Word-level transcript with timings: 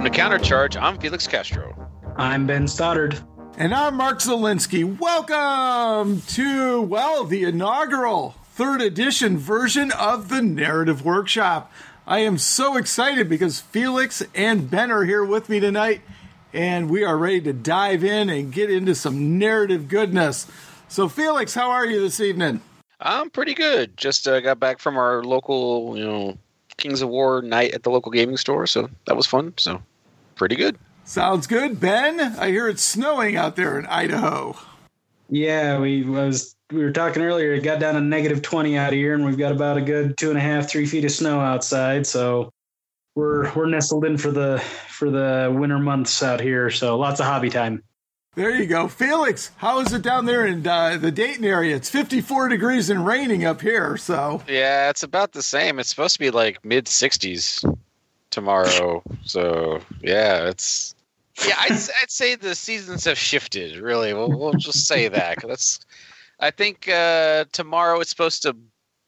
Welcome 0.00 0.14
to 0.14 0.18
Countercharge. 0.18 0.80
I'm 0.80 0.98
Felix 0.98 1.26
Castro. 1.26 1.76
I'm 2.16 2.46
Ben 2.46 2.66
Stoddard. 2.66 3.18
And 3.58 3.74
I'm 3.74 3.96
Mark 3.96 4.20
Zelinsky. 4.20 4.98
Welcome 4.98 6.22
to, 6.22 6.80
well, 6.80 7.24
the 7.24 7.44
inaugural 7.44 8.34
third 8.54 8.80
edition 8.80 9.36
version 9.36 9.92
of 9.92 10.30
the 10.30 10.40
Narrative 10.40 11.04
Workshop. 11.04 11.70
I 12.06 12.20
am 12.20 12.38
so 12.38 12.78
excited 12.78 13.28
because 13.28 13.60
Felix 13.60 14.22
and 14.34 14.70
Ben 14.70 14.90
are 14.90 15.04
here 15.04 15.22
with 15.22 15.50
me 15.50 15.60
tonight, 15.60 16.00
and 16.54 16.88
we 16.88 17.04
are 17.04 17.18
ready 17.18 17.42
to 17.42 17.52
dive 17.52 18.02
in 18.02 18.30
and 18.30 18.54
get 18.54 18.70
into 18.70 18.94
some 18.94 19.38
narrative 19.38 19.86
goodness. 19.86 20.46
So, 20.88 21.10
Felix, 21.10 21.52
how 21.52 21.72
are 21.72 21.84
you 21.84 22.00
this 22.00 22.20
evening? 22.20 22.62
I'm 23.00 23.28
pretty 23.28 23.52
good. 23.52 23.98
Just 23.98 24.26
uh, 24.26 24.40
got 24.40 24.58
back 24.58 24.78
from 24.78 24.96
our 24.96 25.22
local, 25.22 25.94
you 25.98 26.06
know, 26.06 26.38
Kings 26.78 27.02
of 27.02 27.10
War 27.10 27.42
night 27.42 27.74
at 27.74 27.82
the 27.82 27.90
local 27.90 28.10
gaming 28.10 28.38
store, 28.38 28.66
so 28.66 28.88
that 29.04 29.14
was 29.14 29.26
fun. 29.26 29.52
So, 29.58 29.82
pretty 30.40 30.56
good. 30.56 30.78
Sounds 31.04 31.46
good, 31.46 31.78
Ben. 31.80 32.18
I 32.18 32.48
hear 32.48 32.66
it's 32.66 32.82
snowing 32.82 33.36
out 33.36 33.56
there 33.56 33.78
in 33.78 33.84
Idaho. 33.84 34.56
Yeah, 35.28 35.78
we 35.78 36.02
was 36.02 36.56
we 36.72 36.82
were 36.82 36.92
talking 36.92 37.22
earlier. 37.22 37.52
It 37.52 37.62
got 37.62 37.78
down 37.78 37.92
to 37.92 38.00
negative 38.00 38.40
twenty 38.40 38.78
out 38.78 38.94
here, 38.94 39.12
and 39.12 39.26
we've 39.26 39.36
got 39.36 39.52
about 39.52 39.76
a 39.76 39.82
good 39.82 40.16
two 40.16 40.30
and 40.30 40.38
a 40.38 40.40
half, 40.40 40.70
three 40.70 40.86
feet 40.86 41.04
of 41.04 41.10
snow 41.10 41.40
outside. 41.40 42.06
So 42.06 42.50
we're 43.14 43.52
we're 43.52 43.66
nestled 43.66 44.06
in 44.06 44.16
for 44.16 44.30
the 44.30 44.60
for 44.88 45.10
the 45.10 45.54
winter 45.54 45.78
months 45.78 46.22
out 46.22 46.40
here. 46.40 46.70
So 46.70 46.96
lots 46.96 47.20
of 47.20 47.26
hobby 47.26 47.50
time. 47.50 47.82
There 48.34 48.50
you 48.50 48.64
go, 48.64 48.88
Felix. 48.88 49.50
How 49.58 49.80
is 49.80 49.92
it 49.92 50.00
down 50.00 50.24
there 50.24 50.46
in 50.46 50.66
uh, 50.66 50.96
the 50.96 51.10
Dayton 51.10 51.44
area? 51.44 51.76
It's 51.76 51.90
54 51.90 52.48
degrees 52.48 52.88
and 52.88 53.04
raining 53.04 53.44
up 53.44 53.60
here. 53.60 53.98
So 53.98 54.42
Yeah, 54.48 54.88
it's 54.88 55.02
about 55.02 55.32
the 55.32 55.42
same. 55.42 55.78
It's 55.78 55.90
supposed 55.90 56.14
to 56.14 56.20
be 56.20 56.30
like 56.30 56.64
mid 56.64 56.86
60s 56.86 57.62
tomorrow. 58.30 59.02
so 59.24 59.80
yeah, 60.02 60.48
it's 60.48 60.94
yeah. 61.46 61.56
I'd, 61.58 61.72
I'd 61.72 62.10
say 62.10 62.34
the 62.34 62.54
seasons 62.54 63.04
have 63.04 63.18
shifted. 63.18 63.76
Really, 63.76 64.14
we'll, 64.14 64.30
we'll 64.30 64.52
just 64.54 64.86
say 64.86 65.08
that. 65.08 65.38
That's. 65.46 65.80
I 66.38 66.50
think 66.50 66.88
uh, 66.88 67.44
tomorrow 67.52 68.00
it's 68.00 68.08
supposed 68.08 68.42
to 68.42 68.56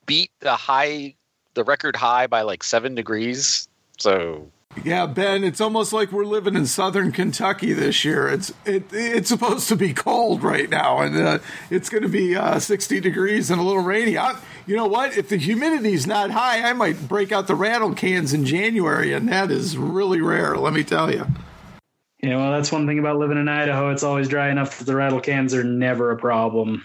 beat 0.04 0.30
the 0.40 0.54
high, 0.54 1.14
the 1.54 1.64
record 1.64 1.96
high 1.96 2.26
by 2.26 2.42
like 2.42 2.62
seven 2.62 2.94
degrees. 2.94 3.68
So 3.98 4.50
yeah, 4.84 5.06
Ben, 5.06 5.44
it's 5.44 5.60
almost 5.60 5.92
like 5.92 6.12
we're 6.12 6.24
living 6.24 6.56
in 6.56 6.66
southern 6.66 7.12
Kentucky 7.12 7.72
this 7.72 8.04
year. 8.04 8.28
It's 8.28 8.52
it 8.64 8.84
it's 8.92 9.28
supposed 9.28 9.68
to 9.68 9.76
be 9.76 9.92
cold 9.92 10.42
right 10.42 10.68
now, 10.68 11.00
and 11.00 11.16
uh, 11.16 11.38
it's 11.70 11.88
going 11.88 12.02
to 12.02 12.08
be 12.08 12.34
uh, 12.34 12.58
60 12.58 13.00
degrees 13.00 13.50
and 13.50 13.60
a 13.60 13.64
little 13.64 13.82
rainy. 13.82 14.16
I, 14.16 14.38
you 14.66 14.76
know 14.76 14.86
what? 14.86 15.16
If 15.16 15.28
the 15.28 15.38
humidity's 15.38 16.06
not 16.06 16.30
high, 16.30 16.68
I 16.68 16.72
might 16.72 17.08
break 17.08 17.32
out 17.32 17.46
the 17.46 17.54
rattle 17.54 17.94
cans 17.94 18.32
in 18.32 18.44
January, 18.44 19.12
and 19.12 19.28
that 19.28 19.50
is 19.50 19.76
really 19.76 20.20
rare. 20.20 20.56
Let 20.56 20.72
me 20.72 20.84
tell 20.84 21.12
you. 21.12 21.26
Yeah, 22.22 22.36
well, 22.36 22.52
that's 22.52 22.70
one 22.70 22.86
thing 22.86 23.00
about 23.00 23.16
living 23.16 23.38
in 23.38 23.48
Idaho. 23.48 23.90
It's 23.90 24.04
always 24.04 24.28
dry 24.28 24.50
enough 24.50 24.78
that 24.78 24.84
the 24.84 24.94
rattle 24.94 25.20
cans 25.20 25.54
are 25.54 25.64
never 25.64 26.12
a 26.12 26.16
problem. 26.16 26.84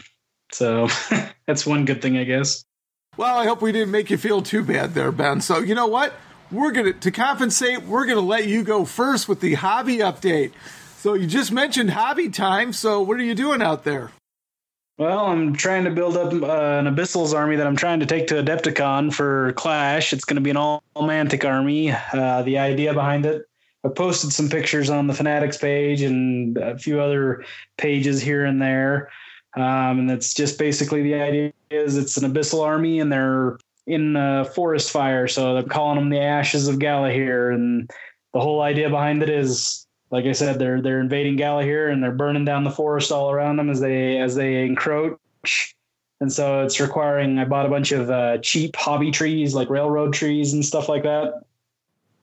So 0.52 0.88
that's 1.46 1.66
one 1.66 1.86
good 1.86 2.02
thing, 2.02 2.18
I 2.18 2.24
guess. 2.24 2.66
Well, 3.18 3.38
I 3.38 3.46
hope 3.46 3.62
we 3.62 3.72
didn't 3.72 3.92
make 3.92 4.10
you 4.10 4.18
feel 4.18 4.42
too 4.42 4.64
bad 4.64 4.94
there, 4.94 5.12
Ben. 5.12 5.42
So 5.42 5.60
you 5.60 5.76
know 5.76 5.88
what? 5.88 6.14
We're 6.52 6.72
gonna 6.72 6.94
to 6.94 7.12
compensate. 7.12 7.84
We're 7.84 8.06
gonna 8.06 8.22
let 8.22 8.48
you 8.48 8.64
go 8.64 8.86
first 8.86 9.28
with 9.28 9.42
the 9.42 9.56
hobby 9.56 9.98
update. 9.98 10.52
So 10.98 11.14
you 11.14 11.28
just 11.28 11.52
mentioned 11.52 11.92
hobby 11.92 12.30
time. 12.30 12.74
So 12.74 13.02
what 13.02 13.18
are 13.18 13.24
you 13.24 13.36
doing 13.36 13.62
out 13.62 13.84
there? 13.84 14.12
Well, 14.98 15.28
I'm 15.28 15.54
trying 15.54 15.84
to 15.84 15.92
build 15.92 16.18
up 16.18 16.34
uh, 16.34 16.80
an 16.80 16.86
Abyssals 16.88 17.36
army 17.36 17.56
that 17.56 17.68
I'm 17.68 17.76
trying 17.76 18.00
to 18.00 18.08
take 18.08 18.26
to 18.28 18.42
Adepticon 18.42 19.14
for 19.14 19.54
Clash. 19.54 20.12
It's 20.12 20.26
going 20.26 20.38
to 20.38 20.42
be 20.42 20.50
an 20.50 20.58
all 20.58 20.84
Mantic 20.96 21.48
army. 21.48 21.92
Uh, 21.92 22.42
the 22.42 22.58
idea 22.58 22.96
behind 22.96 23.24
it, 23.28 23.48
I 23.86 23.90
posted 23.90 24.34
some 24.34 24.50
pictures 24.50 24.90
on 24.90 25.06
the 25.06 25.14
Fanatics 25.14 25.58
page 25.58 26.02
and 26.02 26.58
a 26.58 26.80
few 26.80 27.00
other 27.00 27.46
pages 27.78 28.24
here 28.24 28.46
and 28.46 28.60
there. 28.60 29.12
Um, 29.56 30.00
and 30.00 30.10
that's 30.10 30.34
just 30.34 30.58
basically 30.58 31.04
the 31.04 31.14
idea 31.14 31.54
is 31.70 31.96
it's 31.96 32.18
an 32.18 32.32
Abyssal 32.32 32.66
army 32.66 33.00
and 33.00 33.12
they're 33.12 33.60
in 33.86 34.16
a 34.16 34.46
forest 34.46 34.90
fire. 34.90 35.28
So 35.28 35.54
they're 35.54 35.64
calling 35.64 36.00
them 36.00 36.10
the 36.10 36.22
Ashes 36.22 36.68
of 36.68 36.80
Galahir. 36.80 37.54
And 37.54 37.88
the 38.34 38.40
whole 38.40 38.62
idea 38.62 38.90
behind 38.90 39.22
it 39.22 39.30
is 39.30 39.87
like 40.10 40.26
I 40.26 40.32
said, 40.32 40.60
they're 40.60 40.82
they're 40.82 41.00
invading 41.00 41.38
Galahir 41.38 41.92
and 41.92 42.02
they're 42.02 42.12
burning 42.12 42.46
down 42.46 42.64
the 42.64 42.72
forest 42.72 43.12
all 43.12 43.32
around 43.32 43.58
them 43.58 43.70
as 43.70 43.80
they 43.80 44.18
as 44.20 44.36
they 44.36 44.64
encroach. 44.66 45.76
And 46.20 46.32
so 46.32 46.64
it's 46.64 46.80
requiring. 46.80 47.38
I 47.38 47.46
bought 47.46 47.66
a 47.66 47.70
bunch 47.70 47.92
of 47.92 48.10
uh, 48.10 48.40
cheap 48.40 48.76
hobby 48.76 49.12
trees, 49.12 49.54
like 49.54 49.70
railroad 49.70 50.14
trees 50.14 50.54
and 50.54 50.66
stuff 50.66 50.90
like 50.90 51.04
that, 51.04 51.44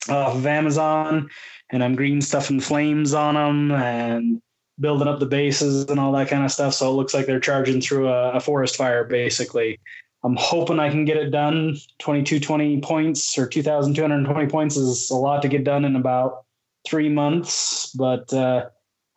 off 0.08 0.34
of 0.34 0.46
Amazon, 0.46 1.30
and 1.70 1.84
I'm 1.84 1.94
green 1.94 2.20
stuffing 2.20 2.58
flames 2.58 3.14
on 3.14 3.34
them 3.34 3.70
and 3.70 4.42
building 4.80 5.06
up 5.06 5.20
the 5.20 5.26
bases 5.26 5.84
and 5.84 6.00
all 6.00 6.10
that 6.12 6.28
kind 6.28 6.44
of 6.44 6.50
stuff. 6.50 6.74
So 6.74 6.90
it 6.90 6.94
looks 6.94 7.14
like 7.14 7.26
they're 7.26 7.38
charging 7.38 7.80
through 7.80 8.08
a, 8.08 8.32
a 8.32 8.40
forest 8.40 8.76
fire, 8.76 9.04
basically. 9.04 9.78
I'm 10.24 10.36
hoping 10.36 10.80
I 10.80 10.90
can 10.90 11.04
get 11.04 11.18
it 11.18 11.30
done. 11.30 11.74
2220 11.98 12.80
points 12.80 13.38
or 13.38 13.46
2,220 13.46 14.46
points 14.48 14.76
is 14.76 15.10
a 15.10 15.14
lot 15.14 15.42
to 15.42 15.48
get 15.48 15.64
done 15.64 15.84
in 15.84 15.94
about 15.96 16.43
three 16.86 17.08
months, 17.08 17.92
but 17.94 18.32
uh, 18.32 18.66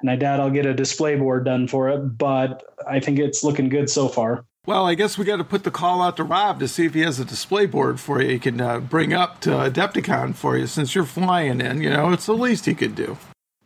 and 0.02 0.10
I 0.10 0.16
doubt 0.16 0.40
I'll 0.40 0.50
get 0.50 0.66
a 0.66 0.74
display 0.74 1.16
board 1.16 1.46
done 1.46 1.68
for 1.68 1.90
it, 1.90 2.18
but 2.18 2.64
I 2.88 3.00
think 3.00 3.20
it's 3.20 3.44
looking 3.44 3.70
good 3.70 3.90
so 3.90 4.08
far. 4.08 4.46
Well, 4.66 4.86
I 4.86 4.96
guess 4.96 5.18
we 5.18 5.24
got 5.24 5.38
to 5.38 5.46
put 5.46 5.64
the 5.64 5.72
call 5.72 6.02
out 6.02 6.18
to 6.18 6.26
Rob 6.26 6.60
to 6.60 6.68
see 6.68 6.86
if 6.86 6.94
he 6.94 7.00
has 7.02 7.22
a 7.22 7.26
display 7.26 7.66
board 7.66 8.02
for 8.02 8.22
you. 8.22 8.32
He 8.32 8.40
can 8.40 8.60
uh, 8.60 8.82
bring 8.82 9.14
up 9.14 9.40
to 9.42 9.52
Adepticon 9.52 10.36
for 10.36 10.58
you 10.58 10.68
since 10.68 10.94
you're 10.94 11.06
flying 11.06 11.62
in. 11.62 11.82
You 11.82 11.90
know, 11.90 12.12
it's 12.12 12.26
the 12.26 12.34
least 12.34 12.66
he 12.66 12.76
could 12.76 12.94
do. 12.94 13.18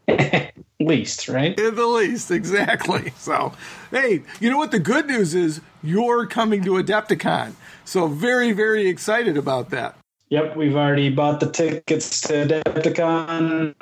least, 0.80 1.28
right? 1.28 1.60
At 1.60 1.76
the 1.76 1.88
least, 1.88 2.32
exactly. 2.32 3.14
So, 3.22 3.54
hey, 3.92 4.24
you 4.40 4.50
know 4.50 4.58
what? 4.58 4.72
The 4.72 4.80
good 4.80 5.08
news 5.08 5.36
is 5.36 5.62
you're 5.84 6.26
coming 6.26 6.64
to 6.64 6.72
Adepticon. 6.72 7.54
So, 7.86 8.08
very, 8.08 8.52
very 8.52 8.88
excited 8.88 9.38
about 9.38 9.70
that. 9.70 9.96
Yep, 10.32 10.56
we've 10.56 10.78
already 10.78 11.10
bought 11.10 11.42
the 11.42 11.52
tickets 11.52 12.22
to 12.22 12.48
Adepticon, 12.48 13.76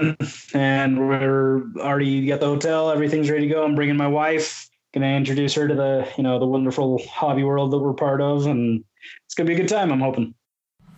and 0.56 1.08
we're 1.08 1.62
already 1.78 2.26
got 2.26 2.40
the 2.40 2.48
hotel. 2.48 2.90
Everything's 2.90 3.30
ready 3.30 3.48
to 3.48 3.54
go. 3.54 3.64
I'm 3.64 3.76
bringing 3.76 3.96
my 3.96 4.08
wife. 4.08 4.68
Going 4.92 5.04
to 5.04 5.10
introduce 5.10 5.54
her 5.54 5.68
to 5.68 5.76
the 5.76 6.12
you 6.18 6.24
know 6.24 6.40
the 6.40 6.48
wonderful 6.48 7.00
hobby 7.08 7.44
world 7.44 7.70
that 7.70 7.78
we're 7.78 7.94
part 7.94 8.20
of, 8.20 8.48
and 8.48 8.84
it's 9.28 9.36
going 9.36 9.46
to 9.46 9.52
be 9.52 9.54
a 9.54 9.62
good 9.62 9.70
time. 9.70 9.92
I'm 9.92 10.00
hoping. 10.00 10.34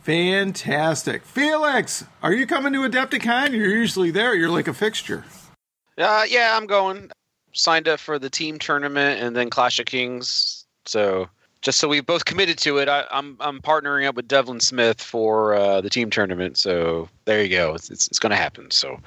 Fantastic, 0.04 1.26
Felix. 1.26 2.06
Are 2.24 2.32
you 2.32 2.48
coming 2.48 2.72
to 2.72 2.90
Adepticon? 2.90 3.52
You're 3.52 3.76
usually 3.76 4.10
there. 4.10 4.34
You're 4.34 4.50
like 4.50 4.70
a 4.70 4.74
fixture. 4.74 5.26
uh, 5.98 6.24
yeah, 6.30 6.56
I'm 6.56 6.66
going. 6.66 7.12
Signed 7.52 7.90
up 7.90 8.00
for 8.00 8.18
the 8.18 8.30
team 8.30 8.58
tournament 8.58 9.22
and 9.22 9.36
then 9.36 9.50
Clash 9.50 9.80
of 9.80 9.86
Kings. 9.86 10.66
So 10.86 11.28
just 11.62 11.80
so 11.80 11.88
we've 11.88 12.06
both 12.06 12.26
committed 12.26 12.58
to 12.60 12.78
it, 12.80 12.90
I, 12.90 13.06
I'm 13.12 13.38
I'm 13.40 13.62
partnering 13.62 14.08
up 14.08 14.16
with 14.16 14.28
Devlin 14.28 14.60
Smith 14.60 15.02
for 15.02 15.54
uh, 15.54 15.82
the 15.82 15.90
team 15.90 16.10
tournament. 16.10 16.58
So 16.58 17.08
there 17.26 17.44
you 17.44 17.50
go. 17.50 17.76
It's 17.76 17.90
it's, 17.90 18.08
it's 18.08 18.20
going 18.20 18.32
to 18.32 18.36
happen. 18.36 18.72
So, 18.72 19.00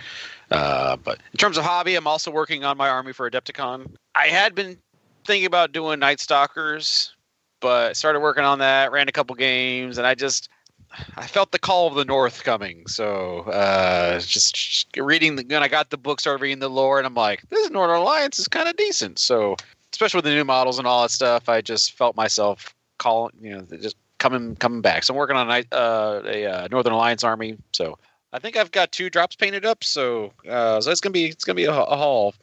uh, 0.51 0.97
but 0.97 1.19
in 1.33 1.39
terms 1.39 1.59
of 1.59 1.65
hobby, 1.65 1.97
I'm 1.97 2.07
also 2.07 2.31
working 2.31 2.65
on 2.65 2.77
my 2.77 2.89
army 2.89 3.13
for 3.13 3.29
Adepticon. 3.29 3.91
I 4.15 4.27
had 4.29 4.55
been 4.55 4.79
thinking 5.25 5.47
about 5.47 5.73
doing 5.73 5.99
Night 5.99 6.21
Stalkers, 6.21 7.15
but 7.61 7.97
started 7.97 8.21
working 8.21 8.45
on 8.45 8.61
that. 8.61 8.93
Ran 8.93 9.09
a 9.09 9.13
couple 9.13 9.35
games, 9.35 9.99
and 9.99 10.07
I 10.07 10.15
just 10.15 10.49
I 11.17 11.27
felt 11.27 11.51
the 11.51 11.59
call 11.59 11.89
of 11.89 11.95
the 11.95 12.05
North 12.05 12.45
coming. 12.45 12.87
So 12.87 13.41
uh, 13.41 14.21
just, 14.21 14.55
just 14.55 14.97
reading 14.97 15.37
the, 15.37 15.45
when 15.45 15.63
I 15.63 15.69
got 15.69 15.91
the 15.91 15.97
book, 15.97 16.21
started 16.21 16.41
reading 16.41 16.61
the 16.61 16.71
lore, 16.71 16.99
and 16.99 17.07
I'm 17.07 17.15
like, 17.15 17.43
this 17.51 17.69
Northern 17.71 17.97
Alliance 17.97 18.39
is 18.39 18.47
kind 18.47 18.69
of 18.69 18.77
decent. 18.77 19.19
So 19.19 19.57
especially 19.95 20.19
with 20.19 20.25
the 20.25 20.33
new 20.33 20.45
models 20.45 20.79
and 20.79 20.89
all 20.89 21.03
that 21.03 21.13
stuff, 21.13 21.49
I 21.49 21.61
just 21.61 21.93
felt 21.93 22.17
myself 22.17 22.75
calling, 22.99 23.33
you 23.41 23.53
know, 23.57 23.63
just 23.81 23.97
coming 24.19 24.57
coming 24.57 24.81
back. 24.81 25.05
So 25.05 25.15
I'm 25.15 25.19
working 25.19 25.37
on 25.37 25.49
a, 25.49 25.63
uh, 25.73 26.23
a 26.27 26.47
uh, 26.47 26.69
Northern 26.69 26.93
Alliance 26.93 27.23
army. 27.23 27.57
So 27.73 27.97
I 28.33 28.41
think 28.41 28.57
I've 28.57 28.73
got 28.73 28.91
two 28.91 29.09
drops 29.09 29.37
painted 29.37 29.65
up. 29.65 29.85
So 29.85 30.33
uh, 30.49 30.81
so 30.81 30.91
it's 30.91 31.01
gonna 31.01 31.13
be 31.13 31.27
it's 31.27 31.45
gonna 31.45 31.55
be 31.55 31.67
a, 31.67 31.73
a 31.73 31.97
haul 31.97 32.35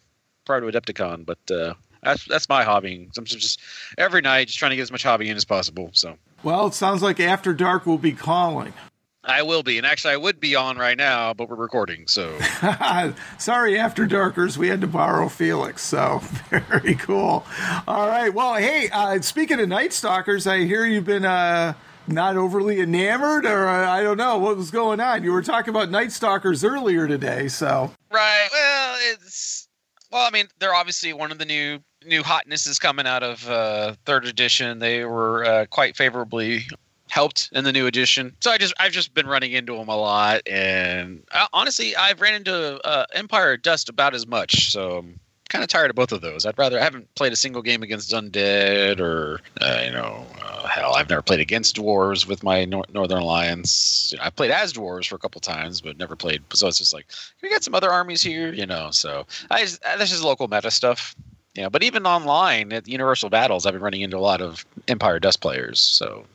prior 0.46 0.62
to 0.62 0.68
Adepticon, 0.68 1.26
but. 1.26 1.40
Uh, 1.52 1.74
that's 2.04 2.26
that's 2.26 2.50
my 2.50 2.64
hobby. 2.64 3.08
I'm 3.16 3.26
just 3.26 3.60
every 3.96 4.22
night 4.22 4.48
just 4.48 4.58
trying 4.58 4.72
to 4.72 4.76
get 4.76 4.82
as 4.82 4.92
much 4.92 5.04
hobby 5.04 5.30
in 5.30 5.38
as 5.38 5.46
possible. 5.46 5.92
So 5.94 6.18
Well, 6.42 6.66
it 6.66 6.74
sounds 6.74 7.04
like 7.04 7.20
After 7.20 7.54
Dark 7.54 7.86
will 7.86 8.00
be 8.00 8.14
calling. 8.14 8.74
I 9.24 9.44
will 9.44 9.62
be, 9.62 9.78
and 9.78 9.86
actually, 9.86 10.14
I 10.14 10.18
would 10.18 10.40
be 10.40 10.56
on 10.56 10.78
right 10.78 10.98
now, 10.98 11.34
but 11.34 11.48
we're 11.48 11.56
recording, 11.56 12.08
so. 12.08 12.40
Sorry, 13.38 13.78
After 13.78 14.08
Darkers, 14.08 14.58
we 14.58 14.68
had 14.68 14.82
to 14.82 14.88
borrow 14.88 15.30
Felix. 15.30 15.84
So 15.84 16.20
very 16.50 16.96
cool. 16.96 17.46
All 17.88 18.08
right. 18.08 18.34
Well, 18.34 18.56
hey, 18.56 18.90
uh, 18.92 19.22
speaking 19.22 19.60
of 19.60 19.70
Night 19.70 19.94
Stalkers, 19.94 20.48
I 20.48 20.66
hear 20.66 20.86
you've 20.88 21.06
been 21.06 21.26
uh, 21.26 21.74
not 22.08 22.36
overly 22.36 22.82
enamored, 22.82 23.46
or 23.46 23.68
uh, 23.68 23.90
I 23.92 24.02
don't 24.02 24.18
know 24.18 24.40
what 24.40 24.58
was 24.58 24.72
going 24.72 25.00
on. 25.00 25.24
You 25.24 25.32
were 25.34 25.44
talking 25.44 25.70
about 25.70 25.92
Night 25.92 26.12
Stalkers 26.12 26.64
earlier 26.64 27.08
today, 27.08 27.48
so. 27.48 27.92
Right. 28.12 28.48
Well, 28.52 28.98
it's 29.14 29.68
well. 30.12 30.26
I 30.26 30.32
mean, 30.32 30.48
they're 30.58 30.74
obviously 30.74 31.14
one 31.14 31.32
of 31.32 31.38
the 31.38 31.46
new 31.46 31.78
new 32.04 32.24
hotnesses 32.24 32.80
coming 32.80 33.06
out 33.06 33.22
of 33.22 33.48
uh, 33.48 33.94
third 34.06 34.26
edition. 34.26 34.80
They 34.80 35.06
were 35.06 35.46
uh, 35.46 35.66
quite 35.68 35.96
favorably 35.96 36.66
helped 37.12 37.50
in 37.52 37.66
the 37.66 37.74
new 37.74 37.88
edition. 37.88 38.34
So 38.40 38.52
I 38.52 38.58
just 38.58 38.74
I've 38.80 38.94
just 38.94 39.14
been 39.14 39.28
running 39.28 39.52
into 39.52 39.76
them 39.76 39.90
a 39.90 39.98
lot, 39.98 40.42
and 40.48 41.24
uh, 41.32 41.48
honestly, 41.52 41.96
I've 41.96 42.22
ran 42.22 42.36
into 42.36 42.80
uh, 42.88 43.06
Empire 43.14 43.58
Dust 43.58 43.90
about 43.90 44.16
as 44.16 44.26
much. 44.26 44.72
So 44.72 45.00
I'm 45.00 45.20
kind 45.50 45.62
of 45.62 45.70
tired 45.70 45.90
of 45.90 45.98
both 45.98 46.14
of 46.14 46.22
those. 46.22 46.46
I'd 46.46 46.58
rather 46.58 46.80
I 46.80 46.84
haven't 46.84 47.14
played 47.16 47.34
a 47.34 47.36
single 47.36 47.62
game 47.62 47.84
against 47.84 48.12
Undead 48.12 49.02
or 49.02 49.42
uh, 49.60 49.82
you 49.84 49.92
know 49.92 50.26
uh, 50.42 50.68
hell 50.68 50.96
I've 50.96 51.10
never 51.10 51.22
played 51.22 51.42
against 51.42 51.76
dwarves 51.76 52.26
with 52.26 52.44
my 52.44 52.64
Nor- 52.64 52.86
Northern 52.94 53.22
Alliance. 53.22 54.12
You 54.14 54.18
know, 54.18 54.24
I 54.24 54.30
played 54.30 54.52
as 54.52 54.72
dwarves 54.72 55.08
for 55.08 55.16
a 55.16 55.20
couple 55.20 55.42
times, 55.42 55.82
but 55.82 55.98
never 55.98 56.16
played. 56.16 56.42
So 56.54 56.70
it's 56.70 56.78
just 56.78 56.94
like 56.94 57.08
we 57.42 57.50
got 57.50 57.64
some 57.64 57.76
other 57.76 57.92
armies 57.92 58.22
here, 58.22 58.54
you 58.54 58.66
know. 58.66 58.90
So 58.92 59.28
I 59.50 59.64
just, 59.64 59.84
uh, 59.84 59.98
this 59.98 60.14
is 60.14 60.24
local 60.24 60.48
meta 60.48 60.72
stuff. 60.72 61.14
Yeah, 61.56 61.68
but 61.68 61.84
even 61.84 62.06
online 62.06 62.72
at 62.72 62.88
Universal 62.88 63.30
Battles, 63.30 63.66
I've 63.66 63.74
been 63.74 63.82
running 63.82 64.00
into 64.00 64.18
a 64.18 64.20
lot 64.20 64.40
of 64.40 64.66
Empire 64.88 65.20
Dust 65.20 65.42
players. 65.42 65.82
So 65.82 66.26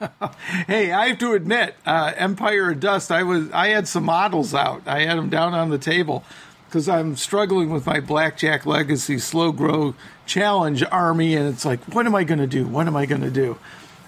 hey, 0.66 0.92
I 0.92 1.08
have 1.08 1.18
to 1.18 1.32
admit, 1.32 1.76
uh, 1.86 2.12
Empire 2.16 2.70
of 2.70 2.80
Dust. 2.80 3.10
I 3.10 3.22
was 3.22 3.50
I 3.52 3.68
had 3.68 3.88
some 3.88 4.04
models 4.04 4.54
out. 4.54 4.82
I 4.86 5.00
had 5.02 5.16
them 5.18 5.30
down 5.30 5.54
on 5.54 5.70
the 5.70 5.78
table 5.78 6.24
because 6.66 6.88
I'm 6.88 7.14
struggling 7.16 7.70
with 7.70 7.86
my 7.86 8.00
Blackjack 8.00 8.66
Legacy 8.66 9.18
Slow 9.18 9.52
Grow 9.52 9.94
Challenge 10.26 10.82
army, 10.90 11.36
and 11.36 11.48
it's 11.48 11.64
like, 11.64 11.80
what 11.94 12.06
am 12.06 12.14
I 12.14 12.24
going 12.24 12.40
to 12.40 12.46
do? 12.46 12.66
What 12.66 12.88
am 12.88 12.96
I 12.96 13.06
going 13.06 13.20
to 13.20 13.30
do? 13.30 13.58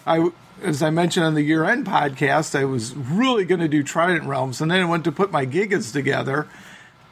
I, 0.04 0.30
as 0.62 0.82
I 0.82 0.90
mentioned 0.90 1.24
on 1.24 1.34
the 1.34 1.42
year 1.42 1.64
end 1.64 1.86
podcast, 1.86 2.58
I 2.58 2.64
was 2.64 2.94
really 2.96 3.44
going 3.44 3.60
to 3.60 3.68
do 3.68 3.82
Trident 3.84 4.24
Realms, 4.24 4.60
and 4.60 4.70
then 4.70 4.80
I 4.80 4.84
went 4.84 5.04
to 5.04 5.12
put 5.12 5.30
my 5.30 5.46
Gigas 5.46 5.92
together 5.92 6.48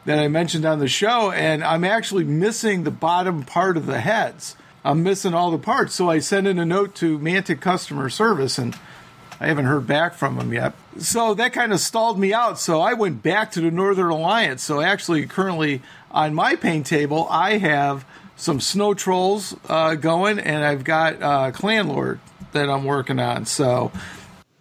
that 0.06 0.19
I 0.19 0.29
mentioned 0.29 0.65
on 0.65 0.81
the 0.81 0.88
show, 0.88 1.31
and 1.31 1.62
I'm 1.62 1.85
actually 1.85 2.25
missing 2.25 2.82
the 2.82 2.91
bottom 2.91 3.44
part 3.44 3.77
of 3.77 3.87
the 3.87 4.00
heads. 4.00 4.56
I'm 4.85 5.03
missing 5.03 5.35
all 5.35 5.51
the 5.51 5.59
parts. 5.59 5.95
So 5.95 6.11
I 6.11 6.19
sent 6.19 6.47
in 6.47 6.59
a 6.59 6.67
note 6.67 6.95
to 6.97 7.19
Mantic 7.19 7.61
customer 7.61 8.11
service 8.11 8.59
and 8.59 8.79
I 9.41 9.47
haven't 9.47 9.65
heard 9.65 9.87
back 9.87 10.15
from 10.15 10.37
them 10.37 10.53
yet. 10.53 10.75
So 10.99 11.35
that 11.35 11.53
kind 11.53 11.73
of 11.73 11.81
stalled 11.81 12.19
me 12.19 12.33
out. 12.33 12.59
So 12.59 12.81
I 12.81 12.93
went 12.93 13.23
back 13.23 13.51
to 13.53 13.61
the 13.61 13.71
Northern 13.71 14.11
Alliance. 14.11 14.63
So 14.63 14.81
actually, 14.81 15.27
currently 15.27 15.81
on 16.11 16.35
my 16.35 16.55
paint 16.55 16.87
table, 16.87 17.27
I 17.31 17.59
have 17.59 18.05
some 18.37 18.61
snow 18.61 18.95
trolls 18.95 19.57
uh, 19.69 19.95
going 19.95 20.39
and 20.39 20.65
I've 20.65 20.85
got 20.85 21.23
uh, 21.23 21.51
Clan 21.53 21.89
Lord 21.89 22.21
that 22.53 22.69
I'm 22.69 22.85
working 22.85 23.19
on. 23.19 23.47
So 23.47 23.91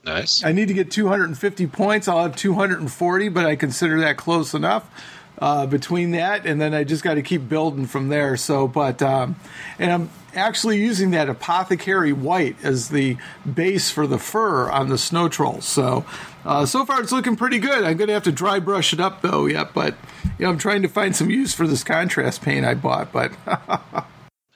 nice. 0.05 0.43
I 0.43 0.53
need 0.53 0.69
to 0.69 0.73
get 0.73 0.89
250 0.89 1.67
points. 1.67 2.07
I'll 2.07 2.23
have 2.23 2.35
240, 2.35 3.29
but 3.29 3.45
I 3.45 3.55
consider 3.55 3.99
that 4.01 4.15
close 4.17 4.53
enough 4.53 4.89
uh, 5.39 5.65
between 5.65 6.11
that, 6.11 6.45
and 6.45 6.59
then 6.59 6.73
I 6.73 6.83
just 6.83 7.03
got 7.03 7.15
to 7.15 7.21
keep 7.21 7.47
building 7.47 7.85
from 7.85 8.09
there. 8.09 8.37
So, 8.37 8.67
but 8.67 9.01
um, 9.01 9.35
and 9.79 9.91
I'm 9.91 10.09
actually 10.35 10.79
using 10.79 11.11
that 11.11 11.29
apothecary 11.29 12.13
white 12.13 12.55
as 12.63 12.89
the 12.89 13.17
base 13.51 13.91
for 13.91 14.07
the 14.07 14.17
fur 14.17 14.69
on 14.69 14.89
the 14.89 14.97
snow 14.97 15.29
trolls. 15.29 15.65
So, 15.65 16.05
uh, 16.45 16.65
so 16.65 16.85
far 16.85 17.01
it's 17.01 17.11
looking 17.11 17.35
pretty 17.35 17.59
good. 17.59 17.83
I'm 17.83 17.97
to 17.97 18.13
have 18.13 18.23
to 18.23 18.31
dry 18.31 18.59
brush 18.59 18.93
it 18.93 18.99
up 18.99 19.21
though 19.21 19.45
yet, 19.45 19.73
but 19.73 19.95
you 20.37 20.45
know, 20.45 20.51
I'm 20.51 20.57
trying 20.57 20.81
to 20.83 20.87
find 20.87 21.15
some 21.15 21.29
use 21.29 21.53
for 21.53 21.67
this 21.67 21.83
contrast 21.83 22.41
paint 22.41 22.65
I 22.65 22.73
bought. 22.73 23.11
But 23.11 23.31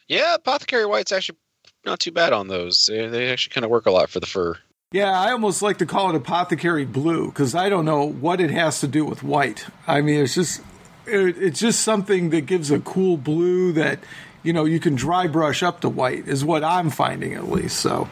yeah, 0.08 0.36
apothecary 0.36 0.86
white's 0.86 1.12
actually 1.12 1.38
not 1.86 2.00
too 2.00 2.12
bad 2.12 2.34
on 2.34 2.48
those. 2.48 2.88
They 2.88 3.32
actually 3.32 3.54
kind 3.54 3.66
of 3.66 3.72
work 3.72 3.86
a 3.86 3.92
lot 3.92 4.10
for 4.10 4.20
the 4.20 4.26
fur. 4.26 4.58
Yeah, 4.94 5.20
I 5.20 5.32
almost 5.32 5.62
like 5.62 5.80
to 5.80 5.86
call 5.86 6.10
it 6.12 6.16
apothecary 6.16 6.86
blue 6.86 7.28
because 7.28 7.54
I 7.54 7.68
don't 7.68 7.84
know 7.84 8.06
what 8.06 8.40
it 8.40 8.52
has 8.52 8.80
to 8.80 8.88
do 8.88 9.04
with 9.04 9.22
white. 9.22 9.66
I 9.86 10.00
mean, 10.00 10.24
it's 10.24 10.36
just 10.36 10.62
it, 11.06 11.38
it's 11.38 11.60
just 11.60 11.82
something 11.82 12.30
that 12.30 12.46
gives 12.46 12.72
a 12.72 12.80
cool 12.80 13.18
blue 13.18 13.74
that 13.74 14.00
you 14.44 14.54
know 14.54 14.64
you 14.64 14.80
can 14.80 14.96
dry 14.96 15.28
brush 15.28 15.62
up 15.62 15.82
to 15.82 15.90
white 15.90 16.28
is 16.28 16.46
what 16.46 16.64
I'm 16.64 16.90
finding 16.90 17.34
at 17.34 17.50
least. 17.50 17.82
So 17.82 18.08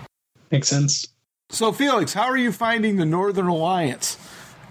makes 0.51 0.67
sense. 0.67 1.07
So 1.49 1.71
Felix, 1.71 2.13
how 2.13 2.25
are 2.25 2.37
you 2.37 2.51
finding 2.51 2.97
the 2.97 3.05
Northern 3.05 3.47
Alliance? 3.47 4.17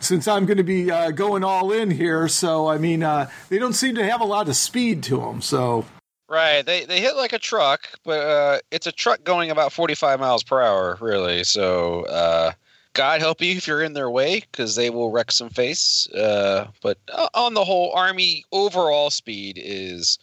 Since 0.01 0.29
I'm 0.29 0.45
going 0.45 0.59
to 0.59 0.65
be 0.65 0.91
uh, 0.91 1.13
going 1.13 1.43
all 1.43 1.73
in 1.73 1.91
here, 1.91 2.29
so 2.29 2.69
I 2.69 2.77
mean, 2.77 3.03
uh, 3.03 3.31
they 3.49 3.59
don't 3.59 3.73
seem 3.73 3.95
to 3.95 4.05
have 4.05 4.21
a 4.21 4.27
lot 4.27 4.51
of 4.51 4.57
speed 4.57 5.03
to 5.05 5.21
them. 5.21 5.41
So 5.41 5.87
Right. 6.29 6.63
They 6.63 6.85
they 6.87 7.01
hit 7.01 7.17
like 7.17 7.33
a 7.33 7.39
truck, 7.39 7.89
but 8.03 8.21
uh, 8.21 8.59
it's 8.71 8.87
a 8.87 8.93
truck 8.93 9.25
going 9.25 9.51
about 9.51 9.73
45 9.73 10.21
miles 10.21 10.43
per 10.43 10.63
hour, 10.63 10.97
really. 11.01 11.45
So 11.45 12.05
uh, 12.07 12.53
God 12.95 13.21
help 13.21 13.43
you 13.43 13.57
if 13.57 13.67
you're 13.67 13.83
in 13.83 13.93
their 13.93 14.11
way, 14.11 14.41
because 14.41 14.75
they 14.75 14.89
will 14.89 15.11
wreck 15.11 15.31
some 15.31 15.51
face. 15.51 16.09
Uh, 16.13 16.69
but 16.83 16.97
on 17.35 17.53
the 17.55 17.65
whole, 17.65 17.93
Army 17.93 18.45
overall 18.53 19.11
speed 19.11 19.61
is 19.63 20.19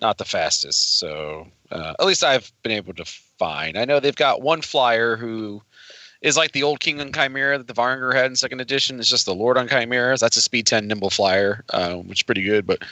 not 0.00 0.18
the 0.18 0.24
fastest. 0.24 0.98
So 0.98 1.48
uh, 1.72 1.94
at 1.98 2.06
least 2.06 2.22
I've 2.22 2.52
been 2.62 2.72
able 2.72 2.94
to 2.94 3.04
find. 3.04 3.76
I 3.76 3.84
know 3.84 3.98
they've 3.98 4.14
got 4.14 4.42
one 4.42 4.62
flyer 4.62 5.16
who 5.16 5.62
is 6.22 6.36
like 6.36 6.52
the 6.52 6.62
old 6.62 6.80
King 6.80 7.00
on 7.00 7.12
Chimera 7.12 7.58
that 7.58 7.66
the 7.66 7.74
Varangur 7.74 8.14
had 8.14 8.26
in 8.26 8.36
second 8.36 8.60
edition. 8.60 8.98
It's 8.98 9.10
just 9.10 9.26
the 9.26 9.34
Lord 9.34 9.58
on 9.58 9.68
Chimeras. 9.68 10.20
That's 10.20 10.36
a 10.36 10.40
speed 10.40 10.66
10 10.66 10.86
nimble 10.86 11.10
flyer, 11.10 11.64
uh, 11.70 11.96
which 11.96 12.20
is 12.20 12.22
pretty 12.22 12.42
good, 12.42 12.66
but 12.66 12.82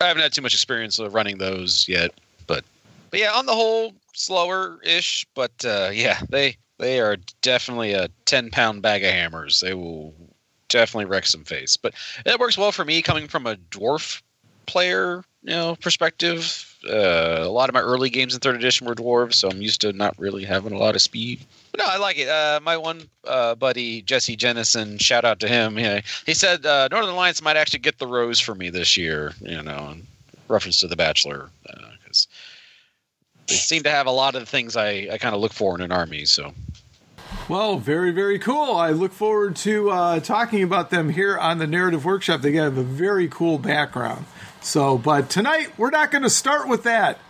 I 0.00 0.06
haven't 0.06 0.22
had 0.22 0.32
too 0.32 0.42
much 0.42 0.54
experience 0.54 0.98
of 0.98 1.14
running 1.14 1.38
those 1.38 1.88
yet, 1.88 2.12
but 2.46 2.64
but 3.10 3.20
yeah, 3.20 3.32
on 3.32 3.46
the 3.46 3.54
whole, 3.54 3.94
slower 4.12 4.78
ish. 4.82 5.26
But 5.34 5.52
uh, 5.64 5.90
yeah, 5.92 6.20
they 6.28 6.56
they 6.78 7.00
are 7.00 7.16
definitely 7.42 7.92
a 7.92 8.08
ten 8.24 8.50
pound 8.50 8.82
bag 8.82 9.04
of 9.04 9.10
hammers. 9.10 9.60
They 9.60 9.74
will 9.74 10.14
definitely 10.68 11.06
wreck 11.06 11.26
some 11.26 11.44
face. 11.44 11.76
But 11.76 11.94
it 12.24 12.38
works 12.38 12.58
well 12.58 12.72
for 12.72 12.84
me 12.84 13.02
coming 13.02 13.28
from 13.28 13.46
a 13.46 13.56
dwarf 13.56 14.22
player, 14.66 15.24
you 15.42 15.50
know, 15.50 15.76
perspective. 15.76 16.75
Uh, 16.88 17.42
a 17.42 17.50
lot 17.50 17.68
of 17.68 17.74
my 17.74 17.80
early 17.80 18.10
games 18.10 18.34
in 18.34 18.40
third 18.40 18.56
edition 18.56 18.86
were 18.86 18.94
dwarves, 18.94 19.34
so 19.34 19.48
I'm 19.48 19.60
used 19.60 19.80
to 19.82 19.92
not 19.92 20.18
really 20.18 20.44
having 20.44 20.72
a 20.72 20.78
lot 20.78 20.94
of 20.94 21.02
speed. 21.02 21.40
But 21.72 21.80
no, 21.80 21.86
I 21.86 21.96
like 21.98 22.18
it. 22.18 22.28
Uh, 22.28 22.60
my 22.62 22.76
one 22.76 23.02
uh, 23.26 23.54
buddy 23.54 24.02
Jesse 24.02 24.36
Jennison, 24.36 25.00
shout 25.00 25.24
out 25.24 25.40
to 25.40 25.48
him. 25.48 25.78
Yeah, 25.78 26.00
he 26.24 26.34
said 26.34 26.64
uh, 26.64 26.88
Northern 26.90 27.10
Alliance 27.10 27.42
might 27.42 27.56
actually 27.56 27.80
get 27.80 27.98
the 27.98 28.06
rose 28.06 28.40
for 28.40 28.54
me 28.54 28.70
this 28.70 28.96
year. 28.96 29.32
You 29.40 29.62
know, 29.62 29.90
in 29.92 30.06
reference 30.48 30.80
to 30.80 30.88
the 30.88 30.96
Bachelor, 30.96 31.50
because 31.98 32.28
they 33.48 33.54
seem 33.54 33.82
to 33.82 33.90
have 33.90 34.06
a 34.06 34.12
lot 34.12 34.34
of 34.34 34.40
the 34.42 34.46
things 34.46 34.76
I, 34.76 35.08
I 35.12 35.18
kind 35.18 35.34
of 35.34 35.40
look 35.40 35.52
for 35.52 35.74
in 35.74 35.80
an 35.80 35.92
army. 35.92 36.24
So 36.24 36.52
well, 37.48 37.78
very, 37.78 38.10
very 38.10 38.40
cool. 38.40 38.74
I 38.74 38.90
look 38.90 39.12
forward 39.12 39.54
to 39.56 39.90
uh, 39.90 40.20
talking 40.20 40.64
about 40.64 40.90
them 40.90 41.10
here 41.10 41.38
on 41.38 41.58
the 41.58 41.66
Narrative 41.66 42.04
Workshop. 42.04 42.42
They 42.42 42.52
have 42.54 42.76
a 42.76 42.82
very 42.82 43.28
cool 43.28 43.58
background. 43.58 44.26
So, 44.66 44.98
but 44.98 45.30
tonight 45.30 45.78
we're 45.78 45.90
not 45.90 46.10
going 46.10 46.24
to 46.24 46.28
start 46.28 46.66
with 46.66 46.82
that. 46.82 47.20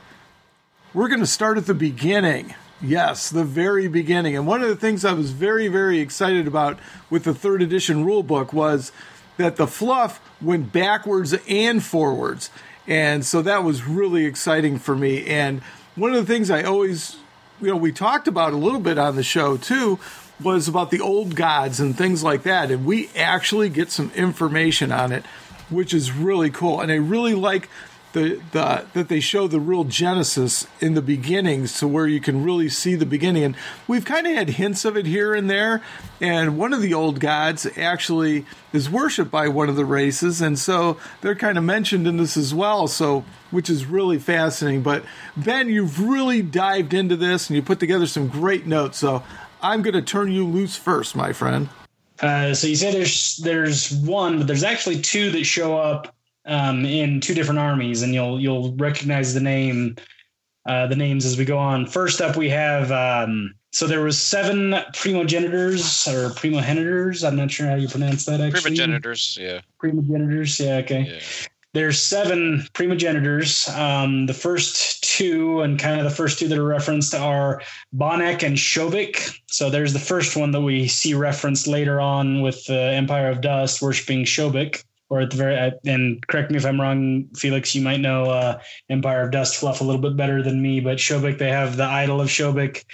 We're 0.94 1.08
going 1.08 1.20
to 1.20 1.26
start 1.26 1.58
at 1.58 1.66
the 1.66 1.74
beginning. 1.74 2.54
Yes, 2.80 3.28
the 3.28 3.44
very 3.44 3.88
beginning. 3.88 4.34
And 4.34 4.46
one 4.46 4.62
of 4.62 4.68
the 4.68 4.74
things 4.76 5.04
I 5.04 5.12
was 5.12 5.32
very, 5.32 5.68
very 5.68 6.00
excited 6.00 6.46
about 6.46 6.78
with 7.10 7.24
the 7.24 7.34
third 7.34 7.60
edition 7.60 8.06
rulebook 8.06 8.54
was 8.54 8.90
that 9.36 9.56
the 9.56 9.66
fluff 9.66 10.18
went 10.40 10.72
backwards 10.72 11.34
and 11.46 11.84
forwards. 11.84 12.48
And 12.86 13.22
so 13.22 13.42
that 13.42 13.62
was 13.62 13.84
really 13.84 14.24
exciting 14.24 14.78
for 14.78 14.96
me. 14.96 15.26
And 15.26 15.60
one 15.94 16.14
of 16.14 16.26
the 16.26 16.32
things 16.32 16.50
I 16.50 16.62
always, 16.62 17.18
you 17.60 17.68
know, 17.68 17.76
we 17.76 17.92
talked 17.92 18.28
about 18.28 18.54
a 18.54 18.56
little 18.56 18.80
bit 18.80 18.96
on 18.96 19.14
the 19.14 19.22
show 19.22 19.58
too 19.58 19.98
was 20.42 20.68
about 20.68 20.90
the 20.90 21.02
old 21.02 21.34
gods 21.34 21.80
and 21.80 21.98
things 21.98 22.22
like 22.22 22.44
that. 22.44 22.70
And 22.70 22.86
we 22.86 23.10
actually 23.14 23.68
get 23.68 23.90
some 23.90 24.10
information 24.14 24.90
on 24.90 25.12
it 25.12 25.26
which 25.70 25.92
is 25.92 26.12
really 26.12 26.50
cool. 26.50 26.80
And 26.80 26.90
I 26.90 26.96
really 26.96 27.34
like 27.34 27.68
the, 28.12 28.40
the 28.52 28.86
that 28.94 29.08
they 29.08 29.20
show 29.20 29.46
the 29.46 29.60
real 29.60 29.84
genesis 29.84 30.66
in 30.80 30.94
the 30.94 31.02
beginnings 31.02 31.78
to 31.80 31.86
where 31.86 32.06
you 32.06 32.18
can 32.18 32.42
really 32.42 32.68
see 32.70 32.94
the 32.94 33.04
beginning. 33.04 33.44
And 33.44 33.56
we've 33.86 34.06
kind 34.06 34.26
of 34.26 34.34
had 34.34 34.50
hints 34.50 34.86
of 34.86 34.96
it 34.96 35.04
here 35.04 35.34
and 35.34 35.50
there. 35.50 35.82
And 36.20 36.56
one 36.56 36.72
of 36.72 36.80
the 36.80 36.94
old 36.94 37.20
gods 37.20 37.66
actually 37.76 38.46
is 38.72 38.88
worshipped 38.88 39.30
by 39.30 39.48
one 39.48 39.68
of 39.68 39.76
the 39.76 39.84
races, 39.84 40.40
and 40.40 40.58
so 40.58 40.96
they're 41.20 41.34
kind 41.34 41.58
of 41.58 41.64
mentioned 41.64 42.06
in 42.06 42.16
this 42.16 42.38
as 42.38 42.54
well. 42.54 42.88
So 42.88 43.24
which 43.50 43.70
is 43.70 43.86
really 43.86 44.18
fascinating. 44.18 44.82
But 44.82 45.04
Ben, 45.36 45.68
you've 45.68 46.00
really 46.00 46.42
dived 46.42 46.94
into 46.94 47.16
this 47.16 47.48
and 47.48 47.56
you 47.56 47.62
put 47.62 47.80
together 47.80 48.06
some 48.06 48.28
great 48.28 48.66
notes. 48.66 48.98
So 48.98 49.22
I'm 49.62 49.82
going 49.82 49.94
to 49.94 50.02
turn 50.02 50.32
you 50.32 50.46
loose 50.46 50.76
first, 50.76 51.14
my 51.14 51.32
friend. 51.32 51.68
Uh, 52.20 52.54
so 52.54 52.66
you 52.66 52.76
say 52.76 52.92
there's 52.92 53.36
there's 53.38 53.92
one, 53.92 54.38
but 54.38 54.46
there's 54.46 54.64
actually 54.64 55.00
two 55.00 55.30
that 55.30 55.44
show 55.44 55.76
up 55.76 56.14
um, 56.46 56.84
in 56.84 57.20
two 57.20 57.34
different 57.34 57.58
armies, 57.58 58.02
and 58.02 58.14
you'll 58.14 58.40
you'll 58.40 58.74
recognize 58.76 59.34
the 59.34 59.40
name 59.40 59.96
uh, 60.66 60.86
the 60.86 60.96
names 60.96 61.24
as 61.24 61.36
we 61.36 61.44
go 61.44 61.58
on. 61.58 61.86
First 61.86 62.20
up, 62.20 62.36
we 62.36 62.48
have 62.48 62.90
um, 62.90 63.54
so 63.72 63.86
there 63.86 64.00
was 64.00 64.20
seven 64.20 64.72
primogenitors 64.94 66.08
or 66.08 66.30
primogenitors. 66.30 67.26
I'm 67.26 67.36
not 67.36 67.50
sure 67.50 67.68
how 67.68 67.74
you 67.74 67.88
pronounce 67.88 68.24
that. 68.24 68.40
Actually, 68.40 68.76
Primogenitors, 68.76 69.36
yeah. 69.36 69.60
Primogenitors, 69.82 70.64
yeah, 70.64 70.76
okay. 70.76 71.02
Yeah. 71.02 71.46
There's 71.76 72.02
seven 72.02 72.66
primogenitors. 72.72 73.68
Um, 73.68 74.24
the 74.24 74.32
first 74.32 75.04
two, 75.04 75.60
and 75.60 75.78
kind 75.78 76.00
of 76.00 76.04
the 76.04 76.10
first 76.10 76.38
two 76.38 76.48
that 76.48 76.56
are 76.56 76.64
referenced, 76.64 77.14
are 77.14 77.60
Bonek 77.94 78.42
and 78.42 78.56
Shobik. 78.56 79.38
So 79.48 79.68
there's 79.68 79.92
the 79.92 79.98
first 79.98 80.38
one 80.38 80.52
that 80.52 80.62
we 80.62 80.88
see 80.88 81.12
referenced 81.12 81.66
later 81.66 82.00
on 82.00 82.40
with 82.40 82.64
the 82.64 82.80
Empire 82.80 83.28
of 83.28 83.42
Dust 83.42 83.82
worshiping 83.82 84.24
Shobik 84.24 84.84
or 85.10 85.20
at 85.20 85.30
the 85.30 85.36
very 85.36 85.72
and 85.84 86.26
correct 86.26 86.50
me 86.50 86.56
if 86.56 86.64
I'm 86.64 86.80
wrong, 86.80 87.28
Felix. 87.36 87.74
You 87.74 87.82
might 87.82 88.00
know 88.00 88.30
uh, 88.30 88.58
Empire 88.88 89.24
of 89.24 89.32
Dust 89.32 89.56
fluff 89.56 89.82
a 89.82 89.84
little 89.84 90.00
bit 90.00 90.16
better 90.16 90.42
than 90.42 90.62
me, 90.62 90.80
but 90.80 90.96
Shobik 90.96 91.36
they 91.36 91.50
have 91.50 91.76
the 91.76 91.84
idol 91.84 92.22
of 92.22 92.28
Shobik. 92.28 92.86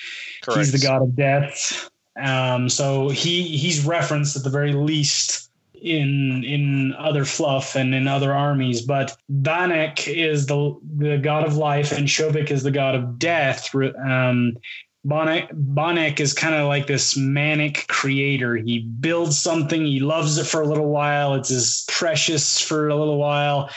Correct. 0.42 0.58
He's 0.58 0.72
the 0.72 0.84
god 0.84 1.02
of 1.02 1.14
death. 1.14 1.88
Um, 2.20 2.68
so 2.68 3.10
he 3.10 3.44
he's 3.44 3.86
referenced 3.86 4.34
at 4.34 4.42
the 4.42 4.50
very 4.50 4.72
least 4.72 5.51
in 5.82 6.44
in 6.44 6.94
other 6.94 7.24
fluff 7.24 7.74
and 7.76 7.94
in 7.94 8.08
other 8.08 8.32
armies. 8.32 8.82
But 8.82 9.16
Banek 9.30 10.06
is 10.08 10.46
the 10.46 10.78
the 10.96 11.18
god 11.18 11.44
of 11.44 11.56
life, 11.56 11.92
and 11.92 12.08
Shobik 12.08 12.50
is 12.50 12.62
the 12.62 12.70
god 12.70 12.94
of 12.94 13.18
death. 13.18 13.74
Um, 13.74 14.56
Bonek 15.04 16.20
is 16.20 16.32
kind 16.32 16.54
of 16.54 16.68
like 16.68 16.86
this 16.86 17.16
manic 17.16 17.86
creator. 17.88 18.56
He 18.56 18.80
builds 18.80 19.36
something, 19.36 19.84
he 19.84 19.98
loves 19.98 20.38
it 20.38 20.46
for 20.46 20.62
a 20.62 20.66
little 20.66 20.88
while. 20.88 21.34
It's 21.34 21.48
his 21.48 21.84
precious 21.88 22.60
for 22.60 22.88
a 22.88 22.94
little 22.94 23.18
while. 23.18 23.68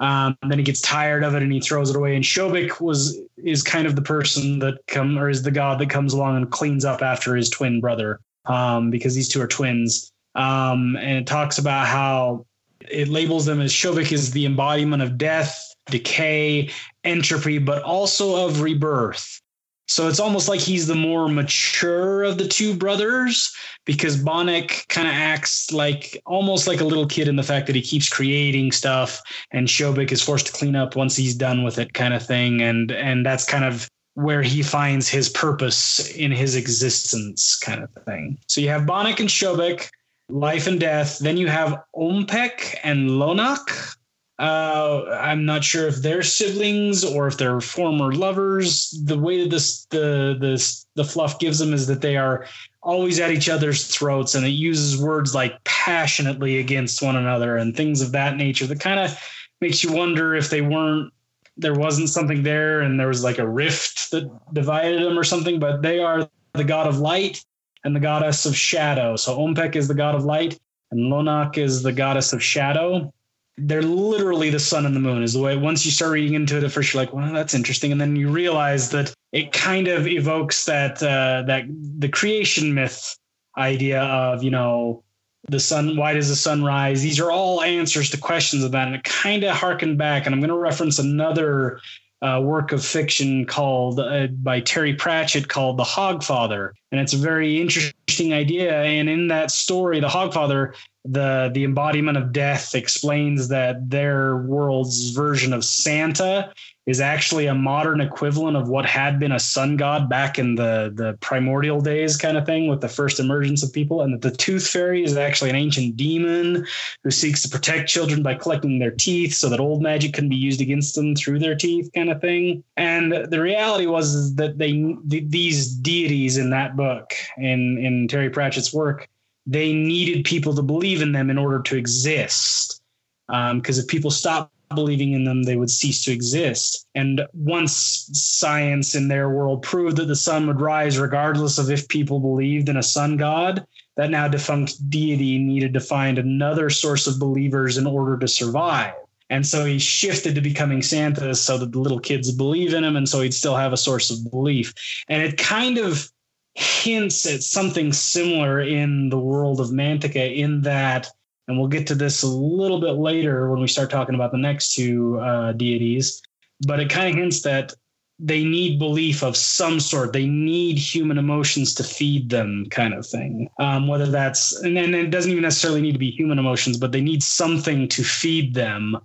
Um, 0.00 0.36
then 0.46 0.58
he 0.58 0.64
gets 0.64 0.82
tired 0.82 1.24
of 1.24 1.34
it 1.34 1.42
and 1.42 1.50
he 1.50 1.60
throws 1.60 1.88
it 1.88 1.96
away. 1.96 2.14
And 2.14 2.24
Shobik 2.24 2.80
was 2.80 3.18
is 3.42 3.62
kind 3.62 3.86
of 3.86 3.96
the 3.96 4.02
person 4.02 4.58
that 4.58 4.80
come 4.86 5.18
or 5.18 5.30
is 5.30 5.42
the 5.42 5.50
god 5.50 5.78
that 5.78 5.88
comes 5.88 6.12
along 6.12 6.36
and 6.36 6.50
cleans 6.50 6.84
up 6.84 7.00
after 7.00 7.34
his 7.34 7.48
twin 7.48 7.80
brother 7.80 8.20
um, 8.44 8.90
because 8.90 9.14
these 9.14 9.28
two 9.28 9.40
are 9.40 9.46
twins. 9.46 10.12
Um, 10.36 10.96
and 10.96 11.18
it 11.18 11.26
talks 11.26 11.58
about 11.58 11.86
how 11.86 12.46
it 12.88 13.08
labels 13.08 13.46
them 13.46 13.60
as 13.60 13.72
Shobik 13.72 14.12
is 14.12 14.30
the 14.30 14.46
embodiment 14.46 15.02
of 15.02 15.18
death, 15.18 15.74
decay, 15.86 16.70
entropy, 17.04 17.58
but 17.58 17.82
also 17.82 18.46
of 18.46 18.60
rebirth. 18.60 19.40
So 19.88 20.08
it's 20.08 20.18
almost 20.18 20.48
like 20.48 20.60
he's 20.60 20.88
the 20.88 20.96
more 20.96 21.28
mature 21.28 22.24
of 22.24 22.38
the 22.38 22.48
two 22.48 22.74
brothers 22.74 23.54
because 23.84 24.22
Bonek 24.22 24.86
kind 24.88 25.06
of 25.06 25.14
acts 25.14 25.72
like 25.72 26.20
almost 26.26 26.66
like 26.66 26.80
a 26.80 26.84
little 26.84 27.06
kid 27.06 27.28
in 27.28 27.36
the 27.36 27.44
fact 27.44 27.68
that 27.68 27.76
he 27.76 27.82
keeps 27.82 28.08
creating 28.08 28.72
stuff 28.72 29.22
and 29.52 29.68
Shobik 29.68 30.10
is 30.10 30.20
forced 30.20 30.46
to 30.46 30.52
clean 30.52 30.74
up 30.74 30.96
once 30.96 31.14
he's 31.14 31.36
done 31.36 31.62
with 31.62 31.78
it 31.78 31.94
kind 31.94 32.14
of 32.14 32.26
thing 32.26 32.60
and 32.60 32.90
and 32.90 33.24
that's 33.24 33.44
kind 33.44 33.64
of 33.64 33.88
where 34.14 34.42
he 34.42 34.62
finds 34.62 35.08
his 35.08 35.28
purpose 35.28 36.10
in 36.16 36.32
his 36.32 36.56
existence 36.56 37.54
kind 37.56 37.84
of 37.84 37.90
thing. 38.06 38.38
So 38.48 38.60
you 38.60 38.70
have 38.70 38.82
Bonek 38.82 39.20
and 39.20 39.28
Shobik, 39.28 39.90
life 40.28 40.66
and 40.66 40.80
death, 40.80 41.18
then 41.18 41.36
you 41.36 41.48
have 41.48 41.82
Ompek 41.94 42.76
and 42.82 43.10
Lonak, 43.10 43.96
uh, 44.38 45.18
I'm 45.18 45.46
not 45.46 45.64
sure 45.64 45.88
if 45.88 45.96
they're 45.96 46.22
siblings 46.22 47.04
or 47.04 47.26
if 47.26 47.38
they're 47.38 47.60
former 47.60 48.12
lovers. 48.12 48.90
The 49.04 49.18
way 49.18 49.42
that 49.42 49.50
this 49.50 49.86
the 49.86 50.36
this 50.38 50.86
the 50.94 51.04
fluff 51.04 51.38
gives 51.38 51.58
them 51.58 51.72
is 51.72 51.86
that 51.86 52.02
they 52.02 52.18
are 52.18 52.46
always 52.82 53.18
at 53.18 53.30
each 53.30 53.48
other's 53.48 53.86
throats, 53.86 54.34
and 54.34 54.44
it 54.44 54.50
uses 54.50 55.00
words 55.00 55.34
like 55.34 55.52
passionately 55.64 56.58
against 56.58 57.02
one 57.02 57.16
another 57.16 57.56
and 57.56 57.74
things 57.74 58.02
of 58.02 58.12
that 58.12 58.36
nature. 58.36 58.66
That 58.66 58.80
kind 58.80 59.00
of 59.00 59.18
makes 59.62 59.82
you 59.82 59.92
wonder 59.92 60.34
if 60.34 60.50
they 60.50 60.60
weren't 60.60 61.12
there 61.56 61.74
wasn't 61.74 62.10
something 62.10 62.42
there 62.42 62.82
and 62.82 63.00
there 63.00 63.08
was 63.08 63.24
like 63.24 63.38
a 63.38 63.48
rift 63.48 64.10
that 64.10 64.30
divided 64.52 65.02
them 65.02 65.18
or 65.18 65.24
something. 65.24 65.58
But 65.58 65.80
they 65.80 65.98
are 65.98 66.28
the 66.52 66.64
god 66.64 66.86
of 66.86 66.98
light 66.98 67.42
and 67.86 67.94
the 67.94 68.00
goddess 68.00 68.44
of 68.44 68.56
shadow. 68.56 69.14
So 69.14 69.38
Ompek 69.38 69.76
is 69.76 69.86
the 69.86 69.94
god 69.94 70.16
of 70.16 70.24
light, 70.24 70.58
and 70.90 71.12
Lonak 71.12 71.56
is 71.56 71.84
the 71.84 71.92
goddess 71.92 72.32
of 72.32 72.42
shadow. 72.42 73.12
They're 73.56 73.80
literally 73.80 74.50
the 74.50 74.58
sun 74.58 74.84
and 74.84 74.94
the 74.94 75.00
moon 75.00 75.22
is 75.22 75.32
the 75.32 75.40
way 75.40 75.56
once 75.56 75.86
you 75.86 75.92
start 75.92 76.12
reading 76.12 76.34
into 76.34 76.58
it 76.58 76.64
at 76.64 76.70
first 76.72 76.92
you're 76.92 77.02
like 77.02 77.14
well 77.14 77.32
that's 77.32 77.54
interesting. 77.54 77.90
And 77.90 77.98
then 77.98 78.14
you 78.14 78.28
realize 78.28 78.90
that 78.90 79.14
it 79.32 79.52
kind 79.52 79.88
of 79.88 80.06
evokes 80.06 80.66
that 80.66 81.02
uh, 81.02 81.44
that 81.46 81.64
the 81.98 82.10
creation 82.10 82.74
myth 82.74 83.16
idea 83.56 84.02
of 84.02 84.42
you 84.42 84.50
know 84.50 85.02
the 85.48 85.60
sun 85.60 85.96
why 85.96 86.12
does 86.12 86.28
the 86.28 86.36
sun 86.36 86.64
rise? 86.64 87.00
These 87.02 87.20
are 87.20 87.30
all 87.30 87.62
answers 87.62 88.10
to 88.10 88.18
questions 88.18 88.62
of 88.62 88.72
that 88.72 88.88
and 88.88 88.96
it 88.96 89.04
kind 89.04 89.44
of 89.44 89.56
harkened 89.56 89.96
back 89.96 90.26
and 90.26 90.34
i'm 90.34 90.40
going 90.40 90.50
to 90.50 90.58
reference 90.58 90.98
another 90.98 91.80
uh, 92.22 92.40
work 92.42 92.72
of 92.72 92.84
fiction 92.84 93.44
called 93.44 94.00
uh, 94.00 94.26
by 94.28 94.60
terry 94.60 94.94
pratchett 94.94 95.48
called 95.48 95.76
the 95.76 95.84
hogfather 95.84 96.70
and 96.92 97.00
it's 97.00 97.12
a 97.12 97.18
very 97.18 97.60
interesting 97.60 98.32
idea. 98.32 98.82
And 98.82 99.08
in 99.08 99.28
that 99.28 99.50
story 99.50 100.00
the 100.00 100.08
hogfather 100.08 100.74
the 101.08 101.50
the 101.54 101.64
embodiment 101.64 102.16
of 102.16 102.32
death 102.32 102.74
explains 102.74 103.48
that 103.48 103.90
their 103.90 104.36
world's 104.38 105.10
version 105.10 105.52
of 105.52 105.64
Santa 105.64 106.52
is 106.86 107.00
actually 107.00 107.46
a 107.46 107.54
modern 107.54 108.00
equivalent 108.00 108.56
of 108.56 108.68
what 108.68 108.86
had 108.86 109.18
been 109.18 109.32
a 109.32 109.40
sun 109.40 109.76
god 109.76 110.08
back 110.08 110.38
in 110.38 110.54
the 110.54 110.92
the 110.94 111.18
primordial 111.20 111.80
days 111.80 112.16
kind 112.16 112.36
of 112.36 112.46
thing 112.46 112.68
with 112.68 112.80
the 112.80 112.88
first 112.88 113.18
emergence 113.18 113.62
of 113.62 113.72
people 113.72 114.02
and 114.02 114.14
that 114.14 114.22
the 114.22 114.36
tooth 114.36 114.66
fairy 114.66 115.02
is 115.02 115.16
actually 115.16 115.50
an 115.50 115.56
ancient 115.56 115.96
demon 115.96 116.64
who 117.02 117.10
seeks 117.10 117.42
to 117.42 117.48
protect 117.48 117.88
children 117.88 118.22
by 118.22 118.34
collecting 118.34 118.78
their 118.78 118.92
teeth 118.92 119.34
so 119.34 119.48
that 119.48 119.60
old 119.60 119.82
magic 119.82 120.12
can 120.12 120.28
be 120.28 120.36
used 120.36 120.60
against 120.60 120.94
them 120.94 121.14
through 121.16 121.38
their 121.38 121.56
teeth 121.56 121.90
kind 121.94 122.10
of 122.10 122.20
thing. 122.20 122.62
And 122.76 123.12
the 123.12 123.40
reality 123.40 123.86
was 123.86 124.34
that 124.36 124.58
they 124.58 124.72
th- 125.10 125.24
these 125.28 125.74
deities 125.74 126.36
in 126.36 126.50
that 126.50 126.76
book 126.76 127.12
in 127.36 127.78
in 127.78 128.06
Terry 128.08 128.30
Pratchett's 128.30 128.72
work 128.72 129.08
they 129.46 129.72
needed 129.72 130.24
people 130.24 130.54
to 130.54 130.62
believe 130.62 131.02
in 131.02 131.12
them 131.12 131.30
in 131.30 131.38
order 131.38 131.60
to 131.62 131.76
exist. 131.76 132.82
Because 133.28 133.78
um, 133.78 133.82
if 133.82 133.88
people 133.88 134.10
stopped 134.10 134.52
believing 134.74 135.12
in 135.12 135.24
them, 135.24 135.44
they 135.44 135.56
would 135.56 135.70
cease 135.70 136.04
to 136.04 136.12
exist. 136.12 136.86
And 136.94 137.22
once 137.32 138.08
science 138.12 138.94
in 138.94 139.08
their 139.08 139.30
world 139.30 139.62
proved 139.62 139.96
that 139.96 140.06
the 140.06 140.16
sun 140.16 140.46
would 140.46 140.60
rise 140.60 140.98
regardless 140.98 141.58
of 141.58 141.70
if 141.70 141.88
people 141.88 142.18
believed 142.18 142.68
in 142.68 142.76
a 142.76 142.82
sun 142.82 143.16
god, 143.16 143.66
that 143.96 144.10
now 144.10 144.28
defunct 144.28 144.90
deity 144.90 145.38
needed 145.38 145.72
to 145.74 145.80
find 145.80 146.18
another 146.18 146.68
source 146.68 147.06
of 147.06 147.18
believers 147.18 147.78
in 147.78 147.86
order 147.86 148.18
to 148.18 148.28
survive. 148.28 148.92
And 149.30 149.44
so 149.44 149.64
he 149.64 149.78
shifted 149.78 150.34
to 150.34 150.40
becoming 150.40 150.82
Santa 150.82 151.34
so 151.34 151.58
that 151.58 151.72
the 151.72 151.80
little 151.80 151.98
kids 151.98 152.30
believe 152.30 152.74
in 152.74 152.84
him. 152.84 152.96
And 152.96 153.08
so 153.08 153.20
he'd 153.20 153.34
still 153.34 153.56
have 153.56 153.72
a 153.72 153.76
source 153.76 154.10
of 154.10 154.30
belief. 154.30 154.72
And 155.08 155.22
it 155.22 155.36
kind 155.36 155.78
of 155.78 156.10
hints 156.56 157.26
at 157.26 157.42
something 157.42 157.92
similar 157.92 158.60
in 158.60 159.10
the 159.10 159.18
world 159.18 159.60
of 159.60 159.68
Mantica, 159.68 160.34
in 160.34 160.62
that, 160.62 161.06
and 161.46 161.58
we'll 161.58 161.68
get 161.68 161.86
to 161.88 161.94
this 161.94 162.22
a 162.22 162.28
little 162.28 162.80
bit 162.80 162.92
later 162.92 163.50
when 163.50 163.60
we 163.60 163.68
start 163.68 163.90
talking 163.90 164.14
about 164.14 164.32
the 164.32 164.38
next 164.38 164.74
two 164.74 165.20
uh, 165.20 165.52
deities, 165.52 166.22
but 166.66 166.80
it 166.80 166.88
kind 166.88 167.10
of 167.10 167.14
hints 167.14 167.42
that 167.42 167.74
they 168.18 168.42
need 168.42 168.78
belief 168.78 169.22
of 169.22 169.36
some 169.36 169.78
sort. 169.78 170.14
They 170.14 170.26
need 170.26 170.78
human 170.78 171.18
emotions 171.18 171.74
to 171.74 171.84
feed 171.84 172.30
them, 172.30 172.64
kind 172.70 172.94
of 172.94 173.06
thing. 173.06 173.50
Um, 173.60 173.86
whether 173.86 174.06
that's, 174.06 174.56
and, 174.62 174.78
and 174.78 174.94
it 174.94 175.10
doesn't 175.10 175.30
even 175.30 175.42
necessarily 175.42 175.82
need 175.82 175.92
to 175.92 175.98
be 175.98 176.10
human 176.10 176.38
emotions, 176.38 176.78
but 176.78 176.92
they 176.92 177.02
need 177.02 177.22
something 177.22 177.86
to 177.88 178.02
feed 178.02 178.54
them 178.54 178.96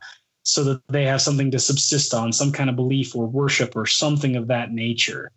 so 0.44 0.64
that 0.64 0.82
they 0.88 1.04
have 1.04 1.22
something 1.22 1.52
to 1.52 1.60
subsist 1.60 2.14
on, 2.14 2.32
some 2.32 2.54
kind 2.54 2.70
of 2.70 2.78
belief 2.78 3.14
or 3.14 3.28
worship 3.28 3.76
or 3.76 3.86
something 3.86 4.38
of 4.38 4.48
that 4.48 4.72
nature 4.72 5.32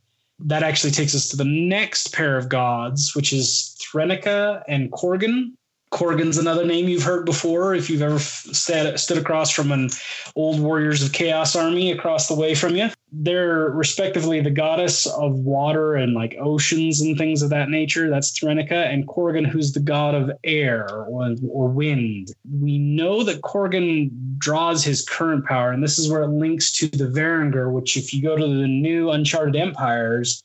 that 0.45 0.63
actually 0.63 0.91
takes 0.91 1.15
us 1.15 1.29
to 1.29 1.37
the 1.37 1.45
next 1.45 2.13
pair 2.13 2.37
of 2.37 2.49
gods, 2.49 3.15
which 3.15 3.33
is 3.33 3.77
Threnica 3.81 4.63
and 4.69 4.93
Korgaan. 4.93 5.53
Korgaan's 5.95 6.39
another 6.39 6.65
name 6.65 6.89
you've 6.89 7.05
heard 7.05 7.25
before 7.25 7.73
if 7.73 7.89
you've 7.89 8.03
ever 8.03 8.19
stood, 8.19 8.99
stood 8.99 9.17
across 9.17 9.51
from 9.51 9.71
an 9.71 9.91
old 10.35 10.61
Warriors 10.61 11.05
of 11.05 11.13
Chaos 11.13 11.55
army 11.55 11.93
across 11.93 12.27
the 12.27 12.35
way 12.35 12.57
from 12.57 12.75
you. 12.75 12.91
They're 13.13 13.71
respectively 13.71 14.41
the 14.41 14.51
goddess 14.51 15.07
of 15.07 15.39
water 15.39 15.95
and 15.95 16.13
like 16.13 16.37
oceans 16.41 17.01
and 17.01 17.17
things 17.17 17.43
of 17.43 17.51
that 17.51 17.71
nature. 17.71 18.11
That's 18.11 18.37
Threnica. 18.37 18.93
And 18.93 19.07
Korgaan, 19.07 19.47
who's 19.47 19.73
the 19.73 19.79
god 19.79 20.17
of 20.17 20.33
air 20.43 20.89
or, 20.91 21.37
or 21.49 21.69
wind. 21.69 22.33
We 22.61 22.77
know 22.79 23.23
that 23.23 23.43
Korgaan 23.43 24.11
draws 24.39 24.83
his 24.83 25.01
current 25.01 25.47
power, 25.47 25.71
and 25.71 25.81
this 25.81 25.97
is 25.97 26.11
where 26.11 26.25
it 26.25 26.29
links 26.29 26.73
to 26.79 26.89
the 26.89 27.07
Varangur, 27.07 27.73
which, 27.73 27.97
if 27.97 28.13
you 28.13 28.21
go 28.21 28.37
to 28.37 28.47
the 28.47 28.67
new 28.67 29.11
Uncharted 29.11 29.55
Empires, 29.55 30.43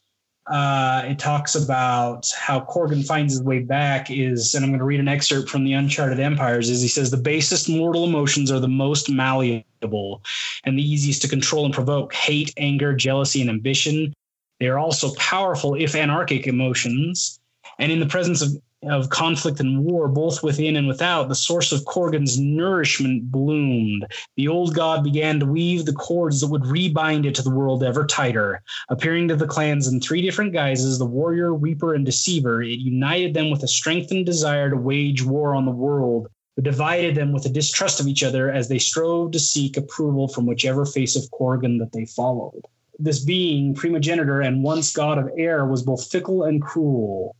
uh, 0.47 1.03
it 1.05 1.19
talks 1.19 1.55
about 1.55 2.31
how 2.37 2.61
Korgaan 2.61 3.05
finds 3.05 3.33
his 3.33 3.43
way 3.43 3.59
back 3.59 4.09
is, 4.09 4.55
and 4.55 4.65
I'm 4.65 4.71
going 4.71 4.79
to 4.79 4.85
read 4.85 4.99
an 4.99 5.07
excerpt 5.07 5.49
from 5.49 5.63
the 5.63 5.73
Uncharted 5.73 6.19
Empires. 6.19 6.69
Is 6.69 6.81
he 6.81 6.87
says 6.87 7.11
the 7.11 7.17
basest 7.17 7.69
mortal 7.69 8.03
emotions 8.03 8.51
are 8.51 8.59
the 8.59 8.67
most 8.67 9.09
malleable 9.09 10.23
and 10.63 10.77
the 10.77 10.83
easiest 10.83 11.21
to 11.21 11.27
control 11.27 11.65
and 11.65 11.73
provoke: 11.73 12.13
hate, 12.13 12.53
anger, 12.57 12.95
jealousy, 12.95 13.41
and 13.41 13.49
ambition. 13.49 14.13
They 14.59 14.67
are 14.67 14.79
also 14.79 15.13
powerful, 15.15 15.75
if 15.75 15.95
anarchic, 15.95 16.47
emotions. 16.47 17.39
And 17.77 17.91
in 17.91 17.99
the 17.99 18.05
presence 18.07 18.41
of 18.41 18.57
of 18.83 19.09
conflict 19.09 19.59
and 19.59 19.83
war, 19.83 20.07
both 20.07 20.41
within 20.41 20.77
and 20.77 20.87
without, 20.87 21.27
the 21.27 21.35
source 21.35 21.71
of 21.71 21.83
Korgaan's 21.83 22.39
nourishment 22.39 23.29
bloomed. 23.29 24.05
The 24.37 24.47
old 24.47 24.73
god 24.73 25.03
began 25.03 25.39
to 25.39 25.45
weave 25.45 25.85
the 25.85 25.93
cords 25.93 26.39
that 26.39 26.47
would 26.47 26.63
rebind 26.63 27.25
it 27.25 27.35
to 27.35 27.41
the 27.41 27.53
world 27.53 27.83
ever 27.83 28.05
tighter. 28.05 28.61
Appearing 28.89 29.27
to 29.27 29.35
the 29.35 29.47
clans 29.47 29.87
in 29.87 29.99
three 29.99 30.21
different 30.21 30.53
guises 30.53 30.97
the 30.97 31.05
warrior, 31.05 31.53
reaper, 31.53 31.93
and 31.93 32.05
deceiver, 32.05 32.61
it 32.63 32.79
united 32.79 33.33
them 33.33 33.49
with 33.49 33.63
a 33.63 33.67
strengthened 33.67 34.25
desire 34.25 34.69
to 34.69 34.77
wage 34.77 35.23
war 35.23 35.55
on 35.55 35.65
the 35.65 35.71
world, 35.71 36.27
but 36.55 36.63
divided 36.63 37.15
them 37.15 37.33
with 37.33 37.45
a 37.45 37.49
distrust 37.49 37.99
of 37.99 38.07
each 38.07 38.23
other 38.23 38.49
as 38.49 38.69
they 38.69 38.79
strove 38.79 39.31
to 39.31 39.39
seek 39.39 39.75
approval 39.75 40.27
from 40.27 40.45
whichever 40.45 40.85
face 40.85 41.15
of 41.17 41.29
Korgaan 41.31 41.79
that 41.79 41.91
they 41.91 42.05
followed. 42.05 42.61
This 42.97 43.23
being, 43.23 43.75
primogenitor 43.75 44.41
and 44.41 44.63
once 44.63 44.91
god 44.93 45.17
of 45.17 45.29
air, 45.37 45.65
was 45.65 45.83
both 45.83 46.09
fickle 46.09 46.43
and 46.43 46.61
cruel. 46.61 47.35